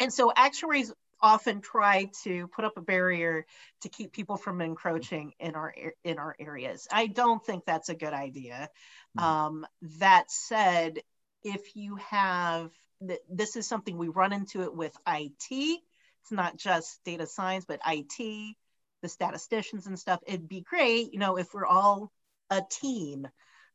and 0.00 0.12
so 0.12 0.32
actuaries 0.34 0.92
often 1.20 1.60
try 1.60 2.10
to 2.22 2.48
put 2.48 2.64
up 2.64 2.76
a 2.76 2.82
barrier 2.82 3.46
to 3.82 3.88
keep 3.88 4.12
people 4.12 4.36
from 4.36 4.60
encroaching 4.60 5.32
in 5.40 5.54
our 5.54 5.74
in 6.04 6.18
our 6.18 6.36
areas. 6.38 6.86
I 6.90 7.06
don't 7.06 7.44
think 7.44 7.64
that's 7.64 7.88
a 7.88 7.94
good 7.94 8.12
idea. 8.12 8.68
Mm-hmm. 9.18 9.24
Um, 9.24 9.66
that 9.98 10.30
said, 10.30 11.00
if 11.42 11.76
you 11.76 11.96
have 12.10 12.70
this 13.28 13.56
is 13.56 13.66
something 13.66 13.96
we 13.96 14.08
run 14.08 14.32
into 14.32 14.62
it 14.62 14.74
with 14.74 14.96
IT. 15.06 15.50
It's 15.50 16.32
not 16.32 16.56
just 16.56 17.02
data 17.04 17.26
science, 17.26 17.64
but 17.66 17.80
IT, 17.86 18.56
the 19.02 19.08
statisticians 19.08 19.86
and 19.86 19.98
stuff. 19.98 20.20
It'd 20.26 20.48
be 20.48 20.60
great, 20.60 21.12
you 21.12 21.18
know, 21.18 21.38
if 21.38 21.54
we're 21.54 21.66
all 21.66 22.12
a 22.50 22.62
team 22.68 23.28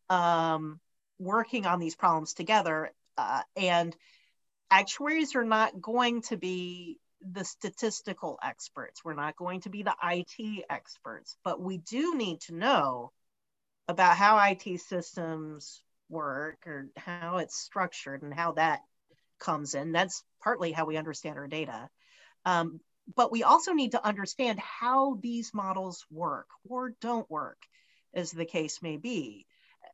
um, 0.10 0.80
working 1.20 1.66
on 1.66 1.80
these 1.80 1.96
problems 1.96 2.34
together. 2.34 2.92
Uh, 3.18 3.42
and 3.56 3.96
actuaries 4.70 5.36
are 5.36 5.46
not 5.46 5.80
going 5.80 6.22
to 6.24 6.38
be 6.38 7.00
the 7.32 7.46
statistical 7.46 8.40
experts. 8.44 9.04
We're 9.04 9.14
not 9.14 9.36
going 9.36 9.62
to 9.62 9.70
be 9.70 9.84
the 9.84 9.96
IT 10.04 10.66
experts, 10.70 11.38
but 11.44 11.62
we 11.62 11.78
do 11.78 12.16
need 12.16 12.42
to 12.42 12.56
know 12.56 13.12
about 13.88 14.18
how 14.18 14.40
IT 14.40 14.80
systems 14.82 15.82
work 16.10 16.66
or 16.66 16.90
how 16.98 17.38
it's 17.38 17.58
structured 17.58 18.22
and 18.24 18.34
how 18.34 18.54
that 18.54 18.82
comes 19.40 19.76
in. 19.76 19.92
That's 19.92 20.24
partly 20.42 20.72
how 20.72 20.86
we 20.86 20.98
understand 20.98 21.38
our 21.38 21.48
data. 21.48 21.90
Um, 22.46 22.80
but 23.16 23.32
we 23.32 23.44
also 23.44 23.74
need 23.74 23.92
to 23.92 24.06
understand 24.06 24.60
how 24.60 25.18
these 25.22 25.54
models 25.54 26.06
work 26.10 26.48
or 26.68 26.94
don't 27.02 27.30
work, 27.30 27.62
as 28.14 28.32
the 28.32 28.46
case 28.46 28.82
may 28.82 28.98
be. 28.98 29.46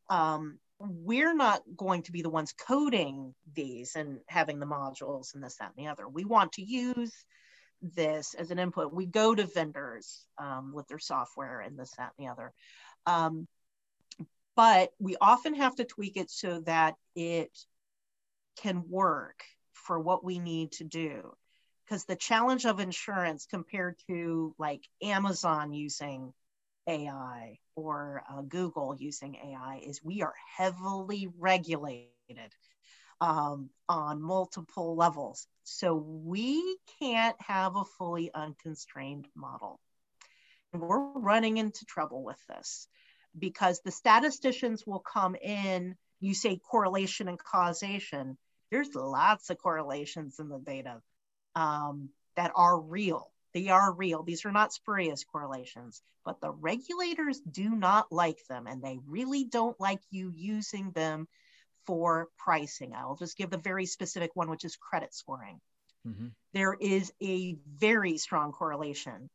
Um, 0.09 0.59
we're 0.79 1.35
not 1.35 1.61
going 1.75 2.03
to 2.03 2.11
be 2.11 2.21
the 2.21 2.29
ones 2.29 2.53
coding 2.53 3.35
these 3.53 3.95
and 3.95 4.19
having 4.27 4.59
the 4.59 4.65
modules 4.65 5.33
and 5.33 5.43
this, 5.43 5.55
that, 5.57 5.73
and 5.75 5.85
the 5.85 5.91
other. 5.91 6.07
We 6.07 6.23
want 6.23 6.53
to 6.53 6.63
use 6.63 7.13
this 7.81 8.33
as 8.33 8.51
an 8.51 8.59
input. 8.59 8.93
We 8.93 9.05
go 9.05 9.35
to 9.35 9.45
vendors 9.45 10.25
um, 10.37 10.71
with 10.73 10.87
their 10.87 10.99
software 10.99 11.59
and 11.59 11.77
this, 11.77 11.93
that, 11.97 12.13
and 12.17 12.27
the 12.27 12.31
other. 12.31 12.53
Um, 13.05 13.47
but 14.55 14.91
we 14.99 15.15
often 15.19 15.55
have 15.55 15.75
to 15.75 15.85
tweak 15.85 16.17
it 16.17 16.29
so 16.29 16.61
that 16.61 16.95
it 17.15 17.51
can 18.57 18.83
work 18.89 19.43
for 19.73 19.99
what 19.99 20.23
we 20.23 20.39
need 20.39 20.71
to 20.73 20.83
do 20.83 21.33
because 21.85 22.05
the 22.05 22.15
challenge 22.15 22.65
of 22.65 22.79
insurance 22.79 23.47
compared 23.49 23.95
to 24.07 24.53
like 24.59 24.83
Amazon 25.01 25.73
using 25.73 26.33
AI 26.89 27.59
or 27.75 28.23
uh, 28.29 28.41
Google 28.41 28.95
using 28.97 29.35
AI 29.35 29.81
is 29.85 30.03
we 30.03 30.21
are 30.23 30.33
heavily 30.57 31.29
regulated 31.37 32.07
um, 33.21 33.69
on 33.87 34.21
multiple 34.21 34.95
levels. 34.95 35.47
So 35.63 35.95
we 35.95 36.77
can't 36.99 37.35
have 37.41 37.75
a 37.75 37.85
fully 37.85 38.31
unconstrained 38.33 39.27
model. 39.35 39.79
And 40.73 40.81
we're 40.81 41.11
running 41.13 41.57
into 41.57 41.85
trouble 41.85 42.23
with 42.23 42.39
this 42.47 42.87
because 43.37 43.81
the 43.81 43.91
statisticians 43.91 44.85
will 44.85 44.99
come 44.99 45.35
in, 45.35 45.95
you 46.19 46.33
say 46.33 46.57
correlation 46.57 47.27
and 47.27 47.37
causation. 47.37 48.37
There's 48.71 48.93
lots 48.95 49.49
of 49.49 49.57
correlations 49.57 50.39
in 50.39 50.49
the 50.49 50.59
data 50.59 51.01
um, 51.55 52.09
that 52.35 52.51
are 52.55 52.79
real. 52.79 53.31
They 53.53 53.69
are 53.69 53.91
real. 53.93 54.23
These 54.23 54.45
are 54.45 54.51
not 54.51 54.73
spurious 54.73 55.23
correlations, 55.23 56.01
but 56.23 56.39
the 56.41 56.51
regulators 56.51 57.39
do 57.39 57.69
not 57.69 58.11
like 58.11 58.39
them 58.47 58.67
and 58.67 58.81
they 58.81 58.99
really 59.07 59.45
don't 59.45 59.79
like 59.79 60.01
you 60.11 60.31
using 60.35 60.91
them 60.91 61.27
for 61.85 62.27
pricing. 62.37 62.93
I'll 62.95 63.15
just 63.15 63.37
give 63.37 63.49
the 63.49 63.57
very 63.57 63.85
specific 63.85 64.31
one, 64.35 64.49
which 64.49 64.65
is 64.65 64.75
credit 64.75 65.13
scoring. 65.13 65.59
Mm-hmm. 66.07 66.27
There 66.53 66.75
is 66.79 67.11
a 67.21 67.57
very 67.77 68.17
strong 68.17 68.51
correlation 68.51 69.29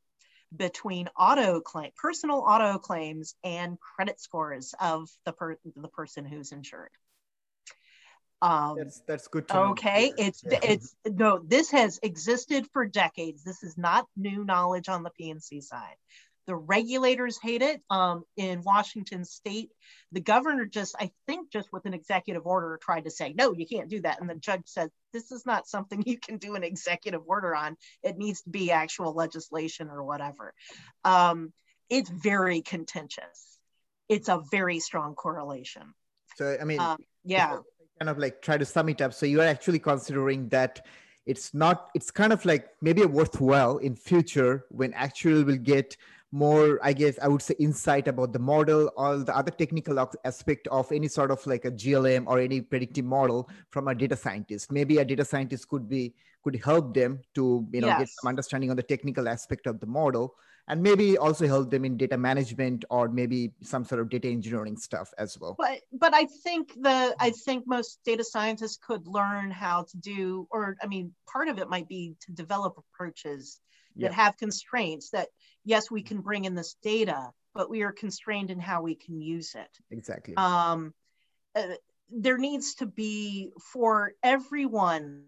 between 0.54 1.08
auto 1.18 1.60
claim, 1.60 1.90
personal 1.96 2.38
auto 2.38 2.78
claims 2.78 3.34
and 3.42 3.78
credit 3.80 4.20
scores 4.20 4.74
of 4.80 5.08
the, 5.24 5.32
per, 5.32 5.56
the 5.74 5.88
person 5.88 6.24
who's 6.24 6.52
insured. 6.52 6.90
Um, 8.42 8.76
that's 8.76 9.00
that's 9.06 9.28
good 9.28 9.48
to 9.48 9.58
okay 9.58 10.08
know. 10.08 10.14
it's 10.18 10.44
yeah. 10.44 10.58
it's 10.62 10.94
no 11.06 11.38
this 11.38 11.70
has 11.70 11.98
existed 12.02 12.66
for 12.72 12.84
decades. 12.84 13.42
This 13.42 13.62
is 13.62 13.78
not 13.78 14.06
new 14.16 14.44
knowledge 14.44 14.88
on 14.88 15.02
the 15.02 15.10
P&C 15.10 15.60
side. 15.60 15.96
The 16.46 16.54
regulators 16.54 17.38
hate 17.40 17.62
it 17.62 17.80
um, 17.88 18.24
in 18.36 18.62
washington 18.62 19.24
state. 19.24 19.70
The 20.12 20.20
governor 20.20 20.66
just 20.66 20.94
i 21.00 21.10
think 21.26 21.50
just 21.50 21.72
with 21.72 21.86
an 21.86 21.94
executive 21.94 22.46
order 22.46 22.78
tried 22.82 23.04
to 23.04 23.10
say 23.10 23.32
no 23.32 23.52
you 23.52 23.66
can't 23.66 23.88
do 23.88 24.02
that. 24.02 24.20
And 24.20 24.28
the 24.28 24.34
judge 24.34 24.64
said 24.66 24.90
this 25.12 25.32
is 25.32 25.46
not 25.46 25.66
something 25.66 26.02
you 26.06 26.18
can 26.18 26.36
do 26.36 26.54
an 26.54 26.64
executive 26.64 27.22
order 27.26 27.54
on. 27.54 27.76
It 28.02 28.18
needs 28.18 28.42
to 28.42 28.50
be 28.50 28.72
actual 28.72 29.14
legislation 29.14 29.88
or 29.88 30.02
whatever. 30.02 30.52
Um, 31.04 31.52
it's 31.88 32.10
very 32.10 32.60
contentious. 32.60 33.58
It's 34.08 34.28
a 34.28 34.42
very 34.50 34.80
strong 34.80 35.14
correlation. 35.14 35.94
So 36.36 36.58
i 36.60 36.64
mean 36.64 36.80
um, 36.80 36.98
yeah 37.24 37.58
kind 37.98 38.08
of 38.08 38.18
like 38.18 38.42
try 38.42 38.58
to 38.58 38.64
sum 38.64 38.88
it 38.88 39.00
up. 39.00 39.14
So 39.14 39.26
you 39.26 39.40
are 39.40 39.46
actually 39.46 39.78
considering 39.78 40.48
that 40.48 40.84
it's 41.26 41.54
not 41.54 41.90
it's 41.94 42.10
kind 42.10 42.32
of 42.32 42.44
like 42.44 42.68
maybe 42.82 43.02
a 43.02 43.08
worthwhile 43.08 43.78
in 43.78 43.96
future 43.96 44.66
when 44.68 44.92
actual 44.94 45.42
will 45.44 45.56
get 45.56 45.96
more 46.32 46.80
i 46.82 46.92
guess 46.92 47.18
i 47.22 47.28
would 47.28 47.40
say 47.40 47.54
insight 47.60 48.08
about 48.08 48.32
the 48.32 48.38
model 48.38 48.90
all 48.96 49.18
the 49.18 49.34
other 49.34 49.52
technical 49.52 50.10
aspect 50.24 50.66
of 50.68 50.90
any 50.90 51.06
sort 51.06 51.30
of 51.30 51.46
like 51.46 51.64
a 51.64 51.70
glm 51.70 52.24
or 52.26 52.40
any 52.40 52.60
predictive 52.60 53.04
model 53.04 53.48
from 53.70 53.88
a 53.88 53.94
data 53.94 54.16
scientist. 54.16 54.72
Maybe 54.72 54.98
a 54.98 55.04
data 55.04 55.24
scientist 55.24 55.68
could 55.68 55.88
be 55.88 56.12
could 56.42 56.60
help 56.62 56.92
them 56.92 57.20
to 57.36 57.66
you 57.72 57.80
know 57.80 57.86
yes. 57.86 57.98
get 58.00 58.08
some 58.08 58.28
understanding 58.28 58.70
on 58.70 58.76
the 58.76 58.82
technical 58.82 59.28
aspect 59.28 59.66
of 59.66 59.80
the 59.80 59.86
model 59.86 60.34
and 60.68 60.82
maybe 60.82 61.18
also 61.18 61.46
help 61.46 61.70
them 61.70 61.84
in 61.84 61.96
data 61.96 62.16
management 62.16 62.84
or 62.90 63.08
maybe 63.08 63.52
some 63.62 63.84
sort 63.84 64.00
of 64.00 64.08
data 64.08 64.28
engineering 64.28 64.76
stuff 64.76 65.12
as 65.18 65.38
well. 65.38 65.56
But 65.58 65.80
but 65.92 66.14
i 66.14 66.26
think 66.26 66.72
the 66.74 67.14
i 67.18 67.30
think 67.30 67.64
most 67.66 68.00
data 68.04 68.24
scientists 68.24 68.78
could 68.84 69.06
learn 69.06 69.50
how 69.50 69.82
to 69.90 69.96
do 69.98 70.48
or 70.50 70.76
i 70.82 70.86
mean 70.86 71.14
part 71.30 71.48
of 71.48 71.58
it 71.58 71.68
might 71.68 71.88
be 71.88 72.16
to 72.20 72.32
develop 72.32 72.78
approaches 72.78 73.60
that 73.96 74.10
yeah. 74.10 74.12
have 74.12 74.36
constraints 74.36 75.10
that 75.10 75.28
yes 75.64 75.90
we 75.90 76.02
can 76.02 76.20
bring 76.20 76.44
in 76.44 76.54
this 76.54 76.76
data 76.82 77.30
but 77.54 77.70
we 77.70 77.82
are 77.82 77.92
constrained 77.92 78.50
in 78.50 78.58
how 78.58 78.82
we 78.82 78.96
can 78.96 79.20
use 79.20 79.54
it. 79.54 79.78
Exactly. 79.90 80.36
Um, 80.36 80.92
uh, 81.54 81.62
there 82.10 82.36
needs 82.36 82.74
to 82.74 82.86
be 82.86 83.52
for 83.72 84.12
everyone 84.22 85.24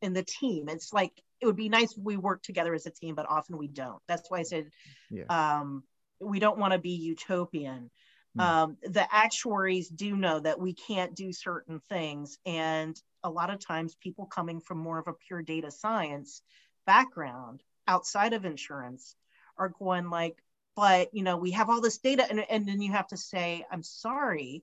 in 0.00 0.12
the 0.12 0.22
team 0.22 0.68
it's 0.68 0.92
like 0.92 1.12
it 1.40 1.46
would 1.46 1.56
be 1.56 1.68
nice 1.68 1.96
if 1.96 2.02
we 2.02 2.16
work 2.16 2.42
together 2.42 2.74
as 2.74 2.86
a 2.86 2.90
team, 2.90 3.14
but 3.14 3.26
often 3.28 3.58
we 3.58 3.68
don't. 3.68 4.00
That's 4.08 4.30
why 4.30 4.40
I 4.40 4.42
said 4.42 4.70
yeah. 5.10 5.24
um, 5.28 5.84
we 6.20 6.38
don't 6.38 6.58
want 6.58 6.72
to 6.72 6.78
be 6.78 6.90
utopian. 6.90 7.90
Mm. 8.36 8.42
Um, 8.42 8.76
the 8.82 9.06
actuaries 9.12 9.88
do 9.88 10.16
know 10.16 10.40
that 10.40 10.60
we 10.60 10.74
can't 10.74 11.14
do 11.14 11.32
certain 11.32 11.80
things. 11.88 12.38
And 12.44 13.00
a 13.22 13.30
lot 13.30 13.50
of 13.50 13.64
times, 13.64 13.96
people 13.96 14.26
coming 14.26 14.60
from 14.60 14.78
more 14.78 14.98
of 14.98 15.08
a 15.08 15.12
pure 15.12 15.42
data 15.42 15.70
science 15.70 16.42
background 16.86 17.62
outside 17.86 18.32
of 18.32 18.44
insurance 18.44 19.16
are 19.56 19.70
going 19.70 20.10
like, 20.10 20.36
but 20.76 21.12
you 21.12 21.22
know, 21.22 21.36
we 21.36 21.52
have 21.52 21.68
all 21.68 21.80
this 21.80 21.98
data, 21.98 22.26
and, 22.28 22.44
and 22.48 22.66
then 22.66 22.80
you 22.80 22.92
have 22.92 23.08
to 23.08 23.16
say, 23.16 23.64
I'm 23.70 23.82
sorry. 23.82 24.62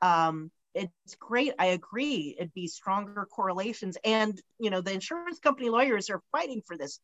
Um, 0.00 0.50
it's 0.78 1.14
great. 1.16 1.52
I 1.58 1.66
agree. 1.66 2.36
It'd 2.38 2.54
be 2.54 2.68
stronger 2.68 3.26
correlations. 3.30 3.96
And, 4.04 4.40
you 4.58 4.70
know, 4.70 4.80
the 4.80 4.92
insurance 4.92 5.38
company 5.38 5.68
lawyers 5.68 6.10
are 6.10 6.22
fighting 6.32 6.62
for 6.66 6.76
this. 6.76 7.00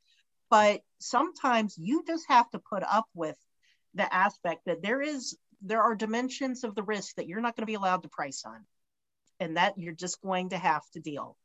But 0.50 0.82
sometimes 1.00 1.76
you 1.78 2.04
just 2.06 2.24
have 2.28 2.48
to 2.50 2.58
put 2.58 2.82
up 2.82 3.06
with 3.14 3.36
the 3.94 4.12
aspect 4.12 4.62
that 4.66 4.82
there 4.82 5.00
is, 5.00 5.36
there 5.62 5.82
are 5.82 5.94
dimensions 5.94 6.64
of 6.64 6.74
the 6.74 6.82
risk 6.82 7.16
that 7.16 7.26
you're 7.26 7.40
not 7.40 7.56
going 7.56 7.62
to 7.62 7.66
be 7.66 7.74
allowed 7.74 8.02
to 8.02 8.08
price 8.08 8.44
on. 8.46 8.64
And 9.40 9.56
that 9.56 9.78
you're 9.78 9.94
just 9.94 10.22
going 10.22 10.50
to 10.50 10.58
have 10.58 10.82
to 10.92 11.00
deal 11.00 11.36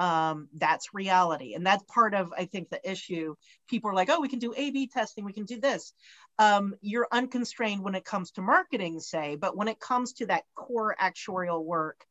um, 0.00 0.48
that's 0.54 0.94
reality. 0.94 1.54
And 1.54 1.64
that's 1.64 1.84
part 1.84 2.14
of 2.14 2.32
i 2.36 2.46
think 2.46 2.70
the 2.70 2.90
issue. 2.90 3.36
People 3.68 3.90
are 3.90 3.94
like 3.94 4.10
oh 4.10 4.20
we 4.20 4.28
can 4.28 4.40
do 4.40 4.54
a 4.56 4.70
b 4.70 4.88
testing 4.88 5.24
we 5.24 5.32
can 5.32 5.44
do 5.44 5.60
this. 5.60 5.92
Um, 6.38 6.74
you're 6.80 7.08
unconstrained 7.12 7.84
when 7.84 7.94
it 7.94 8.04
comes 8.04 8.32
to 8.32 8.42
marketing 8.42 8.98
say 8.98 9.36
but 9.36 9.56
when 9.56 9.68
it 9.68 9.78
comes 9.78 10.14
to 10.14 10.26
that 10.26 10.44
core 10.56 10.96
actuarial 11.00 11.62
work 11.62 12.04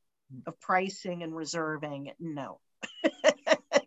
of 0.45 0.59
pricing 0.61 1.23
and 1.23 1.35
reserving 1.35 2.11
no 2.19 2.59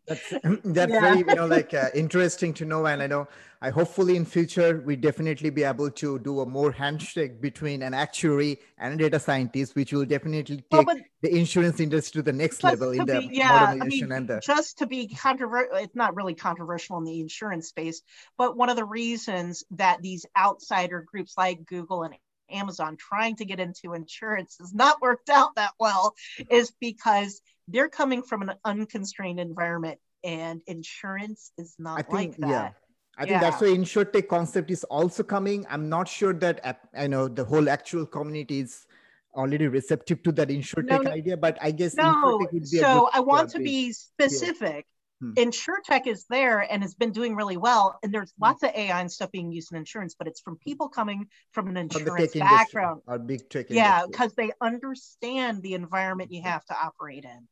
that's 0.06 0.30
that's 0.64 0.92
yeah. 0.92 1.00
very 1.00 1.18
you 1.18 1.24
know 1.24 1.46
like 1.46 1.72
uh, 1.82 1.88
interesting 1.94 2.52
to 2.52 2.64
know 2.64 2.86
and 2.86 3.02
i 3.02 3.06
know 3.06 3.26
i 3.60 3.70
hopefully 3.70 4.16
in 4.16 4.24
future 4.24 4.82
we 4.84 4.96
definitely 4.96 5.50
be 5.50 5.62
able 5.62 5.90
to 5.90 6.18
do 6.20 6.40
a 6.40 6.46
more 6.46 6.72
handshake 6.72 7.40
between 7.40 7.82
an 7.82 7.94
actuary 7.94 8.58
and 8.78 8.94
a 8.94 8.96
data 8.96 9.18
scientist 9.18 9.74
which 9.74 9.92
will 9.92 10.04
definitely 10.04 10.56
take 10.70 10.86
well, 10.86 10.96
the 11.20 11.36
insurance 11.36 11.80
industry 11.80 12.18
to 12.18 12.22
the 12.22 12.32
next 12.32 12.64
level 12.64 12.90
in 12.90 13.04
the 13.06 13.20
be, 13.20 13.30
yeah, 13.32 13.76
I 13.80 13.84
mean, 13.84 14.10
and 14.12 14.28
the 14.28 14.40
just 14.40 14.78
to 14.78 14.86
be 14.86 15.08
controversial 15.08 15.76
it's 15.76 15.96
not 15.96 16.16
really 16.16 16.34
controversial 16.34 16.98
in 16.98 17.04
the 17.04 17.20
insurance 17.20 17.68
space 17.68 18.02
but 18.36 18.56
one 18.56 18.68
of 18.68 18.76
the 18.76 18.84
reasons 18.84 19.64
that 19.72 20.02
these 20.02 20.26
outsider 20.36 21.04
groups 21.06 21.34
like 21.36 21.64
google 21.64 22.02
and 22.02 22.14
Amazon 22.50 22.96
trying 22.98 23.36
to 23.36 23.46
get 23.46 23.60
into 23.60 23.94
insurance 23.94 24.56
has 24.60 24.74
not 24.74 25.00
worked 25.00 25.30
out 25.30 25.54
that 25.56 25.72
well 25.80 26.14
is 26.50 26.70
because 26.80 27.40
they're 27.72 27.88
coming 27.88 28.22
from 28.22 28.42
an 28.42 28.52
unconstrained 28.64 29.40
environment 29.40 29.98
and 30.22 30.60
insurance 30.66 31.52
is 31.58 31.74
not 31.78 31.98
I 31.98 32.02
think, 32.02 32.12
like 32.12 32.36
that. 32.38 32.48
Yeah. 32.48 32.70
I 33.18 33.26
think 33.26 33.40
that's 33.40 33.60
why 33.60 33.68
insurtech 33.68 34.28
concept 34.28 34.70
is 34.70 34.84
also 34.84 35.22
coming. 35.22 35.66
I'm 35.68 35.88
not 35.88 36.08
sure 36.08 36.32
that 36.34 36.60
uh, 36.64 36.72
I 36.96 37.06
know 37.06 37.28
the 37.28 37.44
whole 37.44 37.64
actuarial 37.64 38.10
community 38.10 38.60
is 38.60 38.86
already 39.34 39.68
receptive 39.68 40.22
to 40.22 40.32
that 40.32 40.48
insurtech 40.48 41.04
no, 41.04 41.10
idea, 41.10 41.36
but 41.36 41.58
I 41.60 41.72
guess 41.72 41.94
no. 41.94 42.48
so 42.64 43.10
I 43.12 43.20
want 43.20 43.50
to 43.50 43.58
be 43.58 43.92
specific. 43.92 44.86
Hmm. 45.22 45.34
InsurTech 45.34 46.08
is 46.08 46.26
there 46.28 46.58
and 46.58 46.82
has 46.82 46.94
been 46.94 47.12
doing 47.12 47.36
really 47.36 47.56
well. 47.56 47.96
And 48.02 48.12
there's 48.12 48.32
hmm. 48.36 48.44
lots 48.44 48.64
of 48.64 48.70
AI 48.74 49.00
and 49.00 49.10
stuff 49.10 49.30
being 49.30 49.52
used 49.52 49.70
in 49.72 49.78
insurance, 49.78 50.16
but 50.18 50.26
it's 50.26 50.40
from 50.40 50.56
people 50.56 50.88
coming 50.88 51.28
from 51.52 51.68
an 51.68 51.76
insurance 51.76 52.34
background. 52.34 53.02
Our 53.06 53.20
big 53.20 53.48
tech 53.48 53.66
yeah, 53.70 54.04
because 54.10 54.34
they 54.34 54.50
understand 54.60 55.62
the 55.62 55.74
environment 55.74 56.32
you 56.32 56.42
have 56.42 56.64
to 56.66 56.74
operate 56.74 57.24
in. 57.24 57.46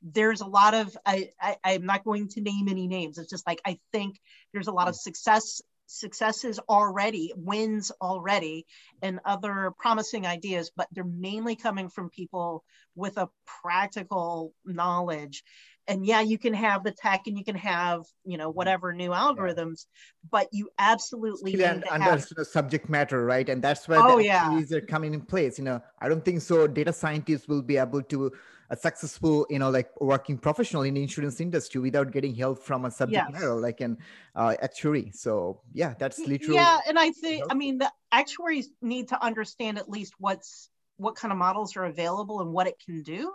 There's 0.00 0.40
a 0.40 0.46
lot 0.46 0.74
of 0.74 0.96
I, 1.04 1.28
I 1.40 1.56
I'm 1.62 1.84
not 1.84 2.02
going 2.02 2.28
to 2.28 2.40
name 2.40 2.68
any 2.68 2.88
names. 2.88 3.18
It's 3.18 3.30
just 3.30 3.46
like 3.46 3.60
I 3.66 3.78
think 3.92 4.18
there's 4.52 4.68
a 4.68 4.72
lot 4.72 4.88
of 4.88 4.94
hmm. 4.94 5.00
success 5.00 5.60
successes 5.86 6.58
already, 6.70 7.32
wins 7.36 7.92
already, 8.00 8.64
and 9.02 9.20
other 9.26 9.72
promising 9.78 10.26
ideas, 10.26 10.70
but 10.74 10.88
they're 10.92 11.04
mainly 11.04 11.54
coming 11.54 11.90
from 11.90 12.08
people 12.08 12.64
with 12.94 13.18
a 13.18 13.28
practical 13.62 14.54
knowledge 14.64 15.42
and 15.88 16.06
yeah 16.06 16.20
you 16.20 16.38
can 16.38 16.54
have 16.54 16.84
the 16.84 16.90
tech 16.90 17.22
and 17.26 17.36
you 17.36 17.44
can 17.44 17.56
have 17.56 18.02
you 18.24 18.36
know 18.36 18.50
whatever 18.50 18.92
new 18.92 19.10
algorithms 19.10 19.86
yeah. 19.86 20.28
but 20.30 20.48
you 20.52 20.68
absolutely 20.78 21.52
Skill 21.52 21.74
need 21.74 21.84
and 21.90 22.02
have... 22.02 22.26
the 22.36 22.44
subject 22.44 22.88
matter 22.88 23.24
right 23.24 23.48
and 23.48 23.62
that's 23.62 23.88
where 23.88 24.00
oh, 24.00 24.18
the 24.18 24.24
yeah. 24.24 24.60
are 24.72 24.80
coming 24.80 25.14
in 25.14 25.20
place 25.20 25.58
you 25.58 25.64
know 25.64 25.80
i 26.00 26.08
don't 26.08 26.24
think 26.24 26.40
so 26.40 26.66
data 26.66 26.92
scientists 26.92 27.48
will 27.48 27.62
be 27.62 27.76
able 27.76 28.02
to 28.02 28.32
a 28.70 28.76
successful 28.76 29.46
you 29.50 29.58
know 29.58 29.70
like 29.70 29.90
working 30.00 30.38
professional 30.38 30.82
in 30.82 30.94
the 30.94 31.02
insurance 31.02 31.40
industry 31.40 31.80
without 31.80 32.10
getting 32.10 32.34
help 32.34 32.62
from 32.62 32.84
a 32.84 32.90
subject 32.90 33.26
yes. 33.28 33.32
matter 33.32 33.54
like 33.54 33.80
an 33.80 33.98
uh, 34.34 34.54
actuary 34.62 35.10
so 35.12 35.60
yeah 35.74 35.94
that's 35.98 36.18
literally 36.20 36.54
yeah 36.54 36.78
and 36.88 36.98
i 36.98 37.10
think 37.10 37.44
i 37.50 37.54
mean 37.54 37.78
the 37.78 37.90
actuaries 38.10 38.70
need 38.80 39.08
to 39.08 39.22
understand 39.22 39.78
at 39.78 39.88
least 39.88 40.14
what's 40.18 40.70
what 40.96 41.16
kind 41.16 41.32
of 41.32 41.38
models 41.38 41.76
are 41.76 41.84
available 41.84 42.40
and 42.40 42.52
what 42.52 42.66
it 42.66 42.74
can 42.84 43.02
do 43.02 43.32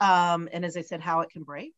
um, 0.00 0.48
and 0.52 0.64
as 0.64 0.76
I 0.76 0.82
said, 0.82 1.00
how 1.00 1.20
it 1.20 1.30
can 1.30 1.42
break. 1.42 1.72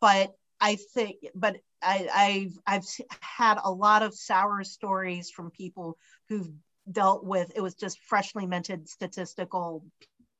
But 0.00 0.34
I 0.60 0.76
think, 0.94 1.16
but 1.34 1.56
I, 1.82 2.08
I've 2.14 2.58
I've 2.66 2.86
had 3.20 3.58
a 3.62 3.70
lot 3.70 4.02
of 4.02 4.14
sour 4.14 4.64
stories 4.64 5.30
from 5.30 5.50
people 5.50 5.98
who've 6.28 6.50
dealt 6.90 7.24
with 7.24 7.52
it 7.54 7.60
was 7.60 7.74
just 7.74 7.98
freshly 8.00 8.46
minted 8.46 8.88
statistical 8.88 9.84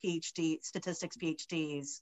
PhD 0.05 0.62
statistics 0.62 1.17
PhDs 1.17 2.01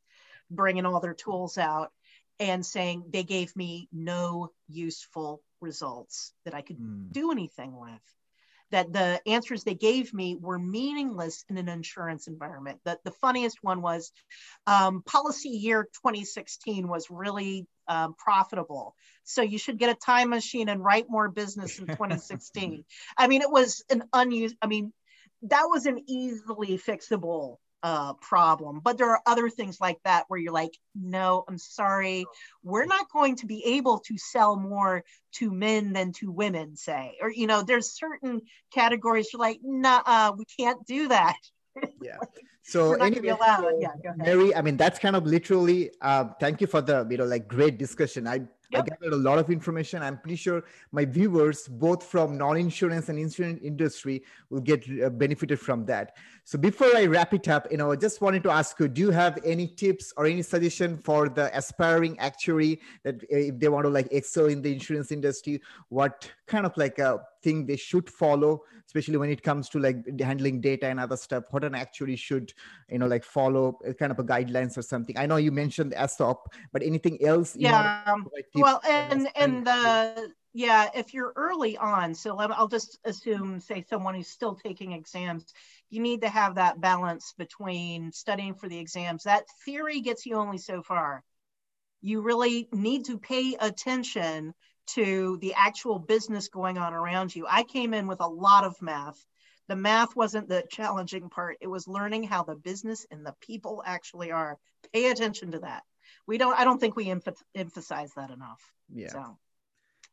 bringing 0.50 0.84
all 0.84 1.00
their 1.00 1.14
tools 1.14 1.56
out 1.56 1.92
and 2.38 2.64
saying 2.64 3.04
they 3.08 3.22
gave 3.22 3.54
me 3.56 3.88
no 3.92 4.50
useful 4.68 5.42
results 5.60 6.32
that 6.44 6.54
I 6.54 6.62
could 6.62 6.78
mm. 6.78 7.10
do 7.10 7.30
anything 7.30 7.74
with 7.74 8.02
that 8.70 8.92
the 8.92 9.20
answers 9.26 9.64
they 9.64 9.74
gave 9.74 10.12
me 10.12 10.36
were 10.40 10.58
meaningless 10.58 11.44
in 11.48 11.58
an 11.58 11.68
insurance 11.68 12.26
environment. 12.26 12.80
That 12.84 13.04
the 13.04 13.10
funniest 13.12 13.58
one 13.62 13.82
was 13.82 14.12
um, 14.66 15.02
policy 15.02 15.50
year 15.50 15.84
2016 15.84 16.88
was 16.88 17.10
really 17.10 17.66
um, 17.88 18.14
profitable. 18.16 18.94
So 19.24 19.42
you 19.42 19.58
should 19.58 19.78
get 19.78 19.90
a 19.90 19.94
time 19.94 20.30
machine 20.30 20.68
and 20.68 20.82
write 20.82 21.06
more 21.08 21.28
business 21.28 21.78
in 21.78 21.86
2016. 21.86 22.84
I 23.18 23.28
mean, 23.28 23.42
it 23.42 23.50
was 23.50 23.84
an 23.90 24.04
unused, 24.12 24.56
I 24.60 24.66
mean, 24.66 24.92
that 25.42 25.66
was 25.68 25.86
an 25.86 26.00
easily 26.06 26.78
fixable 26.78 27.58
uh, 27.84 28.14
problem. 28.14 28.80
But 28.82 28.96
there 28.96 29.10
are 29.10 29.20
other 29.26 29.50
things 29.50 29.78
like 29.78 29.98
that 30.04 30.24
where 30.28 30.40
you're 30.40 30.54
like, 30.54 30.72
no, 30.94 31.44
I'm 31.46 31.58
sorry, 31.58 32.24
we're 32.62 32.86
not 32.86 33.12
going 33.12 33.36
to 33.36 33.46
be 33.46 33.62
able 33.76 33.98
to 34.06 34.16
sell 34.16 34.56
more 34.56 35.04
to 35.34 35.50
men 35.50 35.92
than 35.92 36.12
to 36.14 36.32
women, 36.32 36.76
say. 36.76 37.18
Or, 37.20 37.30
you 37.30 37.46
know, 37.46 37.62
there's 37.62 37.94
certain 37.94 38.40
categories 38.72 39.28
you're 39.32 39.40
like, 39.40 39.60
nah, 39.62 40.32
we 40.32 40.46
can't 40.58 40.84
do 40.86 41.08
that. 41.08 41.36
Yeah. 42.02 42.16
So 42.66 42.94
anyway, 42.94 43.28
so 43.38 43.78
yeah, 43.78 43.90
Mary, 44.16 44.54
I 44.54 44.62
mean, 44.62 44.78
that's 44.78 44.98
kind 44.98 45.14
of 45.14 45.26
literally, 45.26 45.90
uh, 46.00 46.30
thank 46.40 46.62
you 46.62 46.66
for 46.66 46.80
the, 46.80 47.06
you 47.10 47.18
know, 47.18 47.26
like 47.26 47.46
great 47.46 47.76
discussion. 47.76 48.26
I 48.26 48.40
Yep. 48.74 48.82
I 48.82 48.86
gathered 48.88 49.12
a 49.12 49.16
lot 49.16 49.38
of 49.38 49.50
information. 49.50 50.02
I'm 50.02 50.18
pretty 50.18 50.36
sure 50.36 50.64
my 50.90 51.04
viewers, 51.04 51.68
both 51.68 52.02
from 52.02 52.36
non-insurance 52.36 53.08
and 53.08 53.18
insurance 53.18 53.60
industry, 53.62 54.24
will 54.50 54.60
get 54.60 54.84
uh, 55.02 55.10
benefited 55.10 55.60
from 55.60 55.84
that. 55.86 56.16
So 56.44 56.58
before 56.58 56.94
I 56.96 57.06
wrap 57.06 57.34
it 57.34 57.48
up, 57.48 57.68
you 57.70 57.76
know, 57.76 57.92
I 57.92 57.96
just 57.96 58.20
wanted 58.20 58.42
to 58.44 58.50
ask 58.50 58.78
you: 58.80 58.88
Do 58.88 59.00
you 59.00 59.10
have 59.10 59.38
any 59.44 59.68
tips 59.68 60.12
or 60.16 60.26
any 60.26 60.42
suggestion 60.42 60.98
for 60.98 61.28
the 61.28 61.56
aspiring 61.56 62.18
actuary 62.18 62.80
that 63.04 63.16
uh, 63.16 63.36
if 63.36 63.58
they 63.58 63.68
want 63.68 63.84
to 63.84 63.90
like 63.90 64.08
excel 64.10 64.46
in 64.46 64.62
the 64.62 64.72
insurance 64.72 65.12
industry, 65.12 65.60
what 65.88 66.30
kind 66.46 66.66
of 66.66 66.76
like 66.76 66.98
a 66.98 67.20
thing 67.44 67.66
they 67.66 67.76
should 67.76 68.10
follow, 68.10 68.62
especially 68.86 69.18
when 69.18 69.30
it 69.30 69.42
comes 69.42 69.68
to 69.70 69.78
like 69.78 69.98
handling 70.18 70.60
data 70.60 70.86
and 70.86 70.98
other 70.98 71.16
stuff? 71.16 71.44
What 71.50 71.62
an 71.62 71.74
actuary 71.74 72.16
should, 72.16 72.52
you 72.90 72.98
know, 72.98 73.06
like 73.06 73.24
follow 73.24 73.78
uh, 73.88 73.92
kind 73.92 74.10
of 74.10 74.18
a 74.18 74.24
guidelines 74.24 74.76
or 74.76 74.82
something. 74.82 75.16
I 75.18 75.26
know 75.26 75.36
you 75.36 75.52
mentioned 75.52 75.92
ASOP, 75.92 76.38
but 76.72 76.82
anything 76.82 77.24
else? 77.24 77.54
yeah. 77.56 78.16
Well, 78.54 78.80
and 78.88 79.28
and 79.36 79.66
the 79.66 80.32
yeah, 80.56 80.88
if 80.94 81.12
you're 81.12 81.32
early 81.34 81.76
on, 81.76 82.14
so 82.14 82.38
I'll 82.38 82.68
just 82.68 82.98
assume, 83.04 83.58
say, 83.58 83.84
someone 83.90 84.14
who's 84.14 84.28
still 84.28 84.54
taking 84.54 84.92
exams, 84.92 85.52
you 85.90 86.00
need 86.00 86.20
to 86.20 86.28
have 86.28 86.54
that 86.54 86.80
balance 86.80 87.34
between 87.36 88.12
studying 88.12 88.54
for 88.54 88.68
the 88.68 88.78
exams. 88.78 89.24
That 89.24 89.46
theory 89.64 90.00
gets 90.00 90.24
you 90.24 90.36
only 90.36 90.58
so 90.58 90.80
far. 90.80 91.24
You 92.02 92.20
really 92.20 92.68
need 92.72 93.06
to 93.06 93.18
pay 93.18 93.56
attention 93.60 94.54
to 94.86 95.38
the 95.40 95.54
actual 95.56 95.98
business 95.98 96.48
going 96.48 96.78
on 96.78 96.94
around 96.94 97.34
you. 97.34 97.46
I 97.48 97.62
came 97.62 97.94
in 97.94 98.06
with 98.06 98.20
a 98.20 98.26
lot 98.26 98.64
of 98.64 98.80
math. 98.82 99.24
The 99.68 99.76
math 99.76 100.14
wasn't 100.14 100.48
the 100.48 100.64
challenging 100.70 101.30
part, 101.30 101.56
it 101.60 101.68
was 101.68 101.88
learning 101.88 102.24
how 102.24 102.42
the 102.42 102.54
business 102.54 103.06
and 103.10 103.24
the 103.24 103.34
people 103.40 103.82
actually 103.84 104.30
are. 104.30 104.58
Pay 104.92 105.10
attention 105.10 105.52
to 105.52 105.60
that. 105.60 105.82
We 106.26 106.36
don't, 106.36 106.58
I 106.58 106.64
don't 106.64 106.78
think 106.78 106.96
we 106.96 107.10
emphasize 107.10 108.12
that 108.16 108.30
enough. 108.30 108.60
Yeah. 108.92 109.08
So. 109.08 109.38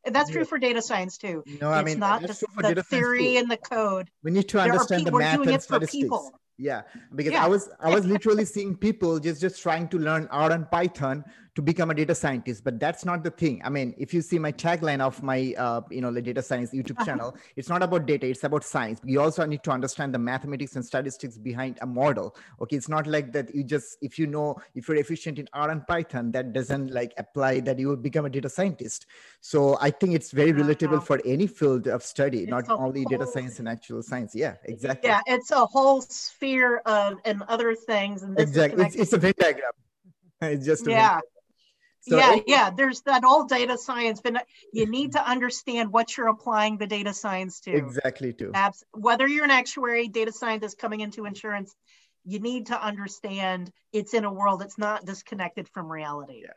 And 0.03 0.15
that's 0.15 0.32
true 0.32 0.45
for 0.45 0.57
data 0.57 0.82
science 0.82 1.17
too. 1.17 1.43
No, 1.61 1.69
I 1.69 1.84
mean, 1.84 1.93
it's 1.93 1.99
not 1.99 2.22
just 2.22 2.43
the 2.57 2.84
theory 2.84 3.38
and 3.38 3.51
the 3.51 3.57
code. 3.57 4.09
We 4.24 4.32
need 4.32 4.49
to 4.49 4.59
understand 4.59 5.05
the 5.05 5.11
math 5.11 5.45
and 5.45 5.61
statistics. 5.61 6.32
Yeah, 6.57 6.84
because 7.15 7.34
yeah. 7.34 7.45
I 7.45 7.47
was 7.47 7.69
I 7.80 7.93
was 7.93 8.05
literally 8.15 8.45
seeing 8.45 8.76
people 8.76 9.19
just 9.19 9.41
just 9.41 9.61
trying 9.61 9.88
to 9.89 9.97
learn 9.97 10.28
R 10.32 10.51
and 10.51 10.69
Python 10.69 11.24
to 11.56 11.62
become 11.62 11.91
a 11.91 11.93
data 11.93 12.16
scientist 12.16 12.64
but 12.64 12.80
that's 12.80 13.04
not 13.04 13.24
the 13.24 13.30
thing. 13.30 13.62
I 13.64 13.70
mean 13.70 13.93
if 13.97 14.14
you 14.14 14.22
see 14.22 14.39
my 14.39 14.52
tagline 14.52 15.02
of 15.02 15.22
my 15.22 15.54
uh, 15.58 15.82
you 15.89 16.02
know 16.02 16.12
the 16.12 16.22
data 16.22 16.41
science 16.41 16.72
youtube 16.72 16.99
uh-huh. 16.99 17.06
channel 17.06 17.38
it's 17.56 17.68
not 17.68 17.84
about 17.84 18.06
data 18.06 18.28
it's 18.28 18.43
about 18.43 18.64
science. 18.64 19.02
You 19.04 19.22
also 19.22 19.45
need 19.45 19.64
to 19.64 19.72
understand 19.72 20.14
the 20.14 20.20
mathematics 20.20 20.76
and 20.76 20.86
statistics 20.86 21.38
behind 21.38 21.78
a 21.82 21.86
model 21.86 22.36
okay? 22.62 22.78
It's 22.78 22.89
not 22.89 23.06
like 23.08 23.34
that 23.34 23.54
you 23.54 23.64
just 23.64 23.97
if 24.02 24.18
you 24.18 24.28
know 24.28 24.56
if 24.76 24.88
you're 24.88 24.97
efficient 24.97 25.39
in 25.39 25.47
r 25.54 25.70
and 25.70 25.86
python 25.88 26.32
that 26.32 26.54
doesn't 26.54 26.91
like 26.91 27.14
apply 27.18 27.60
that 27.62 27.80
you 27.80 27.88
will 27.89 27.97
become 27.97 28.26
a 28.26 28.30
data 28.30 28.49
scientist. 28.49 29.06
So 29.41 29.78
i 29.82 29.89
think 29.89 30.14
it's 30.14 30.32
very 30.32 30.54
relatable 30.54 30.97
uh-huh. 30.97 31.12
for 31.12 31.22
any 31.26 31.47
field 31.47 31.88
of 31.88 32.04
study 32.04 32.39
it's 32.43 32.49
not 32.49 32.70
only 32.70 33.04
whole, 33.04 33.10
data 33.10 33.28
science 33.28 33.60
and 33.60 33.68
actuarial 33.68 34.04
science. 34.04 34.34
Yeah 34.34 34.56
exactly. 34.64 35.10
Yeah 35.10 35.20
it's 35.28 35.52
a 35.52 35.66
whole 35.66 36.02
sphere 36.02 36.78
of 36.86 37.20
and 37.26 37.43
other 37.49 37.76
things 37.76 38.24
and 38.24 38.39
exactly 38.39 38.86
it's, 38.86 38.95
it's, 38.95 39.14
a 39.14 39.18
venn 39.18 39.34
diagram. 39.38 39.72
It's 40.41 40.66
just 40.66 40.88
yeah 40.88 41.20
so 42.02 42.18
yeah, 42.18 42.36
it, 42.36 42.43
yeah, 42.47 42.70
there's 42.72 43.02
that 43.02 43.24
old 43.24 43.47
data 43.47 43.78
science, 43.78 44.22
but 44.22 44.45
you 44.74 44.88
need 44.88 45.12
to 45.12 45.30
understand 45.30 45.91
what 45.91 46.18
you're 46.18 46.30
applying 46.30 46.78
the 46.78 46.88
data 46.88 47.14
science 47.14 47.60
to. 47.62 47.72
Exactly, 47.72 48.34
too. 48.34 48.52
Abs- 48.56 48.84
whether 48.93 49.28
you're 49.28 49.43
an 49.43 49.52
actuary, 49.52 50.08
data 50.08 50.32
scientist 50.32 50.80
coming 50.80 51.02
into 51.02 51.26
insurance, 51.26 51.76
you 52.26 52.39
need 52.39 52.68
to 52.68 52.84
understand 52.84 53.72
it's 53.93 54.16
in 54.16 54.26
a 54.26 54.34
world 54.34 54.62
that's 54.62 54.80
not 54.80 55.06
disconnected 55.06 55.70
from 55.70 55.91
reality. 55.91 56.41
Yeah. 56.43 56.54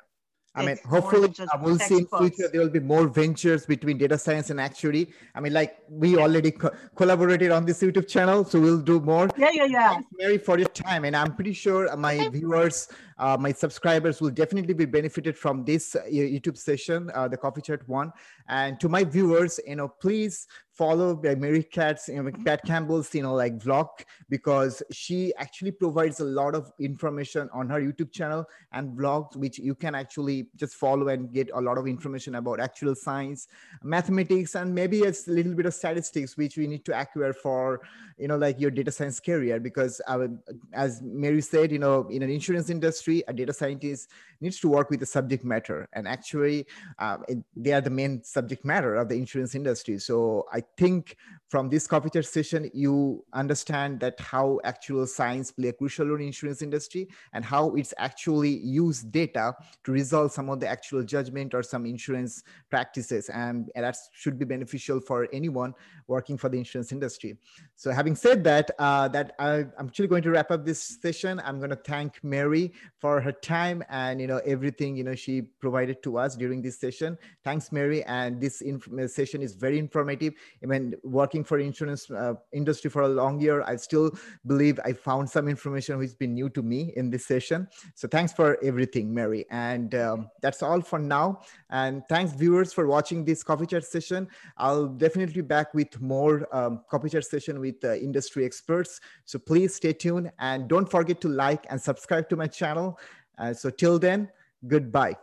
I 0.57 0.65
mean, 0.65 0.79
hopefully, 0.89 1.35
I 1.53 1.57
will 1.57 1.79
see 1.79 1.99
in 1.99 2.07
future 2.07 2.49
there 2.49 2.61
will 2.61 2.69
be 2.69 2.79
more 2.79 3.09
ventures 3.09 3.67
between 3.67 3.99
data 3.99 4.17
science 4.17 4.51
and 4.51 4.61
actuary. 4.61 5.13
I 5.35 5.41
mean, 5.41 5.53
like 5.53 5.79
we 5.89 6.17
already 6.17 6.53
co- 6.53 6.71
collaborated 6.95 7.51
on 7.51 7.67
this 7.67 7.83
YouTube 7.83 8.07
channel, 8.07 8.45
so 8.45 8.61
we'll 8.61 8.81
do 8.81 9.01
more. 9.01 9.29
Yeah, 9.37 9.51
yeah, 9.53 9.65
yeah. 9.65 9.89
Thanks, 9.95 10.09
Mary, 10.17 10.39
for 10.39 10.57
your 10.57 10.69
time, 10.69 11.05
and 11.05 11.17
I'm 11.17 11.35
pretty 11.35 11.55
sure 11.55 11.95
my 11.97 12.29
viewers 12.29 12.89
uh, 13.19 13.37
my 13.39 13.53
subscribers 13.53 14.21
will 14.21 14.31
definitely 14.31 14.75
be 14.75 14.85
benefited 14.85 15.37
from 15.37 15.65
this 15.65 15.95
uh, 15.95 16.03
YouTube 16.11 16.57
session, 16.57 17.11
uh, 17.15 17.29
the 17.29 17.37
Coffee 17.37 17.61
Chat 17.61 17.87
one. 17.89 18.13
And 18.49 18.79
to 18.81 18.89
my 18.89 19.05
viewers, 19.05 19.61
you 19.67 19.77
know, 19.77 19.89
please 19.89 20.47
follow 20.75 21.21
Mary 21.39 21.63
Kat's, 21.63 22.09
you 22.09 22.21
know, 22.21 22.31
Pat 22.45 22.65
Campbell's, 22.65 23.15
you 23.15 23.23
know, 23.23 23.35
like 23.35 23.59
vlog 23.59 23.89
because 24.29 24.83
she 24.91 25.33
actually 25.37 25.71
provides 25.71 26.19
a 26.19 26.25
lot 26.25 26.55
of 26.55 26.73
information 26.81 27.49
on 27.53 27.69
her 27.69 27.81
YouTube 27.81 28.13
channel 28.13 28.45
and 28.73 28.99
vlogs, 28.99 29.37
which 29.37 29.59
you 29.59 29.75
can 29.77 29.95
actually 29.95 30.49
just 30.57 30.75
follow 30.75 31.09
and 31.09 31.33
get 31.33 31.49
a 31.55 31.61
lot 31.61 31.79
of 31.79 31.87
information 31.87 32.35
about 32.35 32.59
actuarial 32.59 32.97
science, 32.97 33.47
mathematics, 33.85 34.57
and 34.57 34.75
maybe 34.75 35.05
a 35.05 35.13
little 35.29 35.55
bit 35.55 35.67
of 35.67 35.75
statistics, 35.75 36.37
which 36.37 36.57
we 36.57 36.67
need 36.67 36.85
to 36.85 36.99
acquire 36.99 37.33
for, 37.33 37.81
you 38.19 38.27
know, 38.27 38.37
like 38.37 38.61
your 38.61 38.71
data 38.73 38.91
science 38.91 39.21
career. 39.21 39.61
Because 39.61 40.01
uh, 40.09 40.27
as 40.73 41.01
Mary 41.03 41.41
said, 41.41 41.71
you 41.71 41.79
know, 41.79 42.09
in 42.09 42.23
an 42.23 42.31
insurance 42.31 42.69
industry, 42.69 43.04
industry, 43.05 43.25
a 43.29 43.33
data 43.33 43.53
scientist 43.53 44.11
needs 44.41 44.61
to 44.61 44.69
work 44.69 44.91
with 44.91 45.01
the 45.01 45.07
subject 45.07 45.45
matter. 45.45 45.89
And 45.93 46.07
actually, 46.07 46.67
uh, 46.99 47.19
it, 47.29 47.39
they 47.57 47.73
are 47.73 47.81
the 47.81 47.91
main 47.91 48.23
subject 48.25 48.65
matter 48.65 48.97
of 48.97 49.09
the 49.09 49.15
insurance 49.15 49.55
industry. 49.55 49.99
So 49.99 50.47
I 50.53 50.63
think 50.77 51.17
from 51.49 51.69
this 51.69 51.87
coffee 51.87 52.11
chat 52.11 52.27
session, 52.27 52.71
you 52.75 53.25
understand 53.33 54.01
that 54.01 54.19
how 54.21 54.61
actuarial 54.65 55.09
science 55.09 55.51
play 55.53 55.69
a 55.69 55.73
crucial 55.73 56.07
role 56.07 56.17
in 56.17 56.27
insurance 56.27 56.63
industry 56.63 57.09
and 57.33 57.45
how 57.45 57.75
it's 57.75 57.95
actually 57.99 58.59
use 58.59 59.03
data 59.03 59.55
to 59.85 59.93
resolve 59.93 60.33
some 60.33 60.51
of 60.51 60.61
the 60.61 60.67
actuarial 60.67 61.07
judgment 61.07 61.55
or 61.55 61.63
some 61.63 61.87
insurance 61.87 62.43
practices. 62.71 63.29
And, 63.29 63.71
and 63.75 63.85
that 63.85 63.97
should 64.13 64.39
be 64.39 64.45
beneficial 64.45 65.01
for 65.01 65.29
anyone 65.33 65.75
working 66.07 66.37
for 66.37 66.49
the 66.49 66.59
insurance 66.59 66.93
industry. 66.93 67.37
So 67.77 67.91
having 67.93 68.17
said 68.17 68.45
that, 68.45 68.71
uh, 68.79 69.09
that 69.09 69.35
I, 69.39 69.65
I'm 69.79 69.89
actually 69.89 70.09
going 70.09 70.23
to 70.25 70.31
wrap 70.31 70.51
up 70.51 70.65
this 70.65 70.99
session. 71.01 71.41
I'm 71.45 71.59
going 71.59 71.71
to 71.71 71.77
thank 71.77 72.23
Mary 72.23 72.73
for 72.99 73.21
her 73.21 73.33
time 73.33 73.83
and 73.91 74.21
you 74.21 74.27
know 74.27 74.41
everything 74.47 74.97
you 74.97 75.05
know 75.05 75.15
she 75.15 75.43
provided 75.43 76.03
to 76.03 76.19
us 76.19 76.37
during 76.37 76.63
this 76.63 76.79
session. 76.81 77.19
Thanks 77.43 77.73
mary. 77.73 78.03
And 78.05 78.41
this 78.41 78.63
session 79.07 79.43
is 79.43 79.55
very 79.55 79.79
informative. 79.79 80.35
I 80.63 80.67
mean 80.67 80.95
working 81.03 81.45
for 81.45 81.59
insurance 81.59 82.11
uh, 82.11 82.35
industry 82.53 82.91
for 82.91 83.03
a 83.03 83.09
long 83.09 83.41
year 83.41 83.63
i 83.63 83.77
still 83.77 84.11
believe 84.47 84.79
i 84.85 84.93
found 84.93 85.29
some 85.29 85.49
information 85.49 85.99
which 85.99 86.09
has 86.09 86.15
been 86.15 86.35
new 86.35 86.49
to 86.51 86.63
me 86.63 86.93
in 86.97 87.11
this 87.11 87.27
session. 87.27 87.69
So 87.95 88.09
thanks 88.09 88.33
for 88.33 88.59
everything 88.63 89.13
mary. 89.13 89.47
And 89.51 89.95
um, 89.95 90.31
that's 90.41 90.63
all 90.63 90.81
for 90.81 90.99
now 90.99 91.41
and 91.75 92.03
thanks 92.09 92.33
viewers 92.33 92.73
for 92.73 92.87
watching 92.87 93.25
this 93.25 93.43
coffee 93.43 93.67
chat 93.67 93.85
session 93.85 94.29
i'll 94.57 94.87
definitely 94.87 95.35
be 95.43 95.47
back 95.57 95.75
with 95.75 96.01
more 96.01 96.35
um, 96.59 96.81
coffee 96.91 97.11
chat 97.11 97.25
session 97.25 97.61
with 97.61 97.79
uh, 97.85 97.95
industry 98.09 98.45
experts 98.45 99.01
so 99.25 99.39
please 99.39 99.75
stay 99.75 99.93
tuned 99.93 100.31
and 100.39 100.69
don't 100.69 100.91
forget 100.91 101.21
to 101.21 101.29
like 101.29 101.67
and 101.71 101.81
subscribe 101.81 102.29
to 102.29 102.37
my 102.37 102.47
channel. 102.47 102.99
Uh, 103.39 103.53
so 103.53 103.71
till 103.71 103.99
then, 103.99 104.29
goodbye. 104.67 105.17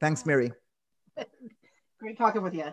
Thanks, 0.00 0.24
Mary. 0.26 0.52
Great 2.00 2.18
talking 2.18 2.42
with 2.42 2.54
you. 2.54 2.72